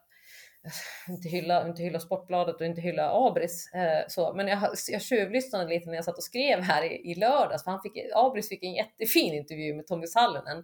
inte 1.10 1.30
hylla, 1.30 1.68
inte 1.68 1.84
hylla 1.84 2.00
Sportbladet 2.00 2.56
och 2.56 2.66
inte 2.66 2.82
hylla 2.82 3.12
Abris, 3.28 3.74
eh, 3.74 4.04
så, 4.08 4.34
men 4.34 4.48
jag, 4.48 4.60
jag 4.92 5.02
tjuvlyssnade 5.02 5.70
lite 5.70 5.90
när 5.90 5.96
jag 5.96 6.06
satt 6.06 6.18
och 6.18 6.24
skrev 6.24 6.60
här 6.62 6.84
i, 6.84 7.12
i 7.12 7.16
lördags. 7.16 7.64
För 7.64 7.72
han 7.72 7.82
fick, 7.82 7.94
Abris 8.16 8.50
fick 8.50 8.64
en 8.64 8.74
jättefin 8.74 9.34
intervju 9.34 9.74
med 9.74 9.88
Tommy 9.88 10.08
Sallinen 10.08 10.58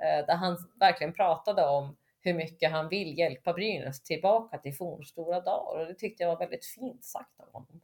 eh, 0.00 0.26
där 0.26 0.34
han 0.34 0.56
verkligen 0.80 1.12
pratade 1.12 1.66
om 1.66 1.96
hur 2.24 2.34
mycket 2.34 2.70
han 2.70 2.88
vill 2.88 3.18
hjälpa 3.18 3.52
Brynäs 3.52 4.02
tillbaka 4.02 4.58
till 4.58 4.74
fornstora 4.74 5.40
dagar 5.40 5.80
och 5.80 5.86
det 5.86 5.94
tyckte 5.94 6.22
jag 6.22 6.30
var 6.30 6.38
väldigt 6.38 6.64
fint 6.66 7.04
sagt 7.04 7.40
av 7.40 7.52
honom. 7.52 7.80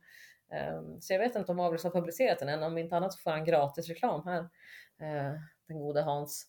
Ehm, 0.52 1.00
Så 1.00 1.12
jag 1.12 1.20
vet 1.20 1.36
inte 1.36 1.52
om 1.52 1.60
Abris 1.60 1.84
har 1.84 1.90
publicerat 1.90 2.38
den 2.38 2.48
än, 2.48 2.62
om 2.62 2.78
inte 2.78 2.96
annat 2.96 3.12
så 3.12 3.18
får 3.18 3.30
han 3.30 3.44
gratis 3.44 3.88
reklam 3.88 4.22
här. 4.26 4.40
eh, 5.00 5.40
Den 5.68 5.78
gode 5.78 6.02
Hans. 6.02 6.46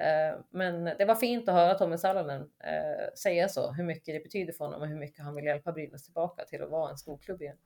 Eh, 0.00 0.40
Men 0.50 0.84
det 0.84 1.04
var 1.04 1.14
fint 1.14 1.48
att 1.48 1.54
höra 1.54 1.74
Tommy 1.74 1.98
Salonen 1.98 2.40
eh, 2.42 3.14
säga 3.18 3.48
så, 3.48 3.72
hur 3.72 3.84
mycket 3.84 4.14
det 4.14 4.20
betyder 4.20 4.52
för 4.52 4.64
honom 4.64 4.80
och 4.82 4.88
hur 4.88 4.98
mycket 4.98 5.24
han 5.24 5.34
vill 5.34 5.44
hjälpa 5.44 5.72
Brynäs 5.72 6.04
tillbaka 6.04 6.44
till 6.44 6.62
att 6.62 6.70
vara 6.70 6.90
en 6.90 6.98
stor 6.98 7.18
klubb 7.18 7.42
igen. 7.42 7.56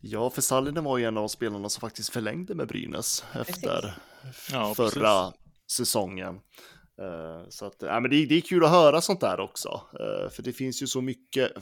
Ja, 0.00 0.30
för 0.30 0.42
Sallinen 0.42 0.84
var 0.84 0.98
ju 0.98 1.04
en 1.04 1.18
av 1.18 1.28
spelarna 1.28 1.68
som 1.68 1.80
faktiskt 1.80 2.12
förlängde 2.12 2.54
med 2.54 2.68
Brynäs 2.68 3.24
efter 3.34 3.94
Ja, 4.52 4.74
förra 4.76 5.32
säsongen. 5.70 6.40
Eh, 6.98 7.48
Så 7.48 7.66
att, 7.66 7.76
ja, 7.78 8.00
men 8.00 8.10
det, 8.10 8.16
är- 8.16 8.26
det 8.26 8.34
är 8.34 8.40
kul 8.40 8.64
att 8.64 8.70
höra 8.70 9.00
sånt 9.00 9.20
där 9.20 9.40
också, 9.40 9.68
eh, 9.92 10.30
för 10.30 10.42
det 10.42 10.52
finns 10.52 10.82
ju 10.82 10.86
så 10.86 11.00
mycket 11.00 11.52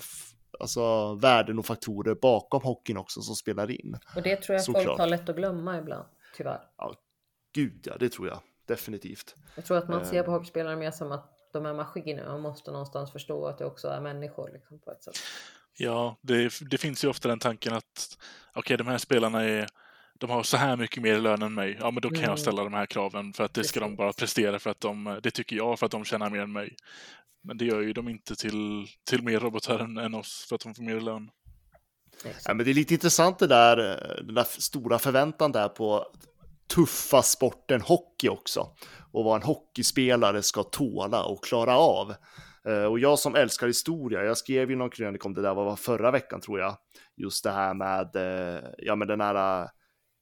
alltså, 0.60 1.14
värden 1.14 1.58
och 1.58 1.66
faktorer 1.66 2.14
bakom 2.14 2.62
hockeyn 2.62 2.96
också 2.96 3.20
som 3.22 3.34
spelar 3.36 3.70
in. 3.70 3.98
Och 4.16 4.22
det 4.22 4.36
tror 4.36 4.54
jag 4.56 4.64
folk 4.66 4.78
Såklart. 4.78 4.98
har 4.98 5.06
lätt 5.06 5.28
att 5.28 5.36
glömma 5.36 5.78
ibland, 5.78 6.04
tyvärr. 6.36 6.60
Gud 7.54 7.86
ja, 7.86 7.96
det 8.00 8.08
tror 8.08 8.28
jag 8.28 8.38
definitivt. 8.66 9.34
Jag 9.56 9.64
tror 9.64 9.76
att 9.78 9.88
man 9.88 10.04
ser 10.06 10.16
Eh. 10.18 10.24
på 10.24 10.30
hockeyspelare 10.30 10.76
mer 10.76 10.90
som 10.90 11.12
att 11.12 11.30
de 11.52 11.66
är 11.66 11.74
maskiner 11.74 12.26
och 12.34 12.40
måste 12.40 12.70
någonstans 12.70 13.12
förstå 13.12 13.46
att 13.46 13.58
det 13.58 13.64
också 13.64 13.88
är 13.88 14.00
människor 14.00 14.50
liksom, 14.52 14.78
på 14.78 14.90
ett 14.90 15.02
sätt. 15.02 15.14
Ja, 15.76 16.16
det, 16.20 16.52
det 16.70 16.78
finns 16.78 17.04
ju 17.04 17.08
ofta 17.08 17.28
den 17.28 17.38
tanken 17.38 17.74
att 17.74 18.18
okej, 18.54 18.76
de 18.76 18.86
här 18.86 18.98
spelarna 18.98 19.42
är 19.44 19.66
de 20.20 20.30
har 20.30 20.42
så 20.42 20.56
här 20.56 20.76
mycket 20.76 21.02
mer 21.02 21.18
lön 21.20 21.42
än 21.42 21.54
mig. 21.54 21.76
Ja, 21.80 21.90
men 21.90 22.00
då 22.00 22.08
kan 22.08 22.18
Mm. 22.18 22.30
jag 22.30 22.38
ställa 22.38 22.64
de 22.64 22.72
här 22.74 22.86
kraven 22.86 23.32
för 23.32 23.44
att 23.44 23.54
det 23.54 23.64
ska 23.64 23.80
de 23.80 23.96
bara 23.96 24.12
prestera 24.12 24.58
för 24.58 24.70
att 24.70 24.80
de, 24.80 25.20
det 25.22 25.30
tycker 25.30 25.56
jag 25.56 25.78
för 25.78 25.86
att 25.86 25.92
de 25.92 26.04
tjänar 26.04 26.30
mer 26.30 26.40
än 26.40 26.52
mig. 26.52 26.76
Men 27.42 27.56
det 27.58 27.64
gör 27.64 27.80
ju 27.80 27.92
de 27.92 28.08
inte 28.08 28.36
till, 28.36 28.86
till 29.10 29.22
mer 29.22 29.40
robotar 29.40 29.78
än, 29.78 29.98
än 29.98 30.14
oss 30.14 30.46
för 30.48 30.54
att 30.54 30.60
de 30.62 30.74
får 30.74 30.82
mer 30.82 31.00
lön. 31.00 31.30
Ja, 32.44 32.54
men 32.54 32.64
det 32.64 32.72
är 32.72 32.74
lite 32.74 32.94
intressant 32.94 33.38
det 33.38 33.46
där, 33.46 33.76
den 34.26 34.34
där 34.34 34.44
stora 34.44 34.98
förväntan 34.98 35.52
där 35.52 35.68
på 35.68 36.06
tuffa 36.74 37.22
sporten 37.22 37.80
hockey 37.80 38.28
också. 38.28 38.68
Och 39.12 39.24
vad 39.24 39.36
en 39.36 39.42
hockeyspelare 39.46 40.42
ska 40.42 40.62
tåla 40.62 41.24
och 41.24 41.44
klara 41.44 41.76
av. 41.78 42.14
Eh, 42.68 42.84
Och 42.84 42.98
jag 42.98 43.18
som 43.18 43.34
älskar 43.34 43.66
historia, 43.66 44.24
jag 44.24 44.38
skrev 44.38 44.70
ju 44.70 44.76
någon 44.76 44.90
krönika 44.90 45.28
om 45.28 45.34
det 45.34 45.42
där, 45.42 45.54
vad 45.54 45.64
var 45.64 45.76
förra 45.76 46.10
veckan 46.10 46.40
tror 46.40 46.60
jag. 46.60 46.76
Just 47.16 47.44
det 47.44 47.50
här 47.50 47.74
med, 47.74 48.16
eh, 48.16 48.60
ja 48.78 48.94
men 48.96 49.08
den 49.08 49.20
här, 49.20 49.68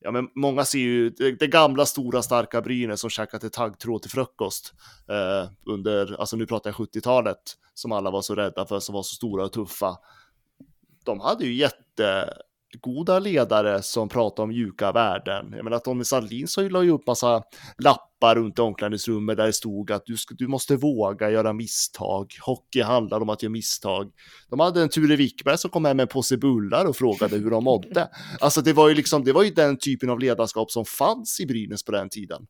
ja 0.02 0.10
men 0.10 0.28
många 0.34 0.64
ser 0.64 0.78
ju 0.78 1.10
det, 1.10 1.32
det 1.32 1.46
gamla 1.46 1.86
stora 1.86 2.22
starka 2.22 2.62
Brynäs 2.62 3.00
som 3.00 3.10
käkade 3.10 3.50
taggtråd 3.50 4.02
till 4.02 4.10
frukost. 4.10 4.74
Eh, 5.08 5.50
under, 5.66 6.20
alltså 6.20 6.36
nu 6.36 6.46
pratar 6.46 6.70
jag 6.70 6.74
70-talet, 6.74 7.38
som 7.74 7.92
alla 7.92 8.10
var 8.10 8.22
så 8.22 8.34
rädda 8.34 8.66
för, 8.66 8.80
som 8.80 8.94
var 8.94 9.02
så 9.02 9.14
stora 9.14 9.44
och 9.44 9.52
tuffa 9.52 9.98
de 11.04 11.20
hade 11.20 11.44
ju 11.44 11.54
jättegoda 11.54 13.18
ledare 13.18 13.82
som 13.82 14.08
pratade 14.08 14.42
om 14.42 14.48
mjuka 14.48 14.92
värden. 14.92 15.52
Jag 15.56 15.64
menar 15.64 15.78
Tommy 15.78 16.04
Sandlin 16.04 16.48
så 16.48 16.68
la 16.68 16.82
ju 16.82 16.90
upp 16.90 17.06
massa 17.06 17.42
lappar 17.78 18.11
runt 18.22 18.58
i 18.58 18.62
omklädningsrummet 18.62 19.36
där 19.36 19.46
det 19.46 19.52
stod 19.52 19.90
att 19.90 20.06
du, 20.06 20.16
du 20.30 20.48
måste 20.48 20.76
våga 20.76 21.30
göra 21.30 21.52
misstag. 21.52 22.26
Hockey 22.40 22.82
handlar 22.82 23.20
om 23.20 23.28
att 23.28 23.42
göra 23.42 23.50
misstag. 23.50 24.12
De 24.50 24.60
hade 24.60 24.82
en 24.82 24.88
Ture 24.88 25.16
Wickberg 25.16 25.58
som 25.58 25.70
kom 25.70 25.84
hem 25.84 25.96
med 25.96 26.04
en 26.04 26.08
påse 26.08 26.36
bullar 26.36 26.84
och 26.84 26.96
frågade 26.96 27.36
hur 27.36 27.50
de 27.50 27.64
mådde. 27.64 28.08
Alltså 28.40 28.60
det 28.60 28.72
var 28.72 28.88
ju 28.88 28.94
liksom, 28.94 29.24
det 29.24 29.32
var 29.32 29.42
ju 29.42 29.50
den 29.50 29.78
typen 29.78 30.10
av 30.10 30.20
ledarskap 30.20 30.70
som 30.70 30.84
fanns 30.84 31.40
i 31.40 31.46
Brynäs 31.46 31.84
på 31.84 31.92
den 31.92 32.08
tiden. 32.08 32.46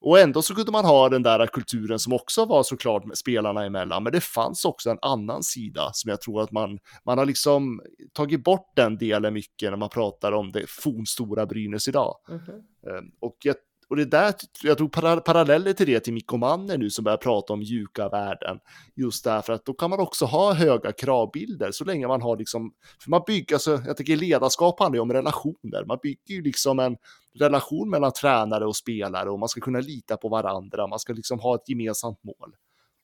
Och 0.00 0.18
ändå 0.18 0.42
så 0.42 0.54
kunde 0.54 0.72
man 0.72 0.84
ha 0.84 1.08
den 1.08 1.22
där 1.22 1.46
kulturen 1.46 1.98
som 1.98 2.12
också 2.12 2.44
var 2.44 2.62
såklart 2.62 3.04
med 3.04 3.18
spelarna 3.18 3.64
emellan, 3.64 4.02
men 4.02 4.12
det 4.12 4.20
fanns 4.20 4.64
också 4.64 4.90
en 4.90 4.98
annan 5.02 5.42
sida 5.42 5.90
som 5.92 6.08
jag 6.10 6.20
tror 6.20 6.42
att 6.42 6.50
man, 6.52 6.78
man 7.06 7.18
har 7.18 7.26
liksom 7.26 7.80
tagit 8.12 8.44
bort 8.44 8.72
den 8.76 8.98
delen 8.98 9.34
mycket 9.34 9.70
när 9.70 9.76
man 9.76 9.88
pratar 9.88 10.32
om 10.32 10.52
det 10.52 10.70
fornstora 10.70 11.46
Brynäs 11.46 11.88
idag. 11.88 12.14
Mhm. 12.28 12.38
Eh, 12.86 13.02
Och 13.20 13.36
jag, 13.44 13.56
och 13.88 13.96
det 13.96 14.04
där, 14.04 14.34
jag 14.62 14.92
para, 14.92 15.20
paralleller 15.20 15.72
till 15.72 15.86
det 15.86 16.00
till 16.00 16.12
Mikko 16.12 16.36
Manner 16.36 16.78
nu 16.78 16.90
som 16.90 17.04
börjar 17.04 17.16
prata 17.16 17.52
om 17.52 17.58
mjuka 17.58 18.08
värden. 18.08 18.58
Just 18.94 19.24
därför 19.24 19.52
att 19.52 19.64
då 19.64 19.74
kan 19.74 19.90
man 19.90 20.00
också 20.00 20.24
ha 20.24 20.52
höga 20.52 20.92
kravbilder 20.92 21.70
så 21.72 21.84
länge 21.84 22.06
man 22.06 22.22
har 22.22 22.36
liksom, 22.36 22.72
för 23.02 23.10
man 23.10 23.22
bygger, 23.26 23.54
alltså, 23.54 23.82
jag 23.86 23.96
tycker 23.96 24.16
ledarskap 24.16 24.80
handlar 24.80 24.96
ju 24.96 25.00
om 25.00 25.12
relationer. 25.12 25.84
Man 25.84 25.98
bygger 26.02 26.34
ju 26.34 26.42
liksom 26.42 26.78
en 26.78 26.96
relation 27.38 27.90
mellan 27.90 28.12
tränare 28.12 28.66
och 28.66 28.76
spelare 28.76 29.30
och 29.30 29.38
man 29.38 29.48
ska 29.48 29.60
kunna 29.60 29.80
lita 29.80 30.16
på 30.16 30.28
varandra. 30.28 30.86
Man 30.86 30.98
ska 30.98 31.12
liksom 31.12 31.38
ha 31.38 31.54
ett 31.54 31.68
gemensamt 31.68 32.24
mål. 32.24 32.54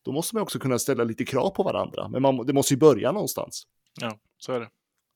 Då 0.04 0.12
måste 0.12 0.34
man 0.34 0.42
också 0.42 0.58
kunna 0.58 0.78
ställa 0.78 1.04
lite 1.04 1.24
krav 1.24 1.50
på 1.50 1.62
varandra, 1.62 2.08
men 2.08 2.22
man, 2.22 2.46
det 2.46 2.52
måste 2.52 2.74
ju 2.74 2.78
börja 2.78 3.12
någonstans. 3.12 3.66
Ja, 4.00 4.18
så 4.38 4.52
är 4.52 4.60
det. 4.60 4.68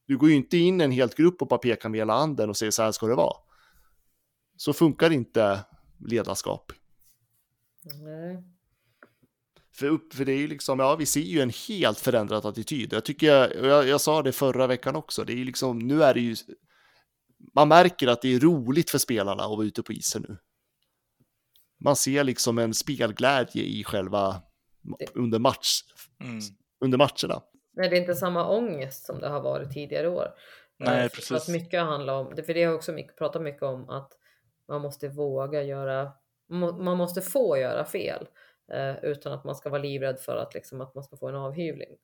Du 0.06 0.16
går 0.16 0.28
ju 0.28 0.34
inte 0.34 0.56
in 0.56 0.80
i 0.80 0.84
en 0.84 0.90
helt 0.90 1.14
grupp 1.14 1.42
och 1.42 1.48
bara 1.48 1.58
pekar 1.58 1.88
med 1.88 2.00
hela 2.00 2.16
handen 2.16 2.50
och 2.50 2.56
säger 2.56 2.70
så 2.70 2.82
här 2.82 2.92
ska 2.92 3.06
det 3.06 3.14
vara. 3.14 3.36
Så 4.56 4.72
funkar 4.72 5.10
inte 5.10 5.60
ledarskap. 6.08 6.72
Nej. 7.84 8.44
För, 9.72 9.86
upp, 9.86 10.14
för 10.14 10.24
det 10.24 10.32
är 10.32 10.36
ju 10.38 10.46
liksom, 10.48 10.78
ja, 10.78 10.96
vi 10.96 11.06
ser 11.06 11.20
ju 11.20 11.40
en 11.40 11.52
helt 11.68 11.98
förändrad 12.00 12.46
attityd. 12.46 12.92
Jag 12.92 13.04
tycker, 13.04 13.26
jag, 13.26 13.54
jag, 13.64 13.88
jag 13.88 14.00
sa 14.00 14.22
det 14.22 14.32
förra 14.32 14.66
veckan 14.66 14.96
också, 14.96 15.24
det 15.24 15.32
är 15.32 15.44
liksom, 15.44 15.78
nu 15.78 16.02
är 16.02 16.14
det 16.14 16.20
ju, 16.20 16.36
man 17.54 17.68
märker 17.68 18.08
att 18.08 18.22
det 18.22 18.34
är 18.34 18.40
roligt 18.40 18.90
för 18.90 18.98
spelarna 18.98 19.42
att 19.42 19.50
vara 19.50 19.64
ute 19.66 19.82
på 19.82 19.92
isen 19.92 20.24
nu. 20.28 20.38
Man 21.80 21.96
ser 21.96 22.24
liksom 22.24 22.58
en 22.58 22.74
spelglädje 22.74 23.62
i 23.62 23.84
själva, 23.84 24.42
under 25.14 25.38
match, 25.38 25.80
Mm. 26.20 26.40
under 26.80 26.98
matcherna. 26.98 27.42
Nej, 27.76 27.88
det 27.90 27.96
är 27.96 28.00
inte 28.00 28.14
samma 28.14 28.48
ångest 28.48 29.06
som 29.06 29.20
det 29.20 29.28
har 29.28 29.40
varit 29.40 29.72
tidigare 29.72 30.08
år. 30.08 30.26
Nej, 30.78 31.04
Eh, 31.04 31.08
precis. 31.10 31.32
Att 31.32 31.48
mycket 31.48 31.80
handlar 31.82 32.14
om, 32.14 32.36
för 32.46 32.54
det 32.54 32.64
har 32.64 32.74
också 32.74 32.92
mycket, 32.92 33.18
pratat 33.18 33.42
mycket 33.42 33.62
om 33.62 33.88
att 33.90 34.12
man 34.68 34.80
måste 34.80 35.08
våga 35.08 35.62
göra, 35.62 36.12
man 36.78 36.96
måste 36.96 37.22
få 37.22 37.58
göra 37.58 37.84
fel 37.84 38.28
eh, 38.72 39.04
utan 39.04 39.32
att 39.32 39.44
man 39.44 39.54
ska 39.54 39.70
vara 39.70 39.82
livrädd 39.82 40.20
för 40.20 40.36
att, 40.36 40.54
liksom, 40.54 40.80
att 40.80 40.94
man 40.94 41.04
ska 41.04 41.16
få 41.16 41.28
en 41.28 41.34
avhyvling 41.34 41.96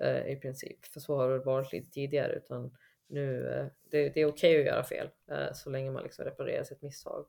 eh, 0.00 0.26
i 0.26 0.36
princip. 0.36 0.86
För 0.86 1.00
så 1.00 1.16
har 1.16 1.30
det 1.30 1.38
varit 1.38 1.72
lite 1.72 1.90
tidigare 1.90 2.32
utan 2.32 2.70
nu, 3.08 3.48
eh, 3.48 3.66
det, 3.90 4.08
det 4.08 4.20
är 4.20 4.26
okej 4.26 4.60
att 4.60 4.66
göra 4.66 4.84
fel 4.84 5.08
eh, 5.30 5.52
så 5.54 5.70
länge 5.70 5.90
man 5.90 6.02
liksom 6.02 6.24
reparerar 6.24 6.64
sitt 6.64 6.82
misstag. 6.82 7.26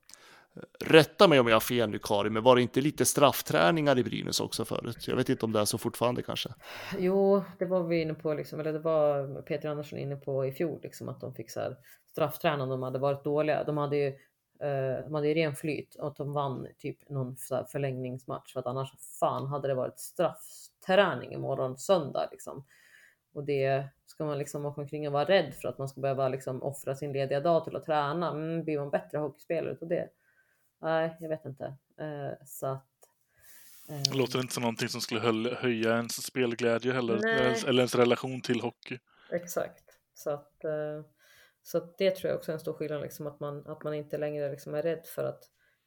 Rätta 0.80 1.28
mig 1.28 1.40
om 1.40 1.48
jag 1.48 1.56
har 1.56 1.60
fel 1.60 1.90
nu 1.90 2.00
Karin, 2.04 2.34
men 2.34 2.44
var 2.44 2.56
det 2.56 2.62
inte 2.62 2.82
lite 2.82 3.06
straffträningar 3.06 4.00
i 4.00 4.04
Brynäs 4.04 4.40
också 4.40 4.66
förut? 4.66 5.08
Jag 5.08 5.16
vet 5.16 5.30
inte 5.30 5.46
om 5.46 5.52
det 5.52 5.60
är 5.60 5.66
så 5.66 5.78
fortfarande 5.78 6.22
kanske. 6.22 6.50
Jo, 7.00 7.44
det 7.60 7.66
var 7.66 7.84
vi 7.84 8.02
inne 8.02 8.14
på, 8.14 8.34
liksom, 8.34 8.60
eller 8.60 8.74
det 8.74 8.80
var 8.80 9.42
Peter 9.42 9.70
Andersson 9.70 10.00
inne 10.00 10.16
på 10.16 10.46
i 10.46 10.52
fjol, 10.52 10.80
liksom, 10.84 11.10
att 11.10 11.22
de 11.22 11.34
fick 11.34 11.52
så 11.52 11.60
här, 11.60 11.78
straffträna 12.12 12.66
de 12.66 12.84
hade 12.84 13.00
varit 13.00 13.24
dåliga. 13.24 13.64
De 13.64 13.78
hade 13.78 13.98
ju, 13.98 14.14
eh, 14.60 15.04
de 15.04 15.14
hade 15.14 15.28
ju 15.28 15.34
ren 15.34 15.56
flyt 15.56 15.96
och 15.96 16.08
att 16.08 16.16
de 16.16 16.34
vann 16.34 16.68
typ 16.78 17.10
någon 17.10 17.36
förlängningsmatch 17.72 18.54
för 18.54 18.60
att 18.60 18.66
annars 18.66 18.94
fan 19.20 19.48
hade 19.48 19.68
det 19.68 19.74
varit 19.76 20.00
straffträning 20.00 21.34
imorgon 21.34 21.78
söndag 21.78 22.28
liksom. 22.32 22.66
Och 23.34 23.44
det 23.44 23.86
ska 24.06 24.26
man 24.26 24.38
liksom 24.38 24.66
åka 24.66 24.82
omkring 24.82 25.08
och 25.08 25.14
vara 25.14 25.26
rädd 25.26 25.54
för 25.54 25.68
att 25.68 25.78
man 25.78 25.90
ska 25.90 26.02
behöva 26.02 26.30
liksom 26.30 26.64
offra 26.64 26.96
sin 26.96 27.14
lediga 27.14 27.40
dag 27.40 27.64
till 27.64 27.76
att 27.76 27.86
träna. 27.86 28.32
Mm, 28.32 28.64
blir 28.64 28.80
man 28.80 28.90
bättre 28.90 29.18
hockeyspelare 29.18 29.72
utav 29.74 29.88
det? 29.90 30.10
Nej, 30.82 31.18
jag 31.20 31.30
vet 31.30 31.46
inte. 31.46 31.66
Eh, 32.00 32.46
så 32.46 32.68
att 32.68 32.88
eh, 33.90 34.02
Det 34.12 34.18
låter 34.18 34.40
inte 34.40 34.54
som 34.54 34.62
någonting 34.64 34.90
som 34.90 35.02
skulle 35.02 35.56
höja 35.56 35.96
ens 35.96 36.26
spelglädje 36.26 36.94
heller, 36.94 37.20
Nej. 37.22 37.56
eller- 37.68 37.82
ens 37.82 37.96
relation 37.96 38.42
till 38.42 38.62
hockey. 38.62 39.00
Exakt. 39.32 39.84
Så 40.14 40.30
att, 40.30 40.64
eh, 40.64 41.02
så 41.68 41.78
att 41.78 41.98
det 41.98 42.12
tror 42.12 42.30
jag 42.30 42.38
också 42.38 42.52
är 42.52 42.54
en 42.54 42.60
stor 42.60 42.74
skillnad, 42.74 43.02
liksom, 43.02 43.28
att, 43.28 43.40
man, 43.40 43.68
att 43.68 43.84
man 43.84 43.94
inte 43.94 44.18
längre 44.18 44.52
liksom 44.52 44.76
är 44.76 44.82
rädd 44.82 45.06
för 45.06 45.24
att 45.24 45.44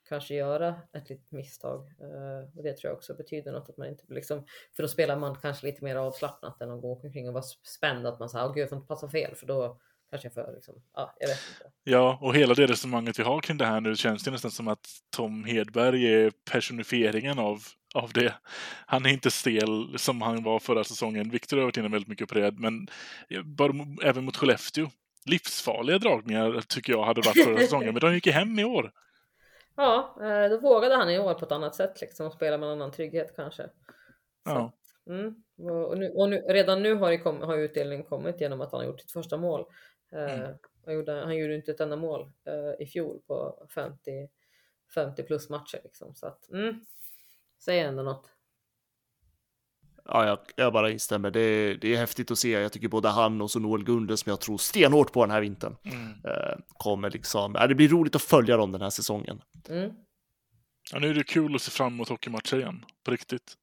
kanske 0.08 0.34
göra 0.34 0.74
ett 0.92 1.10
litet 1.10 1.32
misstag. 1.32 1.80
Uh, 1.80 2.56
och 2.56 2.62
det 2.62 2.72
tror 2.76 2.90
jag 2.90 2.96
också 2.96 3.14
betyder 3.14 3.52
något, 3.52 3.68
att 3.68 3.76
man 3.76 3.88
inte 3.88 4.04
liksom, 4.08 4.44
för 4.76 4.82
då 4.82 4.88
spelar 4.88 5.16
man 5.16 5.36
kanske 5.42 5.66
lite 5.66 5.84
mer 5.84 5.96
avslappnat 5.96 6.60
än 6.60 6.70
att 6.70 6.82
gå 6.82 7.00
omkring 7.02 7.28
och 7.28 7.34
vara 7.34 7.44
spänd, 7.62 8.06
att 8.06 8.20
man 8.20 8.28
säger, 8.28 8.46
åh 8.46 8.54
gud 8.54 8.62
jag 8.62 8.68
får 8.68 8.78
inte 8.78 8.88
passa 8.88 9.08
fel, 9.08 9.34
för 9.34 9.46
då 9.46 9.80
kanske 10.10 10.26
jag 10.26 10.34
får 10.34 10.52
liksom, 10.54 10.74
ja, 10.94 11.16
jag 11.20 11.28
vet 11.28 11.38
inte. 11.54 11.72
Ja, 11.84 12.18
och 12.20 12.36
hela 12.36 12.54
det 12.54 12.66
resonemanget 12.66 13.18
vi 13.18 13.22
har 13.22 13.40
kring 13.40 13.58
det 13.58 13.66
här 13.66 13.80
nu 13.80 13.96
känns 13.96 14.22
det 14.22 14.30
nästan 14.30 14.50
som 14.50 14.68
att 14.68 14.88
Tom 15.10 15.44
Hedberg 15.44 16.14
är 16.14 16.32
personifieringen 16.50 17.38
av, 17.38 17.58
av 17.94 18.12
det. 18.12 18.34
Han 18.86 19.06
är 19.06 19.10
inte 19.10 19.30
stel 19.30 19.98
som 19.98 20.22
han 20.22 20.42
var 20.42 20.58
förra 20.58 20.84
säsongen. 20.84 21.30
Viktor 21.30 21.56
har 21.56 21.64
varit 21.64 21.76
inne 21.76 21.88
väldigt 21.88 22.08
mycket 22.08 22.28
på 22.28 22.34
det, 22.34 22.52
men 22.52 22.88
bara, 23.44 23.72
även 24.02 24.24
mot 24.24 24.36
Skellefteå. 24.36 24.90
Livsfarliga 25.28 25.98
dragningar 25.98 26.60
tycker 26.68 26.92
jag 26.92 27.04
hade 27.04 27.20
varit 27.20 27.44
förra 27.44 27.58
säsongen, 27.58 27.92
men 27.94 28.00
de 28.00 28.14
gick 28.14 28.26
ju 28.26 28.32
hem 28.32 28.58
i 28.58 28.64
år. 28.64 28.92
Ja, 29.80 30.18
eh, 30.22 30.50
då 30.50 30.58
vågade 30.58 30.94
han 30.94 31.10
i 31.10 31.18
år 31.18 31.34
på 31.34 31.44
ett 31.44 31.52
annat 31.52 31.74
sätt 31.74 32.00
liksom 32.00 32.26
och 32.26 32.32
spela 32.32 32.58
med 32.58 32.66
en 32.66 32.72
annan 32.72 32.92
trygghet 32.92 33.32
kanske. 33.36 33.70
Ja. 34.44 34.72
Mm. 35.08 35.34
Och, 35.72 35.98
nu, 35.98 36.10
och 36.10 36.28
nu, 36.28 36.40
redan 36.40 36.82
nu 36.82 36.94
har, 36.94 37.16
kom, 37.16 37.42
har 37.42 37.56
utdelningen 37.56 38.04
kommit 38.04 38.40
genom 38.40 38.60
att 38.60 38.72
han 38.72 38.80
har 38.80 38.86
gjort 38.86 39.00
sitt 39.00 39.12
första 39.12 39.36
mål. 39.36 39.64
Eh, 40.12 40.34
Mm. 40.34 40.54
han, 40.84 40.94
gjorde, 40.94 41.12
han 41.12 41.36
gjorde 41.36 41.54
inte 41.54 41.70
ett 41.70 41.80
enda 41.80 41.96
mål 41.96 42.30
eh, 42.44 42.82
i 42.82 42.86
fjol 42.86 43.20
på 43.26 43.66
50, 43.74 44.28
50 44.94 45.22
plus 45.22 45.48
matcher. 45.48 45.80
Liksom. 45.84 46.14
Så 46.14 46.26
att, 46.26 46.50
mm, 46.50 46.86
säger 47.64 47.88
ändå 47.88 48.02
något. 48.02 48.30
Ja, 50.09 50.26
jag, 50.26 50.38
jag 50.56 50.72
bara 50.72 50.90
instämmer. 50.90 51.30
Det, 51.30 51.74
det 51.74 51.94
är 51.94 51.98
häftigt 51.98 52.30
att 52.30 52.38
se. 52.38 52.50
Jag 52.50 52.72
tycker 52.72 52.88
både 52.88 53.09
han 53.09 53.40
och 53.40 53.50
så 53.50 53.59
Noel 53.59 53.84
Gunde 53.84 54.16
som 54.16 54.30
jag 54.30 54.40
tror 54.40 54.59
stenhårt 54.59 55.12
på 55.12 55.20
den 55.24 55.30
här 55.30 55.40
vintern 55.40 55.76
Mm. 55.84 56.06
eh, 56.24 56.59
kommer 56.76 57.11
liksom. 57.11 57.54
Ja, 57.54 57.66
det 57.66 57.74
blir 57.74 57.88
roligt 57.88 58.14
att 58.16 58.22
följa 58.22 58.56
dem 58.56 58.72
den 58.72 58.80
här 58.80 58.90
säsongen. 58.90 59.42
Mm. 59.68 59.90
Ja, 60.92 60.98
nu 60.98 61.11
är 61.11 61.14
det 61.14 61.24
kul 61.24 61.54
att 61.54 61.62
se 61.62 61.70
fram 61.70 61.92
emot 61.92 62.09
hockeymatcher 62.09 62.56
igen, 62.59 62.84
på 63.04 63.11
riktigt. 63.11 63.54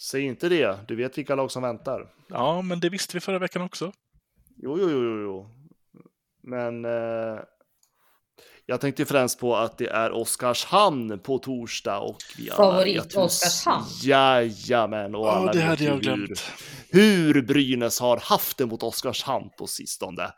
Säg 0.00 0.22
inte 0.22 0.48
det. 0.48 0.78
Du 0.88 0.96
vet 0.96 1.18
vilka 1.18 1.34
lag 1.34 1.50
som 1.50 1.62
väntar. 1.62 2.12
Ja, 2.28 2.62
men 2.62 2.80
det 2.80 2.88
visste 2.88 3.16
vi 3.16 3.20
förra 3.20 3.38
veckan 3.38 3.62
också. 3.62 3.92
Jo, 4.56 4.78
jo, 4.80 4.90
jo, 4.90 5.02
jo, 5.02 5.20
jo. 5.22 5.50
Men 6.42 6.84
eh, 6.84 7.38
jag 8.66 8.80
tänkte 8.80 9.04
främst 9.04 9.38
på 9.40 9.56
att 9.56 9.78
det 9.78 9.86
är 9.88 10.10
Oskarshamn 10.12 11.18
på 11.18 11.38
torsdag 11.38 11.98
och 11.98 12.16
vi 12.38 12.50
alla 12.50 12.56
Favorit 12.56 13.16
Oskarshamn. 13.16 13.84
Jajamän, 14.02 15.14
och 15.14 15.26
Ja, 15.26 15.50
det 15.52 15.60
hade 15.60 15.84
jag 15.84 16.00
glömt. 16.00 16.52
hur 16.90 17.42
Brynäs 17.42 18.00
har 18.00 18.16
haft 18.16 18.58
det 18.58 18.66
mot 18.66 18.82
Oskarshamn 18.82 19.50
på 19.58 19.66
sistone. 19.66 20.22
Eh, 20.22 20.30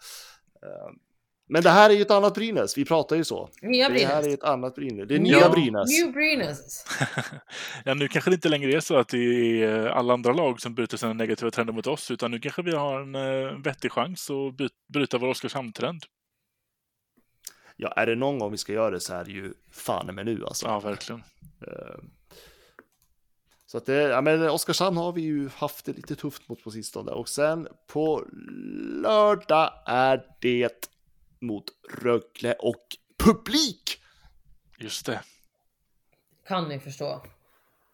Men 1.51 1.63
det 1.63 1.71
här 1.71 1.91
är 1.91 1.95
ju 1.95 2.03
ett 2.03 2.11
annat 2.11 2.35
Brynäs, 2.35 2.79
vi 2.79 2.85
pratar 2.85 3.17
ju 3.17 3.25
så. 3.25 3.49
Nya 3.63 3.89
Det 3.89 4.05
här 4.07 4.17
är 4.19 4.23
Brynäs. 4.23 4.39
ett 4.39 4.45
annat 4.45 4.75
Brynäs. 4.75 5.09
Det 5.09 5.15
är 5.15 5.19
Nya- 5.19 5.23
nya 5.39 5.49
Brynäs. 5.49 6.01
New 6.03 6.13
Brynäs. 6.13 6.85
ja, 7.85 7.95
nu 7.95 8.09
kanske 8.09 8.31
det 8.31 8.35
inte 8.35 8.49
längre 8.49 8.73
är 8.73 8.81
så 8.81 8.97
att 8.97 9.09
det 9.09 9.19
är 9.65 9.87
alla 9.87 10.13
andra 10.13 10.33
lag 10.33 10.61
som 10.61 10.75
bryter 10.75 10.97
sina 10.97 11.13
negativa 11.13 11.51
trender 11.51 11.73
mot 11.73 11.87
oss, 11.87 12.11
utan 12.11 12.31
nu 12.31 12.39
kanske 12.41 12.63
vi 12.63 12.75
har 12.75 13.01
en 13.01 13.15
eh, 13.15 13.59
vettig 13.65 13.93
chans 13.93 14.31
att 14.31 14.71
bryta 14.93 15.19
vår 15.19 15.29
Oskarshamn-trend. 15.29 16.03
Ja, 17.81 17.89
är 17.89 18.07
det 18.07 18.15
någon 18.15 18.39
gång 18.39 18.51
vi 18.51 18.57
ska 18.59 18.73
göra 18.73 18.91
det 18.91 19.01
så 19.01 19.15
är 19.15 19.25
det 19.25 19.31
ju 19.31 19.55
fan 19.71 20.15
med 20.15 20.27
nu 20.27 20.45
alltså. 20.47 20.67
Ja, 20.67 20.81
verkligen. 20.81 21.23
Eh, 21.67 21.97
Så 23.67 23.79
att 23.79 23.87
det, 23.87 23.95
ja 23.95 24.21
men 24.21 24.51
Oskarshamn 24.51 24.97
har 24.97 25.13
vi 25.13 25.21
ju 25.21 25.49
haft 25.49 25.85
det 25.85 25.93
lite 25.93 26.17
tufft 26.17 26.49
mot 26.49 26.65
på 26.65 26.71
sistone 26.71 27.11
och 27.13 27.29
sen 27.29 27.69
på 27.87 28.25
lördag 29.03 29.73
är 29.87 30.27
det 30.41 30.91
mot 31.41 31.65
Rögle 32.03 32.53
och 32.53 32.87
publik. 33.19 34.03
Just 34.79 35.07
det. 35.07 35.21
Kan 36.47 36.69
ni 36.69 36.81
förstå? 36.81 37.23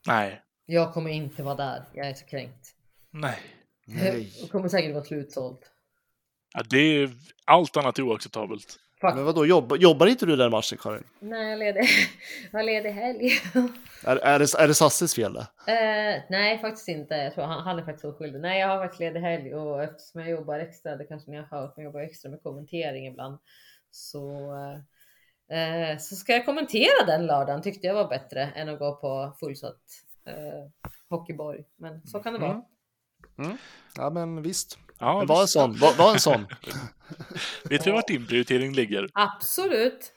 Nej. 0.06 0.42
Jag 0.66 0.94
kommer 0.94 1.10
inte 1.10 1.42
vara 1.42 1.54
där. 1.54 1.84
Jag 1.94 2.06
är 2.08 2.14
så 2.14 2.26
kränkt. 2.26 2.74
Nej. 3.10 3.38
Det 3.86 4.50
kommer 4.50 4.68
säkert 4.68 4.94
vara 4.94 5.04
slutsålt. 5.04 5.70
Ja, 6.54 6.62
det 6.70 6.78
är 6.78 7.10
allt 7.44 7.76
annat 7.76 7.98
är 7.98 8.02
oacceptabelt. 8.02 8.78
Fuck. 9.04 9.14
Men 9.14 9.24
vadå, 9.24 9.46
jobbar, 9.46 9.76
jobbar 9.76 10.06
inte 10.06 10.26
du 10.26 10.36
den 10.36 10.50
matchen 10.50 10.78
Karin? 10.78 11.04
Nej, 11.20 11.50
jag 11.50 11.58
ledig. 11.58 11.88
Är 12.52 12.62
ledig 12.62 12.90
helg. 12.90 13.30
Är, 14.06 14.16
är, 14.16 14.38
det, 14.38 14.54
är 14.58 14.68
det 14.68 14.74
Sasses 14.74 15.14
fel 15.14 15.32
det? 15.32 15.72
Eh, 15.72 16.22
nej, 16.30 16.58
faktiskt 16.58 16.88
inte. 16.88 17.14
Jag 17.14 17.34
tror 17.34 17.44
han, 17.44 17.62
han 17.62 17.78
är 17.78 17.84
faktiskt 17.84 18.04
oskyldig. 18.04 18.40
Nej, 18.40 18.60
jag 18.60 18.68
har 18.68 18.78
faktiskt 18.78 19.00
ledig 19.00 19.20
helg 19.20 19.54
och 19.54 19.82
eftersom 19.82 20.20
jag 20.20 20.30
jobbar 20.30 20.58
extra, 20.58 20.96
det 20.96 21.04
kanske 21.04 21.30
ni 21.30 21.36
har 21.36 21.44
hört, 21.44 21.76
men 21.76 21.84
jag 21.84 21.90
jobbar 21.90 22.00
extra 22.00 22.30
med 22.30 22.42
kommentering 22.42 23.06
ibland. 23.06 23.38
Så, 23.90 24.54
eh, 25.50 25.98
så 25.98 26.16
ska 26.16 26.32
jag 26.32 26.44
kommentera 26.44 27.06
den 27.06 27.26
lördagen 27.26 27.62
tyckte 27.62 27.86
jag 27.86 27.94
var 27.94 28.08
bättre 28.08 28.42
än 28.42 28.68
att 28.68 28.78
gå 28.78 28.96
på 28.96 29.36
fullsatt 29.40 29.80
eh, 30.26 30.88
Hockeyborg. 31.10 31.64
Men 31.76 32.06
så 32.06 32.18
kan 32.18 32.32
det 32.32 32.38
vara. 32.38 32.62
Mm. 33.38 33.56
Ja 33.96 34.10
men 34.10 34.42
visst. 34.42 34.78
Ja, 34.98 35.18
Men 35.18 35.26
var 35.26 35.40
en 35.40 35.48
sån, 35.48 35.78
var, 35.78 35.94
var 35.94 36.12
en 36.12 36.20
sån. 36.20 36.46
Vet 37.70 37.86
vi 37.86 37.90
vart 37.90 38.08
din 38.08 38.26
prioritering 38.26 38.72
ligger? 38.72 39.08
Absolut. 39.12 40.12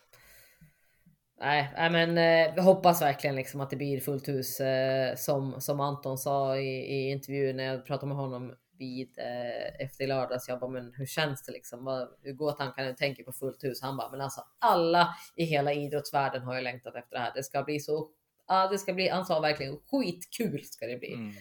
Nej, 1.39 1.73
nej 1.77 1.89
men 1.89 2.17
eh, 2.17 2.55
jag 2.55 2.63
hoppas 2.63 3.01
verkligen 3.01 3.35
liksom 3.35 3.61
att 3.61 3.69
det 3.69 3.75
blir 3.75 3.99
fullt 3.99 4.27
hus 4.27 4.59
eh, 4.59 5.15
som, 5.15 5.61
som 5.61 5.79
Anton 5.79 6.17
sa 6.17 6.57
i, 6.57 6.77
i 6.77 7.11
intervjun 7.11 7.57
när 7.57 7.63
jag 7.63 7.85
pratade 7.85 8.07
med 8.07 8.17
honom 8.17 8.53
vid 8.79 9.17
eh, 9.17 9.85
efter 9.85 10.07
lördags. 10.07 10.47
Jag 10.47 10.59
bara, 10.59 10.71
men 10.71 10.93
hur 10.93 11.05
känns 11.05 11.43
det 11.43 11.51
liksom? 11.51 11.83
Vad, 11.83 12.07
hur 12.21 12.33
går 12.33 12.51
tankarna? 12.51 12.87
Jag 12.87 12.97
tänker 12.97 13.23
på 13.23 13.31
fullt 13.31 13.63
hus. 13.63 13.81
Han 13.81 13.97
bara, 13.97 14.09
men 14.11 14.21
alltså 14.21 14.41
alla 14.59 15.15
i 15.35 15.43
hela 15.43 15.73
idrottsvärlden 15.73 16.41
har 16.41 16.55
ju 16.55 16.61
längtat 16.61 16.95
efter 16.95 17.15
det 17.15 17.21
här. 17.21 17.31
Det 17.35 17.43
ska 17.43 17.63
bli 17.63 17.79
så. 17.79 18.09
Ja, 18.47 18.67
det 18.67 18.77
ska 18.77 18.93
bli. 18.93 19.09
Han 19.09 19.25
sa 19.25 19.39
verkligen 19.39 19.77
skitkul 19.91 20.63
ska 20.63 20.87
det 20.87 20.97
bli. 20.97 21.13
Mm. 21.13 21.33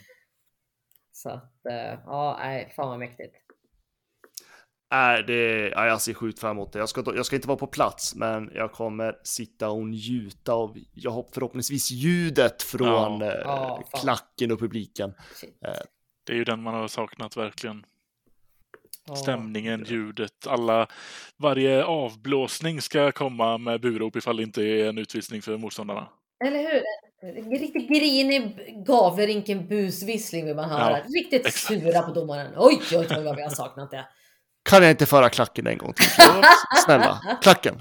Så 1.16 1.30
att 1.30 1.66
eh, 1.70 1.98
ja, 2.06 2.36
nej, 2.40 2.72
fan 2.76 2.88
vad 2.88 2.98
mäktigt. 2.98 3.34
Nej, 4.90 5.22
det, 5.22 5.68
ja, 5.68 5.86
jag 5.86 6.00
ser 6.02 6.14
sjukt 6.14 6.38
fram 6.38 6.50
emot 6.50 6.72
det. 6.72 6.78
Jag 6.78 6.88
ska, 6.88 7.02
jag 7.16 7.26
ska 7.26 7.36
inte 7.36 7.48
vara 7.48 7.58
på 7.58 7.66
plats, 7.66 8.14
men 8.14 8.50
jag 8.54 8.72
kommer 8.72 9.18
sitta 9.22 9.68
och 9.68 9.86
njuta 9.86 10.52
av, 10.52 10.76
jag 10.94 11.26
förhoppningsvis 11.32 11.90
ljudet 11.90 12.62
från 12.62 13.20
Ja. 13.20 13.26
eh, 13.26 13.40
Ja, 13.44 13.82
fan. 13.90 14.00
klacken 14.00 14.52
och 14.52 14.58
publiken. 14.58 15.14
Shit. 15.34 15.58
Det 16.24 16.32
är 16.32 16.36
ju 16.36 16.44
den 16.44 16.62
man 16.62 16.74
har 16.74 16.88
saknat 16.88 17.36
verkligen. 17.36 17.86
Ja. 19.06 19.16
Stämningen, 19.16 19.84
ljudet, 19.88 20.46
alla... 20.46 20.86
Varje 21.36 21.84
avblåsning 21.84 22.82
ska 22.82 23.12
komma 23.12 23.58
med 23.58 23.80
burop 23.80 24.16
ifall 24.16 24.36
det 24.36 24.42
inte 24.42 24.62
är 24.62 24.88
en 24.88 24.98
utvisning 24.98 25.42
för 25.42 25.56
motståndarna. 25.56 26.08
Eller 26.44 26.58
hur? 26.58 26.82
En 27.22 27.50
Riktigt 27.50 27.88
grinig 27.88 28.58
Gavlerinken 28.86 29.68
busvissling 29.68 30.44
vill 30.46 30.54
man 30.54 30.70
höra. 30.70 30.90
Ja, 30.98 31.04
Riktigt 31.14 31.46
exakt. 31.46 31.82
sura 31.82 32.02
på 32.02 32.12
domaren. 32.12 32.52
Oj, 32.56 32.80
oj, 32.92 33.06
oj 33.10 33.24
vad 33.24 33.36
vi 33.36 33.42
har 33.42 33.50
saknat 33.50 33.90
det. 33.90 34.06
Kan 34.68 34.82
jag 34.82 34.90
inte 34.90 35.06
föra 35.06 35.28
klacken 35.28 35.66
en 35.66 35.78
gång 35.78 35.92
till? 35.92 36.06
Snälla, 36.84 37.38
klacken. 37.42 37.80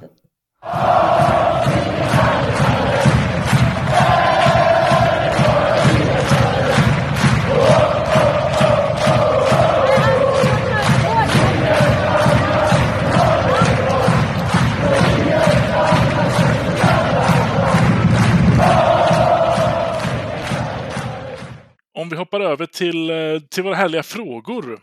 Om 22.05 22.09
vi 22.09 22.15
hoppar 22.15 22.39
över 22.39 22.65
till, 22.65 23.09
eh, 23.09 23.39
till 23.49 23.63
våra 23.63 23.75
härliga 23.75 24.03
frågor. 24.03 24.79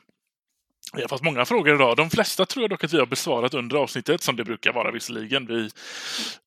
Vi 0.94 1.00
har 1.00 1.08
fått 1.08 1.22
många 1.22 1.44
frågor 1.44 1.74
idag. 1.74 1.96
De 1.96 2.10
flesta 2.10 2.46
tror 2.46 2.62
jag 2.62 2.70
dock 2.70 2.84
att 2.84 2.92
vi 2.92 2.98
har 2.98 3.06
besvarat 3.06 3.54
under 3.54 3.76
avsnittet, 3.76 4.22
som 4.22 4.36
det 4.36 4.44
brukar 4.44 4.72
vara 4.72 4.90
visserligen. 4.90 5.46
Vi, 5.46 5.70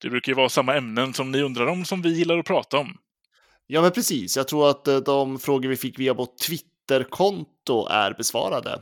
det 0.02 0.10
brukar 0.10 0.32
ju 0.32 0.36
vara 0.36 0.50
samma 0.50 0.76
ämnen 0.76 1.14
som 1.14 1.32
ni 1.32 1.42
undrar 1.42 1.68
om, 1.68 1.86
som 1.86 2.02
vi 2.02 2.10
gillar 2.10 2.38
att 2.38 2.46
prata 2.46 2.78
om. 2.78 2.98
Ja, 3.68 3.82
men 3.82 3.92
precis. 3.92 4.38
Jag 4.38 4.48
tror 4.48 4.70
att 4.70 4.88
eh, 4.88 4.98
de 4.98 5.40
frågor 5.40 5.70
vi 5.70 5.78
fick 5.78 6.00
via 6.00 6.14
vårt 6.14 6.38
Twitterkonto 6.38 7.88
är 7.88 8.14
besvarade. 8.14 8.82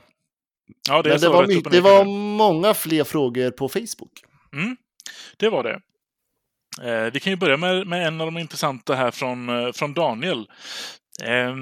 Ja, 0.90 1.02
det, 1.02 1.10
Men 1.10 1.20
det 1.20 1.30
var, 1.30 1.72
det 1.72 1.82
var 1.82 2.06
många 2.38 2.74
fler 2.74 3.04
frågor 3.04 3.52
på 3.52 3.70
Facebook. 3.70 4.24
Mm, 4.54 4.78
det 5.38 5.50
var 5.50 5.64
det. 5.64 5.82
Eh, 6.82 7.12
vi 7.14 7.20
kan 7.20 7.34
ju 7.34 7.38
börja 7.38 7.58
med, 7.58 7.88
med 7.88 8.08
en 8.08 8.22
av 8.22 8.28
de 8.28 8.38
intressanta 8.38 8.96
här 8.96 9.12
från, 9.12 9.50
eh, 9.50 9.72
från 9.72 9.94
Daniel. 9.94 10.48
Eh, 11.24 11.56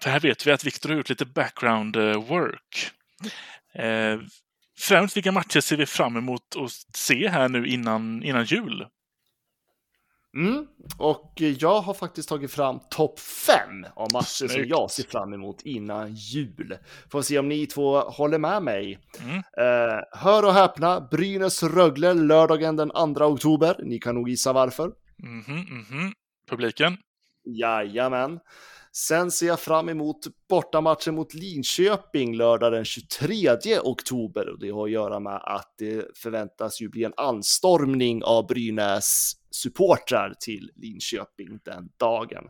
för 0.00 0.10
här 0.10 0.20
vet 0.20 0.46
vi 0.46 0.52
att 0.52 0.64
Viktor 0.64 0.88
har 0.88 0.96
gjort 0.96 1.08
lite 1.08 1.26
background 1.26 1.96
eh, 1.96 2.22
work. 2.22 2.90
Eh, 3.74 4.20
främst 4.78 5.16
vilka 5.16 5.32
matcher 5.32 5.60
ser 5.60 5.76
vi 5.76 5.86
fram 5.86 6.16
emot 6.16 6.56
att 6.56 6.96
se 6.96 7.28
här 7.28 7.48
nu 7.48 7.66
innan, 7.66 8.22
innan 8.22 8.44
jul? 8.44 8.86
Mm. 10.36 10.66
Och 10.98 11.32
jag 11.36 11.80
har 11.80 11.94
faktiskt 11.94 12.28
tagit 12.28 12.52
fram 12.52 12.80
topp 12.90 13.20
fem 13.20 13.86
av 13.94 14.08
matcher 14.12 14.24
som 14.24 14.48
Snyggt. 14.48 14.68
jag 14.70 14.90
ser 14.90 15.02
fram 15.02 15.32
emot 15.32 15.62
innan 15.62 16.14
jul. 16.14 16.76
Får 17.10 17.22
se 17.22 17.38
om 17.38 17.48
ni 17.48 17.66
två 17.66 18.00
håller 18.00 18.38
med 18.38 18.62
mig. 18.62 18.98
Mm. 19.22 19.36
Eh, 19.36 20.00
hör 20.12 20.44
och 20.44 20.54
häpna, 20.54 21.08
Brynäs-Rögle 21.10 22.14
lördagen 22.14 22.76
den 22.76 22.90
2 22.90 23.24
oktober. 23.24 23.76
Ni 23.84 23.98
kan 23.98 24.14
nog 24.14 24.28
gissa 24.28 24.52
varför. 24.52 24.92
Mhm, 25.18 25.56
mhm. 25.56 26.12
Publiken? 26.50 26.96
Jajamän. 27.44 28.40
Sen 28.98 29.30
ser 29.30 29.46
jag 29.46 29.60
fram 29.60 29.88
emot 29.88 30.26
bortamatchen 30.48 31.14
mot 31.14 31.34
Linköping 31.34 32.36
lördag 32.36 32.72
den 32.72 32.84
23 32.84 33.56
oktober. 33.82 34.48
Och 34.48 34.58
det 34.58 34.70
har 34.70 34.84
att 34.84 34.90
göra 34.90 35.20
med 35.20 35.40
att 35.44 35.74
det 35.78 36.18
förväntas 36.18 36.80
ju 36.80 36.88
bli 36.88 37.04
en 37.04 37.12
anstormning 37.16 38.24
av 38.24 38.46
Brynäs 38.46 39.32
supportrar 39.50 40.34
till 40.40 40.70
Linköping 40.76 41.60
den 41.64 41.88
dagen. 41.96 42.44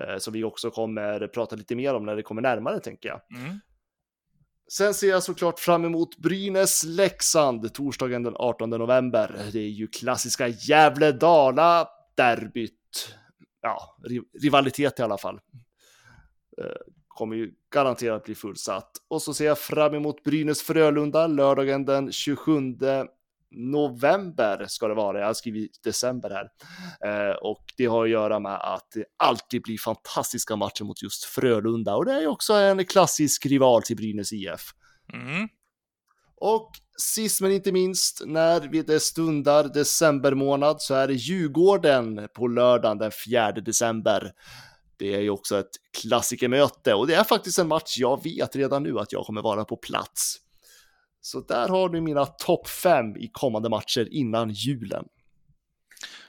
Eh, 0.00 0.18
Som 0.18 0.32
vi 0.32 0.44
också 0.44 0.70
kommer 0.70 1.28
prata 1.28 1.56
lite 1.56 1.76
mer 1.76 1.94
om 1.94 2.06
när 2.06 2.16
det 2.16 2.22
kommer 2.22 2.42
närmare 2.42 2.80
tänker 2.80 3.08
jag. 3.08 3.20
Mm. 3.40 3.60
Sen 4.72 4.94
ser 4.94 5.08
jag 5.08 5.22
såklart 5.22 5.58
fram 5.58 5.84
emot 5.84 6.16
Brynäs-Leksand 6.16 7.74
torsdagen 7.74 8.22
den 8.22 8.36
18 8.36 8.70
november. 8.70 9.40
Det 9.52 9.60
är 9.60 9.68
ju 9.68 9.86
klassiska 9.86 10.48
Gävle-Dala-derbyt. 10.48 12.72
Ja, 13.66 13.96
ri- 14.08 14.24
rivalitet 14.42 14.98
i 14.98 15.02
alla 15.02 15.18
fall. 15.18 15.40
Eh, 16.62 16.70
Kommer 17.08 17.36
ju 17.36 17.52
garanterat 17.72 18.24
bli 18.24 18.34
fullsatt. 18.34 18.90
Och 19.08 19.22
så 19.22 19.34
ser 19.34 19.46
jag 19.46 19.58
fram 19.58 19.94
emot 19.94 20.24
Brynäs-Frölunda 20.24 21.26
lördagen 21.26 21.84
den 21.84 22.12
27 22.12 22.52
november 23.50 24.66
ska 24.68 24.88
det 24.88 24.94
vara. 24.94 25.18
Jag 25.20 25.26
har 25.26 25.34
skrivit 25.34 25.82
december 25.84 26.30
här. 26.30 26.50
Eh, 27.30 27.36
och 27.36 27.64
det 27.76 27.86
har 27.86 28.04
att 28.04 28.10
göra 28.10 28.38
med 28.40 28.54
att 28.54 28.90
det 28.94 29.04
alltid 29.16 29.62
blir 29.62 29.78
fantastiska 29.78 30.56
matcher 30.56 30.84
mot 30.84 31.02
just 31.02 31.24
Frölunda. 31.24 31.96
Och 31.96 32.04
det 32.04 32.12
är 32.12 32.20
ju 32.20 32.26
också 32.26 32.52
en 32.52 32.84
klassisk 32.84 33.46
rival 33.46 33.82
till 33.82 33.96
Brynäs 33.96 34.32
IF. 34.32 34.62
Mm. 35.12 35.48
Och 36.36 36.70
sist 36.98 37.40
men 37.40 37.52
inte 37.52 37.72
minst, 37.72 38.22
när 38.26 38.60
vi 38.60 38.82
det 38.82 39.00
stundar 39.00 39.64
december 39.64 40.34
månad 40.34 40.82
så 40.82 40.94
är 40.94 41.08
det 41.08 41.14
Djurgården 41.14 42.28
på 42.34 42.46
lördagen 42.46 42.98
den 42.98 43.10
4 43.26 43.52
december. 43.52 44.32
Det 44.98 45.14
är 45.14 45.20
ju 45.20 45.30
också 45.30 45.58
ett 45.58 45.70
klassikermöte 46.02 46.94
och 46.94 47.06
det 47.06 47.14
är 47.14 47.24
faktiskt 47.24 47.58
en 47.58 47.68
match 47.68 47.98
jag 47.98 48.24
vet 48.24 48.56
redan 48.56 48.82
nu 48.82 48.98
att 48.98 49.12
jag 49.12 49.26
kommer 49.26 49.42
vara 49.42 49.64
på 49.64 49.76
plats. 49.76 50.36
Så 51.20 51.40
där 51.40 51.68
har 51.68 51.88
du 51.88 52.00
mina 52.00 52.26
topp 52.26 52.68
fem 52.68 53.16
i 53.16 53.28
kommande 53.32 53.68
matcher 53.68 54.08
innan 54.10 54.50
julen. 54.50 55.04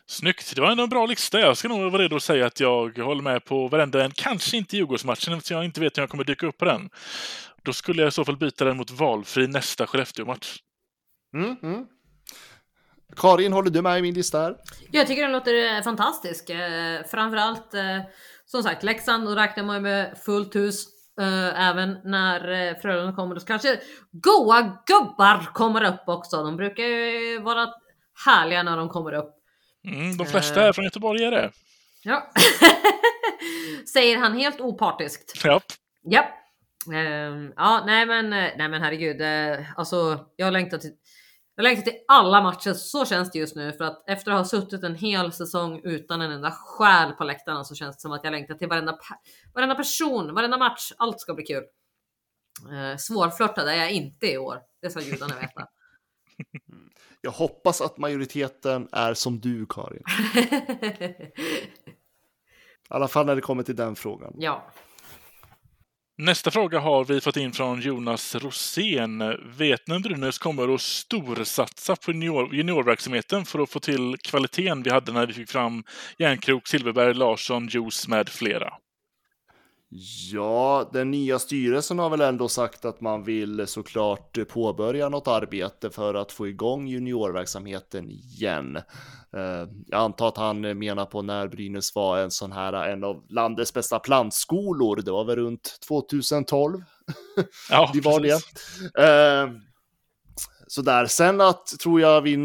Snyggt. 0.09 0.55
Det 0.55 0.61
var 0.61 0.71
ändå 0.71 0.83
en 0.83 0.89
bra 0.89 1.05
lista. 1.05 1.39
Jag 1.39 1.57
ska 1.57 1.67
nog 1.67 1.91
vara 1.91 2.01
redo 2.01 2.15
att 2.15 2.23
säga 2.23 2.45
att 2.45 2.59
jag 2.59 2.97
håller 2.97 3.21
med 3.21 3.45
på 3.45 3.67
varenda 3.67 4.03
en. 4.03 4.11
Kanske 4.11 4.57
inte 4.57 4.77
Djurgårdsmatchen 4.77 5.33
eftersom 5.33 5.57
jag 5.57 5.65
inte 5.65 5.81
vet 5.81 5.97
hur 5.97 6.01
jag 6.01 6.09
kommer 6.09 6.23
dyka 6.23 6.47
upp 6.47 6.57
på 6.57 6.65
den. 6.65 6.89
Då 7.63 7.73
skulle 7.73 8.01
jag 8.01 8.07
i 8.07 8.11
så 8.11 8.25
fall 8.25 8.37
byta 8.37 8.65
den 8.65 8.77
mot 8.77 8.91
valfri 8.91 9.47
nästa 9.47 9.87
Skellefteå-match. 9.87 10.57
Mm, 11.33 11.55
mm. 11.63 11.85
Karin, 13.15 13.53
håller 13.53 13.69
du 13.69 13.81
med 13.81 13.99
i 13.99 14.01
min 14.01 14.13
lista 14.13 14.39
här? 14.39 14.55
Jag 14.91 15.07
tycker 15.07 15.21
den 15.21 15.31
låter 15.31 15.77
eh, 15.77 15.83
fantastisk. 15.83 16.49
Eh, 16.49 17.03
framförallt 17.11 17.73
eh, 17.73 17.99
som 18.45 18.63
sagt 18.63 18.83
Leksand, 18.83 19.25
då 19.25 19.35
räknar 19.35 19.63
man 19.63 19.75
ju 19.75 19.81
med 19.81 20.17
fullt 20.25 20.55
hus. 20.55 20.87
Även 21.55 21.97
när 22.03 22.73
Frölunda 22.81 23.15
kommer. 23.15 23.35
Då 23.35 23.41
kanske 23.41 23.79
goa 24.11 24.61
gubbar 24.61 25.53
kommer 25.53 25.83
upp 25.83 26.03
också. 26.07 26.43
De 26.43 26.57
brukar 26.57 26.83
ju 26.83 27.39
vara 27.39 27.69
härliga 28.25 28.63
när 28.63 28.77
de 28.77 28.89
kommer 28.89 29.13
upp. 29.13 29.36
Mm, 29.87 30.17
de 30.17 30.25
flesta 30.25 30.67
är 30.67 30.73
från 30.73 30.85
Göteborg 30.85 31.23
är 31.23 31.31
det. 31.31 31.51
Ja. 32.03 32.31
Säger 33.93 34.17
han 34.17 34.33
helt 34.33 34.61
opartiskt. 34.61 35.43
Ja. 35.43 35.61
Ja. 36.03 36.37
Ehm, 36.93 37.53
ja, 37.55 37.83
nej 37.85 38.05
men, 38.05 38.25
eh, 38.25 38.51
nej 38.57 38.69
men 38.69 38.81
herregud. 38.81 39.21
Eh, 39.21 39.65
alltså, 39.75 40.25
jag 40.35 40.53
längtar 40.53 40.77
till 40.77 40.91
jag 41.55 41.63
längtar 41.63 41.83
till 41.83 41.99
alla 42.07 42.41
matcher, 42.41 42.73
så 42.73 43.05
känns 43.05 43.31
det 43.31 43.39
just 43.39 43.55
nu. 43.55 43.73
För 43.73 43.83
att 43.83 44.09
efter 44.09 44.31
att 44.31 44.37
ha 44.37 44.45
suttit 44.45 44.83
en 44.83 44.95
hel 44.95 45.33
säsong 45.33 45.81
utan 45.83 46.21
en 46.21 46.31
enda 46.31 46.51
själ 46.51 47.11
på 47.11 47.23
läktarna 47.23 47.63
så 47.63 47.75
känns 47.75 47.95
det 47.95 48.01
som 48.01 48.11
att 48.11 48.23
jag 48.23 48.31
längtar 48.31 48.55
till 48.55 48.67
varenda, 48.67 48.99
varenda 49.53 49.75
person, 49.75 50.33
varenda 50.33 50.57
match. 50.57 50.91
Allt 50.97 51.19
ska 51.19 51.33
bli 51.33 51.45
kul. 51.45 51.63
Eh, 52.71 52.97
svårflörtad 52.97 53.67
är 53.67 53.75
jag 53.75 53.91
inte 53.91 54.27
i 54.27 54.37
år. 54.37 54.59
Det 54.81 54.89
ska 54.89 54.99
gudarna 54.99 55.35
veta. 55.35 55.67
Jag 57.27 57.31
hoppas 57.31 57.81
att 57.81 57.97
majoriteten 57.97 58.87
är 58.91 59.13
som 59.13 59.39
du, 59.39 59.65
Karin. 59.69 60.03
I 60.35 61.31
alla 62.89 63.07
fall 63.07 63.25
när 63.25 63.35
det 63.35 63.41
kommer 63.41 63.63
till 63.63 63.75
den 63.75 63.95
frågan. 63.95 64.33
ja. 64.37 64.71
Nästa 66.17 66.51
fråga 66.51 66.79
har 66.79 67.05
vi 67.05 67.21
fått 67.21 67.37
in 67.37 67.51
från 67.51 67.81
Jonas 67.81 68.35
Rosén. 68.35 69.37
Vet 69.57 69.87
ni 69.87 69.95
om 69.95 70.01
Brynäs 70.01 70.37
kommer 70.37 70.73
att 70.73 70.81
storsatsa 70.81 71.95
på 71.95 72.11
junior, 72.11 72.55
juniorverksamheten 72.55 73.45
för 73.45 73.59
att 73.59 73.69
få 73.69 73.79
till 73.79 74.17
kvaliteten 74.17 74.83
vi 74.83 74.89
hade 74.89 75.11
när 75.11 75.25
vi 75.25 75.33
fick 75.33 75.49
fram 75.49 75.83
Järnkrok, 76.17 76.67
Silverberg, 76.67 77.13
Larsson, 77.13 77.67
Juice 77.67 78.07
med 78.07 78.29
flera? 78.29 78.73
Ja, 79.89 80.89
den 80.93 81.11
nya 81.11 81.39
styrelsen 81.39 81.99
har 81.99 82.09
väl 82.09 82.21
ändå 82.21 82.47
sagt 82.47 82.85
att 82.85 83.01
man 83.01 83.23
vill 83.23 83.67
såklart 83.67 84.37
påbörja 84.49 85.09
något 85.09 85.27
arbete 85.27 85.89
för 85.89 86.13
att 86.13 86.31
få 86.31 86.47
igång 86.47 86.87
juniorverksamheten 86.87 88.09
igen. 88.11 88.75
Eh, 89.33 89.69
jag 89.87 89.99
antar 90.01 90.27
att 90.27 90.37
han 90.37 90.77
menar 90.77 91.05
på 91.05 91.21
när 91.21 91.47
Brynäs 91.47 91.95
var 91.95 92.17
en 92.17 92.31
sån 92.31 92.51
här, 92.51 92.73
en 92.73 93.03
av 93.03 93.23
landets 93.29 93.73
bästa 93.73 93.99
plantskolor. 93.99 94.95
Det 95.01 95.11
var 95.11 95.25
väl 95.25 95.35
runt 95.35 95.79
2012. 95.87 96.81
Ja, 97.69 97.91
Vi 97.93 97.99
var 97.99 98.19
precis. 98.19 98.45
det. 98.93 99.03
Eh, 99.03 99.49
sådär, 100.67 101.05
sen 101.05 101.41
att 101.41 101.67
tror 101.67 102.01
jag 102.01 102.21
vi 102.21 102.37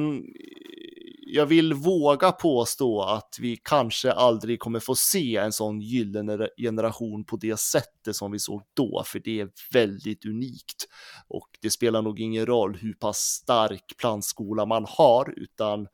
jag 1.35 1.47
vill 1.47 1.75
våga 1.75 2.33
påstå 2.33 3.03
att 3.03 3.37
vi 3.41 3.57
kanske 3.57 4.13
aldrig 4.13 4.61
kommer 4.61 4.81
få 4.81 4.95
se 4.95 5.37
en 5.37 5.53
sån 5.53 5.81
gyllene 5.81 6.49
generation 6.57 7.25
på 7.25 7.37
det 7.37 7.61
sättet 7.61 8.17
som 8.17 8.33
vi 8.33 8.39
såg 8.39 8.63
då, 8.75 9.03
för 9.07 9.19
det 9.19 9.41
är 9.41 9.49
väldigt 9.73 10.25
unikt. 10.25 10.89
Och 11.29 11.49
det 11.63 11.71
spelar 11.71 12.03
nog 12.03 12.21
ingen 12.21 12.47
roll 12.47 12.77
hur 12.77 12.95
pass 12.95 13.19
stark 13.19 13.95
plantskola 13.99 14.67
man 14.67 14.87
har, 14.89 15.35
utan 15.37 15.87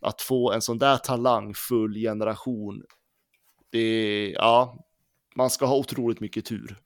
att 0.00 0.22
få 0.22 0.52
en 0.52 0.62
sån 0.62 0.78
där 0.78 0.96
talangfull 0.96 1.94
generation, 1.94 2.82
det 3.70 3.78
är, 3.78 4.32
ja, 4.32 4.84
man 5.36 5.50
ska 5.50 5.66
ha 5.66 5.76
otroligt 5.76 6.20
mycket 6.20 6.44
tur. 6.44 6.78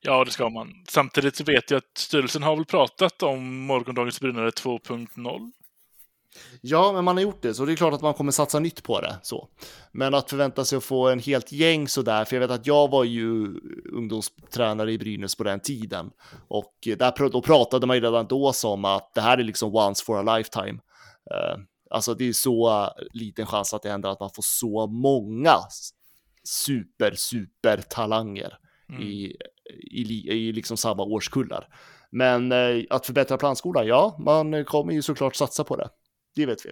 Ja, 0.00 0.24
det 0.24 0.30
ska 0.30 0.50
man. 0.50 0.84
Samtidigt 0.88 1.36
så 1.36 1.44
vet 1.44 1.70
jag 1.70 1.78
att 1.78 1.98
styrelsen 1.98 2.42
har 2.42 2.56
väl 2.56 2.64
pratat 2.64 3.22
om 3.22 3.66
morgondagens 3.66 4.20
Brynare 4.20 4.50
2.0. 4.50 5.52
Ja, 6.60 6.92
men 6.92 7.04
man 7.04 7.16
har 7.16 7.22
gjort 7.22 7.42
det, 7.42 7.54
så 7.54 7.64
det 7.64 7.72
är 7.72 7.76
klart 7.76 7.94
att 7.94 8.02
man 8.02 8.14
kommer 8.14 8.32
satsa 8.32 8.58
nytt 8.58 8.82
på 8.82 9.00
det. 9.00 9.18
Så. 9.22 9.48
Men 9.92 10.14
att 10.14 10.30
förvänta 10.30 10.64
sig 10.64 10.76
att 10.76 10.84
få 10.84 11.08
en 11.08 11.18
helt 11.18 11.52
gäng 11.52 11.88
sådär, 11.88 12.24
för 12.24 12.36
jag 12.36 12.40
vet 12.40 12.50
att 12.50 12.66
jag 12.66 12.90
var 12.90 13.04
ju 13.04 13.46
ungdomstränare 13.92 14.92
i 14.92 14.98
Brynäs 14.98 15.34
på 15.36 15.44
den 15.44 15.60
tiden. 15.60 16.10
Och 16.48 16.74
där, 16.84 17.30
då 17.30 17.42
pratade 17.42 17.86
man 17.86 17.96
ju 17.96 18.02
redan 18.02 18.26
då 18.26 18.52
som 18.52 18.84
att 18.84 19.14
det 19.14 19.20
här 19.20 19.38
är 19.38 19.44
liksom 19.44 19.74
once 19.76 20.04
for 20.04 20.28
a 20.28 20.36
lifetime. 20.36 20.78
Eh, 21.30 21.58
alltså 21.90 22.14
det 22.14 22.28
är 22.28 22.32
så 22.32 22.88
liten 23.12 23.46
chans 23.46 23.74
att 23.74 23.82
det 23.82 23.90
händer 23.90 24.08
att 24.08 24.20
man 24.20 24.30
får 24.34 24.44
så 24.46 24.86
många 24.86 25.56
super, 26.44 27.14
super 27.16 27.76
talanger 27.90 28.58
i, 29.00 29.36
i, 29.90 30.04
li- 30.04 30.28
i 30.32 30.52
liksom 30.52 30.76
samma 30.76 31.02
årskullar. 31.02 31.68
Men 32.10 32.52
eh, 32.52 32.84
att 32.90 33.06
förbättra 33.06 33.36
plantskolan, 33.38 33.86
ja, 33.86 34.16
man 34.18 34.64
kommer 34.64 34.92
ju 34.92 35.02
såklart 35.02 35.36
satsa 35.36 35.64
på 35.64 35.76
det. 35.76 35.88
Det 36.34 36.46
vet 36.46 36.66
vi. 36.66 36.70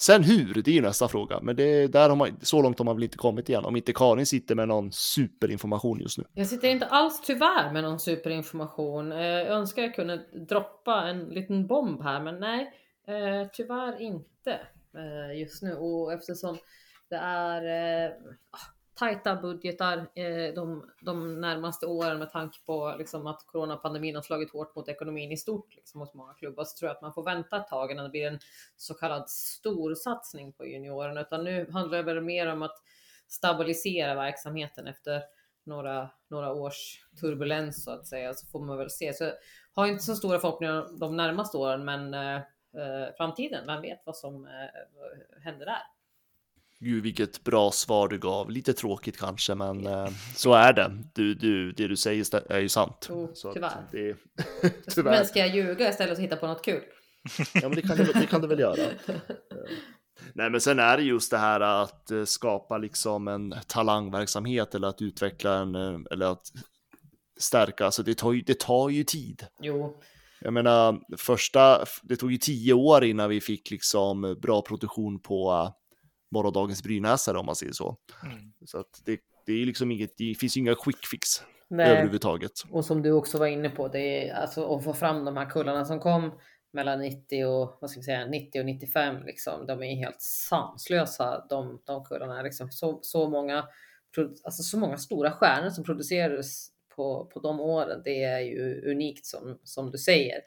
Sen 0.00 0.22
hur, 0.22 0.62
det 0.62 0.70
är 0.70 0.72
ju 0.72 0.80
nästa 0.80 1.08
fråga. 1.08 1.40
Men 1.42 1.56
det, 1.56 1.86
där 1.86 2.08
har 2.08 2.16
man, 2.16 2.40
så 2.42 2.62
långt 2.62 2.78
har 2.78 2.84
man 2.84 2.96
väl 2.96 3.04
inte 3.04 3.16
kommit 3.16 3.48
igen. 3.48 3.64
Om 3.64 3.76
inte 3.76 3.92
Karin 3.92 4.26
sitter 4.26 4.54
med 4.54 4.68
någon 4.68 4.92
superinformation 4.92 6.00
just 6.00 6.18
nu. 6.18 6.24
Jag 6.34 6.46
sitter 6.46 6.68
inte 6.68 6.86
alls 6.86 7.20
tyvärr 7.20 7.72
med 7.72 7.82
någon 7.82 8.00
superinformation. 8.00 9.12
Eh, 9.12 9.18
jag 9.20 9.46
önskar 9.46 9.82
jag 9.82 9.94
kunde 9.94 10.16
droppa 10.48 11.08
en 11.08 11.28
liten 11.28 11.66
bomb 11.66 12.02
här, 12.02 12.20
men 12.20 12.40
nej, 12.40 12.72
eh, 13.06 13.48
tyvärr 13.52 14.00
inte 14.00 14.60
eh, 14.96 15.40
just 15.40 15.62
nu. 15.62 15.74
Och 15.74 16.12
eftersom 16.12 16.58
det 17.10 17.16
är 17.16 18.12
tajta 19.00 19.36
budgetar 19.36 19.98
eh, 20.14 20.54
de, 20.54 20.90
de 21.00 21.40
närmaste 21.40 21.86
åren 21.86 22.18
med 22.18 22.30
tanke 22.30 22.58
på 22.66 22.94
liksom, 22.98 23.26
att 23.26 23.46
coronapandemin 23.46 24.14
har 24.14 24.22
slagit 24.22 24.52
hårt 24.52 24.76
mot 24.76 24.88
ekonomin 24.88 25.32
i 25.32 25.36
stort 25.36 25.74
liksom, 25.76 26.00
hos 26.00 26.14
många 26.14 26.34
klubbar 26.34 26.64
så 26.64 26.78
tror 26.78 26.88
jag 26.88 26.96
att 26.96 27.02
man 27.02 27.12
får 27.12 27.24
vänta 27.24 27.56
ett 27.56 27.68
tag 27.68 27.90
innan 27.90 28.04
det 28.04 28.10
blir 28.10 28.26
en 28.26 28.38
så 28.76 28.94
kallad 28.94 29.30
storsatsning 29.30 30.52
på 30.52 30.66
juniorerna. 30.66 31.20
Utan 31.20 31.44
nu 31.44 31.70
handlar 31.70 31.98
det 31.98 32.04
väl 32.04 32.20
mer 32.20 32.52
om 32.52 32.62
att 32.62 32.76
stabilisera 33.28 34.14
verksamheten 34.14 34.86
efter 34.86 35.22
några, 35.64 36.10
några 36.28 36.52
års 36.52 37.04
turbulens 37.20 37.84
så 37.84 37.90
att 37.90 38.06
säga. 38.06 38.34
Så 38.34 38.46
får 38.46 38.60
man 38.60 38.78
väl 38.78 38.90
se. 38.90 39.14
Så 39.14 39.24
jag 39.24 39.34
har 39.72 39.86
inte 39.86 40.04
så 40.04 40.14
stora 40.14 40.38
förhoppningar 40.38 40.98
de 41.00 41.16
närmaste 41.16 41.56
åren, 41.56 41.84
men 41.84 42.14
eh, 42.14 42.36
eh, 42.36 43.14
framtiden, 43.16 43.66
vem 43.66 43.82
vet 43.82 44.02
vad 44.04 44.16
som 44.16 44.44
eh, 44.44 45.42
händer 45.42 45.66
där. 45.66 45.82
Gud, 46.80 47.02
vilket 47.02 47.44
bra 47.44 47.70
svar 47.70 48.08
du 48.08 48.18
gav. 48.18 48.50
Lite 48.50 48.72
tråkigt 48.72 49.18
kanske, 49.18 49.54
men 49.54 49.86
eh, 49.86 50.08
så 50.36 50.52
är 50.54 50.72
det. 50.72 50.92
Du, 51.14 51.34
du, 51.34 51.72
det 51.72 51.88
du 51.88 51.96
säger 51.96 52.52
är 52.52 52.58
ju 52.58 52.68
sant. 52.68 53.06
Jo, 53.08 53.30
så 53.34 53.52
tyvärr. 53.52 53.88
Det, 53.92 54.16
Men 54.62 54.72
tyvärr. 54.94 55.24
ska 55.24 55.38
jag 55.38 55.56
ljuga 55.56 55.90
istället 55.90 56.18
och 56.18 56.24
hitta 56.24 56.36
på 56.36 56.46
något 56.46 56.64
kul? 56.64 56.82
Ja, 57.54 57.60
men 57.68 57.74
det 57.74 57.82
kan, 57.82 57.96
du, 57.96 58.04
det 58.04 58.26
kan 58.26 58.40
du 58.40 58.48
väl 58.48 58.58
göra. 58.58 58.76
Nej, 60.34 60.50
men 60.50 60.60
sen 60.60 60.78
är 60.78 60.96
det 60.96 61.02
just 61.02 61.30
det 61.30 61.38
här 61.38 61.60
att 61.60 62.10
eh, 62.10 62.24
skapa 62.24 62.78
liksom 62.78 63.28
en 63.28 63.54
talangverksamhet 63.66 64.74
eller 64.74 64.88
att 64.88 65.02
utveckla 65.02 65.54
en, 65.54 65.74
eh, 65.74 66.00
eller 66.10 66.26
att 66.26 66.42
stärka, 67.38 67.84
alltså 67.84 68.02
det 68.02 68.18
tar 68.18 68.32
ju, 68.32 68.40
det 68.40 68.60
tar 68.60 68.88
ju 68.88 69.04
tid. 69.04 69.46
Jo, 69.60 70.00
Jag 70.40 70.52
menar, 70.52 71.00
första, 71.16 71.84
det 72.02 72.16
tog 72.16 72.32
ju 72.32 72.38
tio 72.38 72.72
år 72.72 73.04
innan 73.04 73.30
vi 73.30 73.40
fick 73.40 73.70
liksom 73.70 74.36
bra 74.42 74.62
produktion 74.62 75.20
på 75.20 75.72
morgondagens 76.30 76.82
Brynäsare 76.82 77.38
om 77.38 77.46
man 77.46 77.56
säger 77.56 77.72
så. 77.72 77.96
Mm. 78.22 78.52
Så 78.66 78.78
att 78.78 79.02
det, 79.04 79.20
det 79.46 79.52
är 79.52 79.66
liksom 79.66 79.90
inget, 79.90 80.16
det 80.16 80.34
finns 80.34 80.56
ju 80.56 80.60
inga 80.60 80.74
quick 80.74 81.06
fix 81.06 81.42
nej. 81.68 81.90
överhuvudtaget. 81.90 82.52
Och 82.70 82.84
som 82.84 83.02
du 83.02 83.12
också 83.12 83.38
var 83.38 83.46
inne 83.46 83.70
på, 83.70 83.88
det 83.88 84.28
är 84.28 84.34
alltså 84.34 84.76
att 84.76 84.84
få 84.84 84.94
fram 84.94 85.24
de 85.24 85.36
här 85.36 85.50
kullarna 85.50 85.84
som 85.84 86.00
kom 86.00 86.32
mellan 86.72 87.00
90 87.00 87.44
och 87.44 87.78
vad 87.80 87.90
ska 87.90 88.00
vi 88.00 88.04
säga 88.04 88.26
90 88.26 88.60
och 88.60 88.66
95 88.66 89.22
liksom. 89.26 89.66
De 89.66 89.82
är 89.82 89.94
helt 89.94 90.22
sanslösa 90.22 91.46
de, 91.48 91.82
de 91.84 92.04
kullarna. 92.04 92.42
Liksom 92.42 92.70
så, 92.70 92.98
så 93.02 93.28
många, 93.28 93.64
alltså 94.44 94.62
så 94.62 94.78
många 94.78 94.96
stora 94.96 95.30
stjärnor 95.30 95.70
som 95.70 95.84
producerades 95.84 96.68
på, 96.96 97.30
på 97.34 97.40
de 97.40 97.60
åren. 97.60 98.02
Det 98.04 98.22
är 98.22 98.40
ju 98.40 98.90
unikt 98.90 99.26
som, 99.26 99.58
som 99.64 99.90
du 99.90 99.98
säger. 99.98 100.40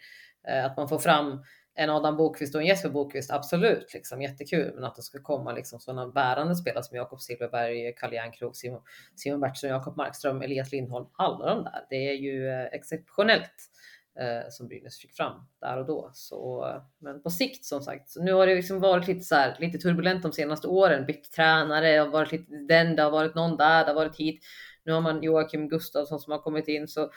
Eh, 0.47 0.65
att 0.65 0.77
man 0.77 0.89
får 0.89 0.99
fram 0.99 1.43
en 1.75 1.89
Adam 1.89 2.17
Bokvist 2.17 2.55
och 2.55 2.61
en 2.61 2.67
Jesper 2.67 2.89
Bokvist, 2.89 3.31
absolut, 3.31 3.93
liksom 3.93 4.21
jättekul. 4.21 4.71
Men 4.75 4.83
att 4.83 4.95
det 4.95 5.01
ska 5.01 5.21
komma 5.21 5.51
liksom 5.51 5.79
sådana 5.79 6.07
bärande 6.07 6.55
spelare 6.55 6.83
som 6.83 6.97
Jakob 6.97 7.21
Silverberg, 7.21 7.93
Kalle 7.95 8.15
Järnkrok, 8.15 8.55
Simon, 8.55 8.81
Simon 9.15 9.39
Bertsson, 9.39 9.69
Jakob 9.69 9.97
Markström, 9.97 10.41
Elias 10.41 10.71
Lindholm, 10.71 11.05
alla 11.13 11.55
de 11.55 11.63
där. 11.63 11.85
Det 11.89 12.09
är 12.09 12.13
ju 12.13 12.49
eh, 12.49 12.65
exceptionellt 12.65 13.69
eh, 14.19 14.49
som 14.49 14.67
Brynäs 14.67 14.99
fick 14.99 15.13
fram 15.13 15.33
där 15.61 15.77
och 15.77 15.85
då. 15.85 16.11
Så, 16.13 16.67
men 16.99 17.23
på 17.23 17.29
sikt 17.29 17.65
som 17.65 17.81
sagt, 17.81 18.09
så 18.09 18.23
nu 18.23 18.33
har 18.33 18.47
det 18.47 18.55
liksom 18.55 18.79
varit 18.79 19.07
lite 19.07 19.21
så 19.21 19.35
här, 19.35 19.55
lite 19.59 19.77
turbulent 19.77 20.23
de 20.23 20.31
senaste 20.31 20.67
åren. 20.67 21.05
Bytt 21.05 21.31
tränare, 21.31 21.91
det 21.91 21.97
har 21.97 22.07
varit 22.07 22.31
lite 22.31 22.55
den, 22.55 22.95
det 22.95 23.03
har 23.03 23.11
varit 23.11 23.35
någon 23.35 23.57
där, 23.57 23.85
det 23.85 23.89
har 23.89 23.95
varit 23.95 24.15
hit. 24.15 24.43
Nu 24.85 24.91
har 24.91 25.01
man 25.01 25.23
Joakim 25.23 25.69
Gustafsson 25.69 26.19
som 26.19 26.31
har 26.31 26.39
kommit 26.39 26.67
in 26.67 26.87
så 26.87 27.01
eh, 27.03 27.09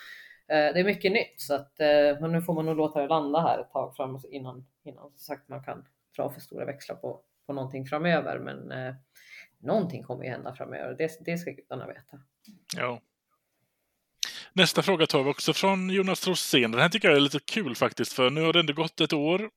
det 0.48 0.80
är 0.80 0.84
mycket 0.84 1.12
nytt 1.12 1.40
så 1.40 1.54
att 1.54 1.80
eh, 1.80 2.20
men 2.20 2.32
nu 2.32 2.42
får 2.42 2.54
man 2.54 2.66
nog 2.66 2.76
låta 2.76 3.00
det 3.00 3.08
landa 3.08 3.40
här 3.40 3.58
ett 3.58 3.70
tag 3.70 3.96
framåt 3.96 4.24
innan, 4.24 4.66
innan 4.84 5.10
som 5.10 5.18
sagt 5.18 5.48
man 5.48 5.64
kan 5.64 5.84
dra 6.16 6.30
för 6.30 6.40
stora 6.40 6.64
växlar 6.64 6.96
på, 6.96 7.20
på 7.46 7.52
någonting 7.52 7.86
framöver. 7.86 8.38
Men 8.38 8.72
eh, 8.72 8.94
någonting 9.58 10.02
kommer 10.02 10.24
ju 10.24 10.30
hända 10.30 10.54
framöver. 10.54 10.94
Det, 10.98 11.10
det 11.24 11.38
ska 11.38 11.50
gudarna 11.50 11.86
veta. 11.86 12.20
Ja. 12.76 13.00
Nästa 14.52 14.82
fråga 14.82 15.06
tar 15.06 15.22
vi 15.22 15.30
också 15.30 15.52
från 15.52 15.90
Jonas 15.90 16.26
Rosén. 16.26 16.70
Den 16.70 16.80
här 16.80 16.88
tycker 16.88 17.08
jag 17.08 17.16
är 17.16 17.20
lite 17.20 17.38
kul 17.38 17.74
faktiskt, 17.74 18.12
för 18.12 18.30
nu 18.30 18.42
har 18.42 18.52
det 18.52 18.60
ändå 18.60 18.72
gått 18.72 19.00
ett 19.00 19.12
år. 19.12 19.50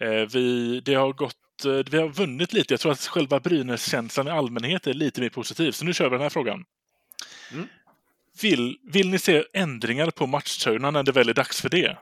Eh, 0.00 0.28
vi, 0.32 0.80
det 0.80 0.94
har 0.94 1.12
gått, 1.12 1.64
eh, 1.64 1.90
vi 1.90 1.98
har 1.98 2.08
vunnit 2.08 2.52
lite. 2.52 2.72
Jag 2.72 2.80
tror 2.80 2.92
att 2.92 3.00
själva 3.00 3.40
Brynäs-känslan 3.40 4.28
i 4.28 4.30
allmänhet 4.30 4.86
är 4.86 4.94
lite 4.94 5.20
mer 5.20 5.28
positiv. 5.28 5.72
Så 5.72 5.84
nu 5.84 5.92
kör 5.92 6.04
vi 6.04 6.10
den 6.10 6.22
här 6.22 6.30
frågan. 6.30 6.64
Mm. 7.52 7.68
Vill, 8.42 8.76
vill 8.92 9.10
ni 9.10 9.18
se 9.18 9.44
ändringar 9.52 10.10
på 10.10 10.26
matchtröjorna 10.26 10.90
när 10.90 11.02
det 11.02 11.12
väl 11.12 11.28
är 11.28 11.34
dags 11.34 11.60
för 11.60 11.68
det? 11.68 11.96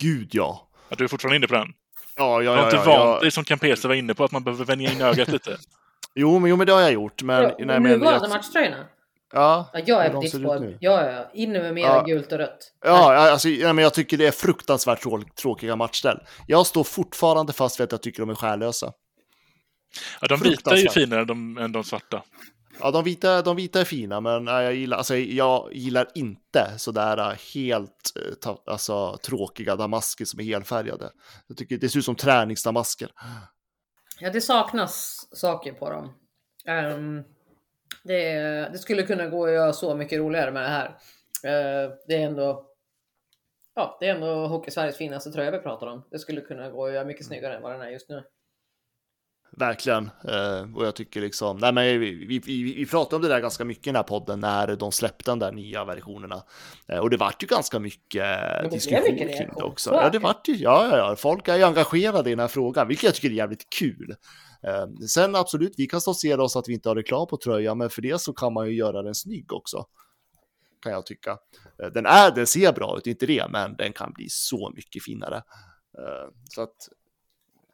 Gud 0.00 0.28
ja. 0.32 0.68
Ja, 0.88 0.96
du 0.98 1.04
är 1.04 1.08
fortfarande 1.08 1.36
inne 1.36 1.46
på 1.46 1.54
den? 1.54 1.68
Ja, 2.16 2.42
ja, 2.42 2.50
Du 2.52 2.56
har 2.56 2.56
ja. 2.56 2.64
inte 2.64 2.76
ja, 2.76 2.84
vant 2.84 3.14
ja. 3.14 3.20
dig 3.20 3.30
som 3.30 3.44
Campese 3.44 3.88
var 3.88 3.94
inne 3.94 4.14
på 4.14 4.24
att 4.24 4.32
man 4.32 4.44
behöver 4.44 4.64
vänja 4.64 4.92
in 4.92 5.00
ögat 5.00 5.28
lite? 5.28 5.56
Jo, 6.18 6.38
men, 6.38 6.50
jo, 6.50 6.56
men 6.56 6.66
det 6.66 6.72
har 6.72 6.80
jag 6.80 6.92
gjort. 6.92 7.22
Men, 7.22 7.42
Ja, 7.42 7.54
nej, 7.58 7.66
men, 7.66 7.82
nuvarande 7.82 8.28
jag- 8.28 8.36
matchtröjorna? 8.36 8.86
Ja, 9.32 9.70
Ja, 9.72 9.80
jag 9.86 10.06
är 10.06 10.10
på 10.10 10.20
ditt 10.20 10.30
spår. 10.30 10.76
Ja, 10.80 11.04
ja, 11.04 11.10
ja. 11.10 11.30
Inne 11.34 11.62
med 11.62 11.74
mera 11.74 11.86
Ja. 11.86 12.02
gult 12.02 12.32
och 12.32 12.38
rött. 12.38 12.72
Ja, 12.84 13.14
ja, 13.14 13.30
alltså, 13.30 13.48
ja, 13.48 13.72
men 13.72 13.82
jag 13.82 13.94
tycker 13.94 14.16
det 14.18 14.26
är 14.26 14.30
fruktansvärt 14.32 15.02
trå 15.02 15.22
tråkiga 15.40 15.76
matchställ. 15.76 16.18
Jag 16.46 16.66
står 16.66 16.84
fortfarande 16.84 17.52
fast 17.52 17.80
vid 17.80 17.84
att 17.84 17.92
jag 17.92 18.02
tycker 18.02 18.20
de 18.22 18.30
är 18.30 18.34
själlösa. 18.34 18.92
Ja, 20.20 20.26
de 20.28 20.40
vita 20.40 20.70
är 20.70 20.76
ju 20.76 20.88
finare 20.88 21.20
än 21.20 21.26
de, 21.26 21.58
än 21.58 21.72
de 21.72 21.84
svarta. 21.84 22.22
Ja, 22.80 22.90
de 22.90 23.04
vita, 23.04 23.42
de 23.42 23.56
vita 23.56 23.80
är 23.80 23.84
fina, 23.84 24.20
men 24.20 24.46
jag, 24.46 24.74
gillar, 24.74 24.96
alltså, 24.96 25.16
jag 25.16 25.68
gillar 25.72 26.08
inte 26.14 26.78
sådär 26.78 27.18
äh, 27.18 27.36
helt 27.54 28.12
äh, 28.46 28.54
alltså, 28.66 29.16
tråkiga 29.16 29.76
damasker 29.76 30.24
som 30.24 30.40
är 30.40 30.44
helfärgade. 30.44 31.10
Jag 31.46 31.56
tycker 31.56 31.78
det 31.78 31.88
ser 31.88 31.98
ut 31.98 32.04
som 32.04 32.16
träningsdamasker. 32.16 33.10
Ja, 34.20 34.30
det 34.30 34.40
saknas 34.40 35.26
saker 35.32 35.72
på 35.72 35.90
dem. 35.90 36.12
Um, 36.94 37.24
det, 38.04 38.32
det 38.72 38.78
skulle 38.78 39.02
kunna 39.02 39.26
gå 39.26 39.46
att 39.46 39.52
göra 39.52 39.72
så 39.72 39.94
mycket 39.94 40.18
roligare 40.18 40.50
med 40.50 40.62
det 40.62 40.68
här. 40.68 40.88
Uh, 41.44 41.92
det 42.06 42.14
är 42.14 42.26
ändå 42.26 42.66
Ja, 43.78 43.96
det 44.00 44.08
är 44.08 44.14
ändå 44.14 44.46
Hockey-Sveriges 44.46 44.96
finaste 44.96 45.30
tröja 45.30 45.50
vi 45.50 45.58
pratar 45.58 45.86
om. 45.86 46.04
Det 46.10 46.18
skulle 46.18 46.40
kunna 46.40 46.70
gå 46.70 46.86
att 46.86 46.92
göra 46.92 47.04
mycket 47.04 47.26
snyggare 47.26 47.56
än 47.56 47.62
vad 47.62 47.72
den 47.72 47.80
är 47.80 47.90
just 47.90 48.08
nu. 48.08 48.24
Verkligen. 49.58 50.10
Eh, 50.28 50.76
och 50.76 50.86
jag 50.86 50.94
tycker 50.94 51.20
liksom, 51.20 51.58
nej 51.58 51.72
men 51.72 52.00
vi, 52.00 52.26
vi, 52.44 52.62
vi, 52.62 52.86
pratade 52.86 53.16
om 53.16 53.22
det 53.22 53.28
där 53.28 53.40
ganska 53.40 53.64
mycket 53.64 53.86
i 53.86 53.88
den 53.88 53.96
här 53.96 54.02
podden 54.02 54.40
när 54.40 54.76
de 54.76 54.92
släppte 54.92 55.30
den 55.30 55.38
där 55.38 55.52
nya 55.52 55.84
versionerna. 55.84 56.42
Eh, 56.88 56.98
och 56.98 57.10
det 57.10 57.16
vart 57.16 57.42
ju 57.42 57.46
ganska 57.46 57.78
mycket 57.78 58.40
blev 58.60 58.70
diskussion 58.70 59.02
mycket 59.02 59.38
kring 59.38 59.48
det 59.56 59.62
också. 59.62 59.90
Ja, 59.94 60.04
det. 60.04 60.10
det 60.10 60.18
vart 60.18 60.48
ju, 60.48 60.56
ja, 60.56 60.88
ja, 60.90 60.96
ja, 60.96 61.16
folk 61.16 61.48
är 61.48 61.56
ju 61.56 61.62
engagerade 61.62 62.30
i 62.30 62.32
den 62.32 62.40
här 62.40 62.48
frågan, 62.48 62.88
vilket 62.88 63.04
jag 63.04 63.14
tycker 63.14 63.28
är 63.28 63.32
jävligt 63.32 63.70
kul. 63.70 64.16
Eh, 64.62 65.06
sen 65.08 65.34
absolut, 65.34 65.74
vi 65.76 65.86
kan 65.86 66.00
stoltsera 66.00 66.42
oss 66.42 66.56
att 66.56 66.68
vi 66.68 66.72
inte 66.72 66.88
har 66.88 66.96
reklam 66.96 67.26
på 67.26 67.36
tröjan, 67.36 67.78
men 67.78 67.90
för 67.90 68.02
det 68.02 68.20
så 68.20 68.32
kan 68.32 68.52
man 68.52 68.66
ju 68.66 68.74
göra 68.74 69.02
den 69.02 69.14
snygg 69.14 69.52
också. 69.52 69.86
Kan 70.82 70.92
jag 70.92 71.06
tycka. 71.06 71.38
Eh, 71.82 71.88
Den 71.88 72.06
är, 72.06 72.30
den 72.30 72.46
ser 72.46 72.72
bra 72.72 72.98
ut, 72.98 73.06
inte 73.06 73.26
det, 73.26 73.46
men 73.50 73.76
den 73.76 73.92
kan 73.92 74.12
bli 74.12 74.26
så 74.28 74.72
mycket 74.74 75.04
finare. 75.04 75.36
Eh, 75.98 76.30
Så 76.48 76.62
att 76.62 76.88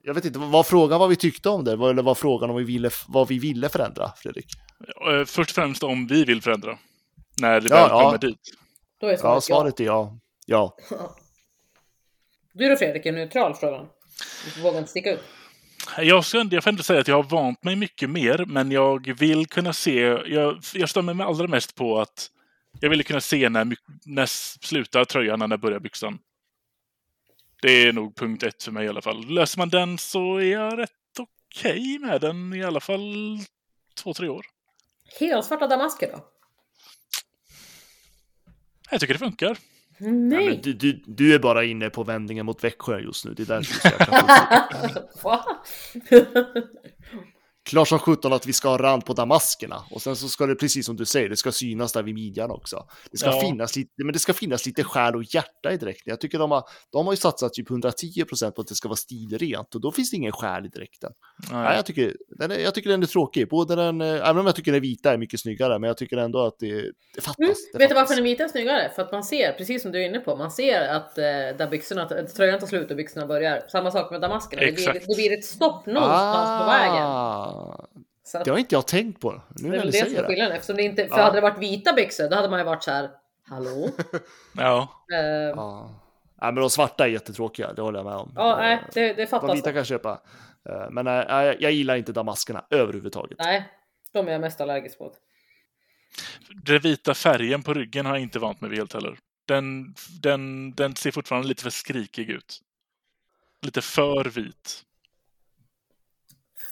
jag 0.02 0.14
vet 0.14 0.24
inte, 0.24 0.38
vad 0.38 0.66
frågan 0.66 1.00
vad 1.00 1.08
vi 1.08 1.16
tyckte 1.16 1.48
om 1.48 1.64
det? 1.64 1.72
Eller 1.72 2.02
var 2.02 2.14
frågan 2.14 2.50
om 2.50 2.56
vi 2.56 2.64
ville, 2.64 2.90
vad 3.08 3.28
vi 3.28 3.38
ville 3.38 3.68
förändra, 3.68 4.12
Fredrik? 4.16 4.46
Eh, 5.10 5.24
Först 5.24 5.50
och 5.50 5.54
främst 5.54 5.82
om 5.82 6.06
vi 6.06 6.24
vill 6.24 6.42
förändra. 6.42 6.78
När 7.40 7.60
det 7.60 7.68
Ja, 7.68 7.76
väl 7.76 7.88
ja. 7.90 8.02
kommer 8.02 8.18
dit. 8.18 8.38
Då 9.00 9.06
är 9.06 9.12
Ja, 9.12 9.18
svaret 9.18 9.44
ja. 9.48 9.56
svaret 9.56 9.80
är 9.80 9.84
ja. 9.84 10.18
Ja. 10.46 10.76
Du 12.54 12.68
då 12.68 12.76
Fredrik, 12.76 13.06
är 13.06 13.12
neutral 13.12 13.54
frågan? 13.54 13.86
Du 14.54 14.62
vågar 14.62 14.78
inte 14.78 14.90
sticka 14.90 15.12
ut. 15.12 15.20
Jag, 15.98 16.24
ska, 16.24 16.48
jag 16.50 16.64
får 16.64 16.70
ändå 16.70 16.82
säga 16.82 17.00
att 17.00 17.08
jag 17.08 17.16
har 17.16 17.22
vant 17.22 17.64
mig 17.64 17.76
mycket 17.76 18.10
mer, 18.10 18.44
men 18.46 18.70
jag 18.72 19.18
vill 19.18 19.46
kunna 19.46 19.72
se... 19.72 19.98
Jag, 20.26 20.60
jag 20.74 20.88
stämmer 20.88 21.14
mig 21.14 21.26
allra 21.26 21.46
mest 21.46 21.74
på 21.74 22.00
att 22.00 22.30
jag 22.80 22.90
vill 22.90 23.04
kunna 23.04 23.20
se 23.20 23.48
när, 23.48 23.76
när 24.06 24.26
slutar 24.64 25.04
tröjan 25.04 25.42
och 25.42 25.48
när 25.48 25.56
börjar 25.56 25.80
byxan. 25.80 26.18
Det 27.62 27.88
är 27.88 27.92
nog 27.92 28.16
punkt 28.16 28.42
ett 28.42 28.62
för 28.62 28.72
mig 28.72 28.84
i 28.84 28.88
alla 28.88 29.02
fall. 29.02 29.26
Löser 29.28 29.58
man 29.58 29.68
den 29.68 29.98
så 29.98 30.36
är 30.36 30.52
jag 30.52 30.78
rätt 30.78 30.90
okej 31.18 31.98
med 31.98 32.20
den 32.20 32.54
i 32.54 32.64
alla 32.64 32.80
fall 32.80 33.38
två, 34.02 34.14
tre 34.14 34.28
år. 34.28 34.46
Helsvarta 35.20 35.66
damasker 35.66 36.12
då? 36.12 36.24
Jag 38.90 39.00
tycker 39.00 39.14
det 39.14 39.18
funkar. 39.18 39.58
Nej. 39.98 40.12
Nej! 40.12 40.48
men 40.48 40.60
du, 40.62 40.72
du, 40.72 41.02
du 41.06 41.34
är 41.34 41.38
bara 41.38 41.64
inne 41.64 41.90
på 41.90 42.04
vändningen 42.04 42.46
mot 42.46 42.64
Växjö 42.64 43.00
just 43.00 43.24
nu. 43.24 43.34
Det 43.34 43.42
är 43.42 43.46
därför 43.46 43.88
du 43.88 43.96
är 45.30 45.42
Klart 47.64 47.88
som 47.88 47.98
sjutton 47.98 48.32
att 48.32 48.46
vi 48.46 48.52
ska 48.52 48.68
ha 48.68 48.78
rand 48.78 49.04
på 49.04 49.12
damaskerna. 49.12 49.82
Och 49.90 50.02
sen 50.02 50.16
så 50.16 50.28
ska 50.28 50.46
det, 50.46 50.54
precis 50.54 50.86
som 50.86 50.96
du 50.96 51.04
säger, 51.04 51.28
det 51.28 51.36
ska 51.36 51.52
synas 51.52 51.92
där 51.92 52.02
vid 52.02 52.14
midjan 52.14 52.50
också. 52.50 52.86
Det 53.10 53.18
ska, 53.18 53.30
Ja. 53.30 53.40
finnas, 53.40 53.76
lite, 53.76 53.90
men 54.04 54.12
det 54.12 54.18
ska 54.18 54.32
finnas 54.32 54.66
lite 54.66 54.84
själ 54.84 55.16
och 55.16 55.22
hjärta 55.34 55.72
i 55.72 55.76
dräkten. 55.76 56.10
Jag 56.10 56.20
tycker 56.20 56.38
de 56.38 56.50
har, 56.50 56.64
de 56.92 57.06
har 57.06 57.12
ju 57.12 57.16
satsat 57.16 57.52
typ 57.54 57.68
110% 57.70 58.50
på 58.50 58.60
att 58.60 58.66
det 58.66 58.74
ska 58.74 58.88
vara 58.88 58.96
stilrent. 58.96 59.74
Och 59.74 59.80
då 59.80 59.92
finns 59.92 60.10
det 60.10 60.16
ingen 60.16 60.32
själ 60.32 60.66
i 60.66 60.68
dräkten. 60.68 61.12
Nej, 61.50 61.62
Nej. 61.62 61.76
jag, 61.76 61.86
tycker, 61.86 62.16
den 62.38 62.50
är, 62.50 62.58
jag 62.58 62.74
tycker 62.74 62.90
den 62.90 63.02
är 63.02 63.06
tråkig. 63.06 63.48
Både 63.48 63.76
den, 63.76 64.00
eh, 64.00 64.06
även 64.28 64.38
om 64.38 64.46
jag 64.46 64.56
tycker 64.56 64.72
den 64.72 64.80
vita 64.80 65.12
är 65.12 65.18
mycket 65.18 65.40
snyggare, 65.40 65.78
men 65.78 65.88
jag 65.88 65.96
tycker 65.96 66.16
ändå 66.16 66.46
att 66.46 66.58
det, 66.58 66.82
det 67.14 67.20
fattas. 67.20 67.38
Mm. 67.38 67.54
det 67.72 67.78
Vet 67.78 67.88
du 67.88 67.94
varför 67.94 68.14
den 68.14 68.24
vita 68.24 68.44
är 68.44 68.48
snyggare? 68.48 68.90
För 68.94 69.02
att 69.02 69.12
man 69.12 69.24
ser, 69.24 69.52
precis 69.52 69.82
som 69.82 69.92
du 69.92 70.02
är 70.02 70.08
inne 70.08 70.18
på, 70.18 70.36
man 70.36 70.50
ser 70.50 70.88
att 70.88 71.18
eh, 71.18 71.24
där 71.24 71.70
byxorna, 71.70 72.02
att 72.02 72.34
tröjan 72.34 72.60
tar 72.60 72.66
slut 72.66 72.90
och 72.90 72.96
byxorna 72.96 73.26
börjar. 73.26 73.62
Samma 73.68 73.90
sak 73.90 74.10
med 74.10 74.20
damaskerna. 74.20 74.62
Det 74.62 74.72
blir, 74.72 74.92
det 74.92 75.16
blir 75.16 75.38
ett 75.38 75.44
stopp 75.44 75.86
någonstans 75.86 76.60
på 76.60 76.66
vägen. 76.66 77.51
Att, 78.34 78.44
det 78.44 78.50
har 78.50 78.58
inte 78.58 78.74
jag 78.74 78.86
tänkt 78.86 79.20
på. 79.20 79.32
Nu 79.32 79.40
det 79.48 79.66
är 79.66 79.70
när 79.70 79.78
väl 79.78 79.86
du 79.86 79.92
det 79.92 79.98
som 79.98 80.06
säger 80.06 80.18
är 80.18 80.22
det. 80.22 80.28
skillnaden. 80.28 80.52
Eftersom 80.56 80.76
det 80.76 80.82
inte, 80.82 81.08
för 81.08 81.16
Ja. 81.18 81.22
hade 81.22 81.36
det 81.36 81.40
varit 81.40 81.58
vita 81.58 81.92
byxor, 81.92 82.28
då 82.30 82.36
hade 82.36 82.48
man 82.48 82.58
ju 82.58 82.64
varit 82.64 82.82
så 82.82 82.90
här, 82.90 83.10
hallå? 83.48 83.88
Ja. 84.56 84.88
Eh, 85.12 85.18
ja, 85.18 85.48
Ja. 85.56 85.98
Nej, 86.40 86.52
men 86.52 86.60
de 86.60 86.70
svarta 86.70 87.04
är 87.04 87.08
jättetråkiga, 87.08 87.72
det 87.72 87.82
håller 87.82 87.98
jag 87.98 88.06
med 88.06 88.14
om. 88.16 88.32
nej, 88.36 88.82
det, 88.94 89.00
det 89.12 89.14
De 89.14 89.26
fattas. 89.26 89.56
vita 89.56 89.70
kan 89.70 89.76
jag 89.76 89.86
köpa. 89.86 90.20
Eh, 90.68 90.90
Men 90.90 91.04
nej, 91.04 91.26
jag, 91.28 91.60
jag 91.62 91.72
gillar 91.72 91.96
inte 91.96 92.12
damaskerna 92.12 92.64
överhuvudtaget. 92.70 93.38
Nej, 93.38 93.68
de 94.12 94.28
är 94.28 94.32
jag 94.32 94.40
mest 94.40 94.60
allergisk 94.60 95.00
mot. 95.00 95.12
Den 96.64 96.78
vita 96.80 97.14
färgen 97.14 97.62
på 97.62 97.74
ryggen 97.74 98.06
har 98.06 98.14
jag 98.14 98.22
inte 98.22 98.38
vant 98.38 98.60
mig 98.60 98.70
vid 98.70 98.78
helt 98.78 98.92
heller. 98.92 99.18
Den, 99.46 99.94
den, 100.22 100.72
den 100.74 100.96
ser 100.96 101.10
fortfarande 101.10 101.48
lite 101.48 101.62
för 101.62 101.70
skrikig 101.70 102.30
ut. 102.30 102.60
Lite 103.62 103.82
för 103.82 104.24
vit. 104.24 104.82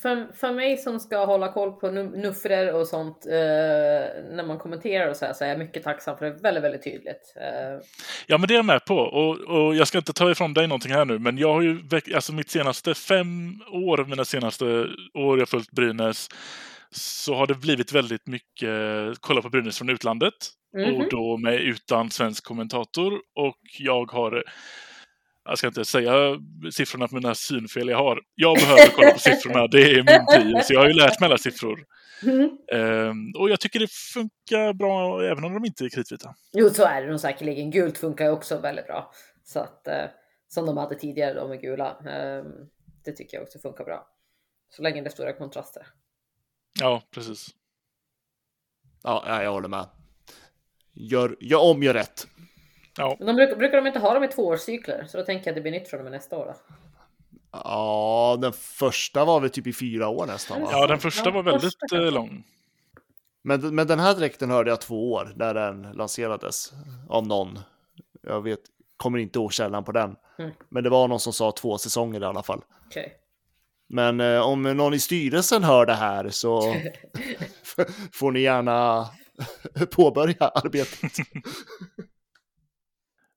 För, 0.03 0.27
för 0.37 0.53
mig 0.53 0.77
som 0.77 1.01
ska 1.01 1.25
hålla 1.25 1.53
koll 1.53 1.73
på 1.73 1.91
nu- 1.91 2.17
nuffror 2.17 2.73
och 2.73 2.87
sånt 2.87 3.27
eh, 3.27 3.33
när 4.31 4.47
man 4.47 4.59
kommenterar 4.59 5.09
och 5.11 5.17
så 5.17 5.25
här 5.27 5.33
så 5.33 5.45
är 5.45 5.49
jag 5.49 5.59
mycket 5.59 5.83
tacksam 5.83 6.17
för 6.19 6.25
det 6.25 6.31
är 6.33 6.43
väldigt, 6.43 6.65
väldigt 6.65 6.85
tydligt. 6.85 7.35
Eh, 7.37 7.87
Ja, 8.27 8.39
men 8.39 8.49
det 8.49 8.55
är 8.55 8.57
jag 8.57 8.65
med 8.65 8.85
på. 8.85 8.97
Och, 8.99 9.39
och 9.41 9.75
jag 9.75 9.89
ska 9.89 9.99
inte 9.99 10.13
ta 10.13 10.31
ifrån 10.31 10.55
dig 10.55 10.67
någonting 10.67 10.93
här 10.93 11.05
nu, 11.05 11.19
men 11.19 11.39
jag 11.39 11.53
har 11.55 11.63
ju 11.63 11.79
alltså 12.15 12.33
mitt 12.33 12.51
senaste 12.51 12.95
fem 12.95 13.55
år, 13.73 14.05
mina 14.05 14.25
senaste 14.25 14.65
år 15.15 15.39
jag 15.39 15.49
följt 15.49 15.71
Brynäs, 15.71 16.29
så 16.91 17.35
har 17.35 17.47
det 17.47 17.55
blivit 17.55 17.93
väldigt 17.93 18.27
mycket 18.27 18.71
kolla 19.21 19.43
på 19.43 19.49
Brynäs 19.51 19.79
från 19.79 19.89
utlandet. 19.89 20.35
Mhm. 20.77 20.95
Och 20.95 21.09
då 21.11 21.37
med 21.37 21.55
utan 21.55 22.11
svensk 22.11 22.45
kommentator. 22.45 23.13
Och 23.35 23.59
jag 23.79 24.11
har, 24.11 24.45
jag 25.51 25.59
ska 25.59 25.67
inte 25.67 25.85
säga 25.85 26.13
siffrorna 26.73 27.09
på 27.09 27.15
mina 27.15 27.35
synfel 27.35 27.89
jag 27.89 27.99
har. 27.99 28.21
Jag 28.35 28.57
behöver 28.57 28.87
kolla 28.97 29.11
på 29.11 29.19
siffrorna, 29.19 29.67
det 29.67 29.83
är 29.83 29.97
min 29.97 30.27
prio. 30.27 30.63
Så 30.63 30.73
jag 30.75 30.81
har 30.81 30.87
ju 30.89 30.93
lärt 30.95 31.21
mig 31.21 31.27
alla 31.27 31.39
siffror. 31.39 31.85
Mhm. 32.23 32.59
Ehm, 32.73 33.33
och 33.39 33.51
jag 33.51 33.61
tycker 33.61 33.81
det 33.81 33.91
funkar 33.91 34.73
bra 34.73 35.25
även 35.25 35.45
om 35.45 35.55
de 35.55 35.65
inte 35.65 35.85
är 35.85 35.89
kritvita. 35.89 36.35
Jo, 36.53 36.71
så 36.71 36.85
är 36.85 37.03
det 37.03 37.11
nog 37.11 37.21
säkerligen. 37.21 37.71
Gult 37.71 37.99
funkar 37.99 38.25
ju 38.25 38.31
också 38.31 38.59
väldigt 38.59 38.87
bra. 38.87 39.13
Så 39.45 39.61
att, 39.61 39.89
eh, 39.89 40.05
som 40.49 40.67
de 40.67 40.77
hade 40.77 40.95
tidigare, 40.95 41.35
de 41.35 41.49
med 41.49 41.61
gula. 41.61 41.89
Eh, 41.91 42.45
det 43.05 43.13
tycker 43.13 43.37
jag 43.37 43.43
också 43.43 43.59
funkar 43.59 43.85
bra. 43.85 44.07
Så 44.69 44.83
länge 44.83 45.01
det 45.01 45.09
är 45.09 45.11
stora 45.11 45.33
kontraster. 45.33 45.87
Ja, 46.81 47.03
precis. 47.11 47.49
Ja, 49.03 49.25
ja, 49.27 49.43
jag 49.43 49.53
håller 49.53 49.69
med. 49.69 49.87
Gör, 50.93 51.37
gör 51.41 51.61
om, 51.63 51.83
gör 51.83 51.95
rätt. 51.95 52.27
Men 52.99 53.27
de 53.27 53.37
brukar, 53.37 53.57
brukar 53.57 53.77
de 53.77 53.87
inte 53.87 53.99
ha 53.99 54.15
dem 54.15 54.25
i 54.25 54.29
tvåårscykler? 54.29 55.05
Så 55.09 55.19
då 55.19 55.25
tänker 55.25 55.47
jag 55.47 55.53
att 55.53 55.57
det 55.57 55.61
blir 55.61 55.73
nytt 55.73 55.89
från 55.89 56.01
och 56.01 56.05
med 56.05 56.13
nästa 56.13 56.37
år. 56.37 56.47
Då. 56.47 56.75
Ja, 57.53 58.39
den 58.41 58.53
första 58.53 59.25
var 59.25 59.41
väl 59.41 59.51
typ 59.51 59.67
i 59.67 59.73
fyra 59.73 60.09
år 60.09 60.27
nästan. 60.27 60.63
Va? 60.63 60.69
Ja, 60.73 60.87
den 60.87 60.99
första 60.99 61.29
Ja, 61.29 61.35
var 61.35 61.43
väldigt 61.43 61.63
första 61.81 62.07
eh, 62.07 62.13
lång. 62.13 62.45
Men, 63.43 63.75
men 63.75 63.87
den 63.87 64.01
här 64.01 64.15
dräkten 64.15 64.51
hörde 64.51 64.71
jag 64.71 64.81
två 64.81 65.13
år 65.13 65.33
när 65.37 65.55
den 65.55 65.83
lanserades 65.83 66.73
av 67.09 67.27
någon. 67.27 67.59
Jag 68.23 68.43
vet, 68.43 68.61
kommer 68.97 69.19
inte 69.19 69.39
ihåg 69.39 69.53
källan 69.53 69.85
på 69.85 69.93
den. 69.93 70.17
Mm. 70.39 70.51
Men 70.69 70.85
det 70.85 70.91
var 70.91 71.09
någon 71.09 71.21
som 71.21 71.33
sa 71.33 71.53
två 71.53 71.79
säsonger 71.79 72.21
i 72.21 72.25
alla 72.25 72.43
fall. 72.43 72.63
Okej. 72.87 73.17
Men 73.89 74.21
eh, 74.21 74.41
om 74.41 74.63
någon 74.63 74.95
i 74.95 74.99
styrelsen 74.99 75.65
hör 75.65 75.87
det 75.87 75.95
här 75.95 76.29
så 76.29 76.61
får 78.13 78.31
ni 78.31 78.41
gärna 78.41 79.09
påbörja 79.91 80.49
arbetet. 80.49 81.13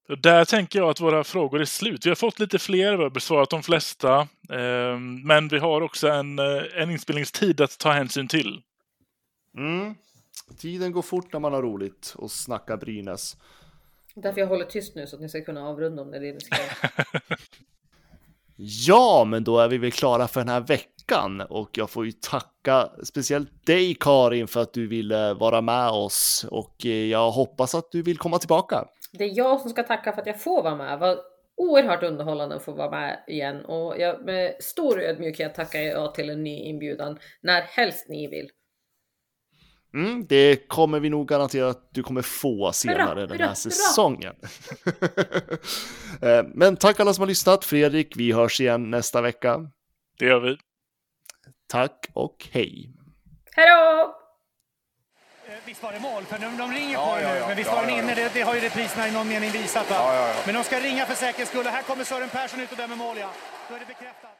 Där 0.08 0.46
tänker 0.46 0.80
jag 0.80 0.90
att 0.90 1.02
våra 1.02 1.24
frågor 1.24 1.62
är 1.62 1.66
slut. 1.66 2.06
Vi 2.06 2.10
har 2.10 2.16
fått 2.16 2.40
lite 2.40 2.60
fler, 2.60 2.98
vi 2.98 3.04
har 3.04 3.10
besvarat 3.10 3.50
de 3.50 3.64
flesta. 3.64 4.20
eh, 4.50 5.00
Men 5.24 5.48
vi 5.48 5.60
har 5.60 5.82
också 5.82 6.08
en, 6.08 6.40
eh, 6.40 6.64
en 6.76 6.92
inspelningstid 6.92 7.62
att 7.62 7.78
ta 7.78 7.92
hänsyn 7.92 8.28
till. 8.28 8.62
Mm. 9.58 9.96
Tiden 10.58 10.92
går 10.92 11.02
fort 11.02 11.34
när 11.34 11.40
man 11.40 11.54
har 11.54 11.62
roligt 11.62 12.14
och 12.18 12.32
snackar 12.32 12.78
Brynäs. 12.78 13.38
Därför 14.16 14.40
jag 14.40 14.48
håller 14.48 14.66
tyst 14.66 14.96
nu 14.96 15.08
så 15.08 15.16
att 15.16 15.22
ni 15.22 15.30
ska 15.30 15.42
kunna 15.42 15.68
avrunda 15.68 16.02
om 16.02 16.12
det 16.12 16.18
är 16.18 16.40
ska. 16.40 16.56
Ja, 18.56 19.26
men 19.28 19.44
då 19.44 19.60
är 19.60 19.68
vi 19.68 19.78
väl 19.78 19.92
klara 19.92 20.28
för 20.28 20.40
den 20.40 20.50
här 20.50 20.62
veckan 20.62 21.42
och 21.42 21.78
jag 21.78 21.90
får 21.90 22.06
ju 22.06 22.12
tacka 22.12 22.90
speciellt 23.04 23.66
dig 23.66 23.96
Karin 24.00 24.48
för 24.48 24.62
att 24.62 24.74
du 24.74 24.88
ville 24.88 25.34
vara 25.34 25.62
med 25.62 25.90
oss 25.90 26.46
och 26.52 26.86
eh, 26.86 26.92
jag 26.92 27.32
hoppas 27.32 27.76
att 27.76 27.92
du 27.92 28.02
vill 28.02 28.18
komma 28.18 28.40
tillbaka. 28.40 28.86
Det 29.18 29.24
är 29.24 29.38
jag 29.38 29.62
som 29.62 29.70
ska 29.70 29.84
tacka 29.84 30.14
för 30.14 30.22
att 30.22 30.28
jag 30.28 30.42
får 30.42 30.64
vara 30.64 30.76
med. 30.76 31.00
Vad 31.00 31.18
oerhört 31.56 32.04
underhållande 32.04 32.56
att 32.56 32.64
få 32.64 32.72
vara 32.72 32.90
med 32.92 33.24
igen 33.28 33.66
och 33.66 34.00
jag, 34.00 34.26
med 34.26 34.56
stor 34.60 35.02
ödmjukhet 35.02 35.56
tackar 35.56 35.80
jag 35.80 36.16
till 36.16 36.30
en 36.30 36.44
ny 36.44 36.56
inbjudan 36.64 37.20
när 37.42 37.62
helst 37.62 38.10
ni 38.10 38.28
vill. 38.28 38.50
Mm, 39.94 40.26
det 40.28 40.68
kommer 40.68 41.00
vi 41.00 41.10
nog 41.10 41.28
garantera 41.28 41.70
att 41.70 41.90
du 41.92 42.04
kommer 42.04 42.22
få 42.22 42.72
senare 42.74 43.02
Hurra, 43.04 43.16
den 43.16 43.30
här 43.30 43.38
hurra. 43.38 43.56
säsongen. 43.56 44.36
Eh, 46.22 46.44
men 46.54 46.76
tack 46.78 47.00
alla 47.00 47.14
som 47.14 47.22
har 47.22 47.28
lyssnat. 47.28 47.66
Fredrik, 47.66 48.14
vi 48.18 48.32
hörs 48.32 48.62
igen 48.62 48.92
nästa 48.92 49.22
vecka. 49.22 49.70
Det 50.20 50.26
gör 50.26 50.40
vi. 50.40 50.58
Tack 51.68 52.08
och 52.14 52.48
hej. 52.52 52.90
Hej 53.52 53.70
då! 53.70 54.23
Visst 55.66 55.84
var 55.84 55.92
det 55.92 56.00
mål? 56.00 56.24
För 56.26 56.38
de, 56.38 56.58
de 56.58 56.72
ringer 56.72 56.98
på 56.98 57.16
det 57.16 57.34
nu, 57.34 57.40
men 57.48 57.56
visst 57.58 57.72
var 57.72 57.82
den 57.82 57.90
inne? 57.90 58.16
Det, 58.16 58.34
det 58.34 58.42
har 58.42 58.56
ju 58.56 58.62
repriserna 58.62 59.08
i 59.08 59.12
någon 59.12 59.28
mening 59.28 59.52
visat. 59.52 59.90
Va? 59.90 60.34
Men 60.46 60.56
de 60.56 60.64
ska 60.64 60.80
ringa 60.80 61.06
för 61.06 61.16
säkerhets 61.16 61.52
skull. 61.52 61.66
Och 61.66 61.72
Här 61.72 61.82
kommer 61.82 62.04
Sören 62.04 62.30
Persson 62.30 62.60
ut 62.60 62.72
och 62.72 62.78
dömer 62.78 62.96
mål, 62.96 63.18
ja. 63.18 63.30
Då 63.70 63.76
är 63.76 63.80
det 63.80 63.86
bekräftat. 63.86 64.33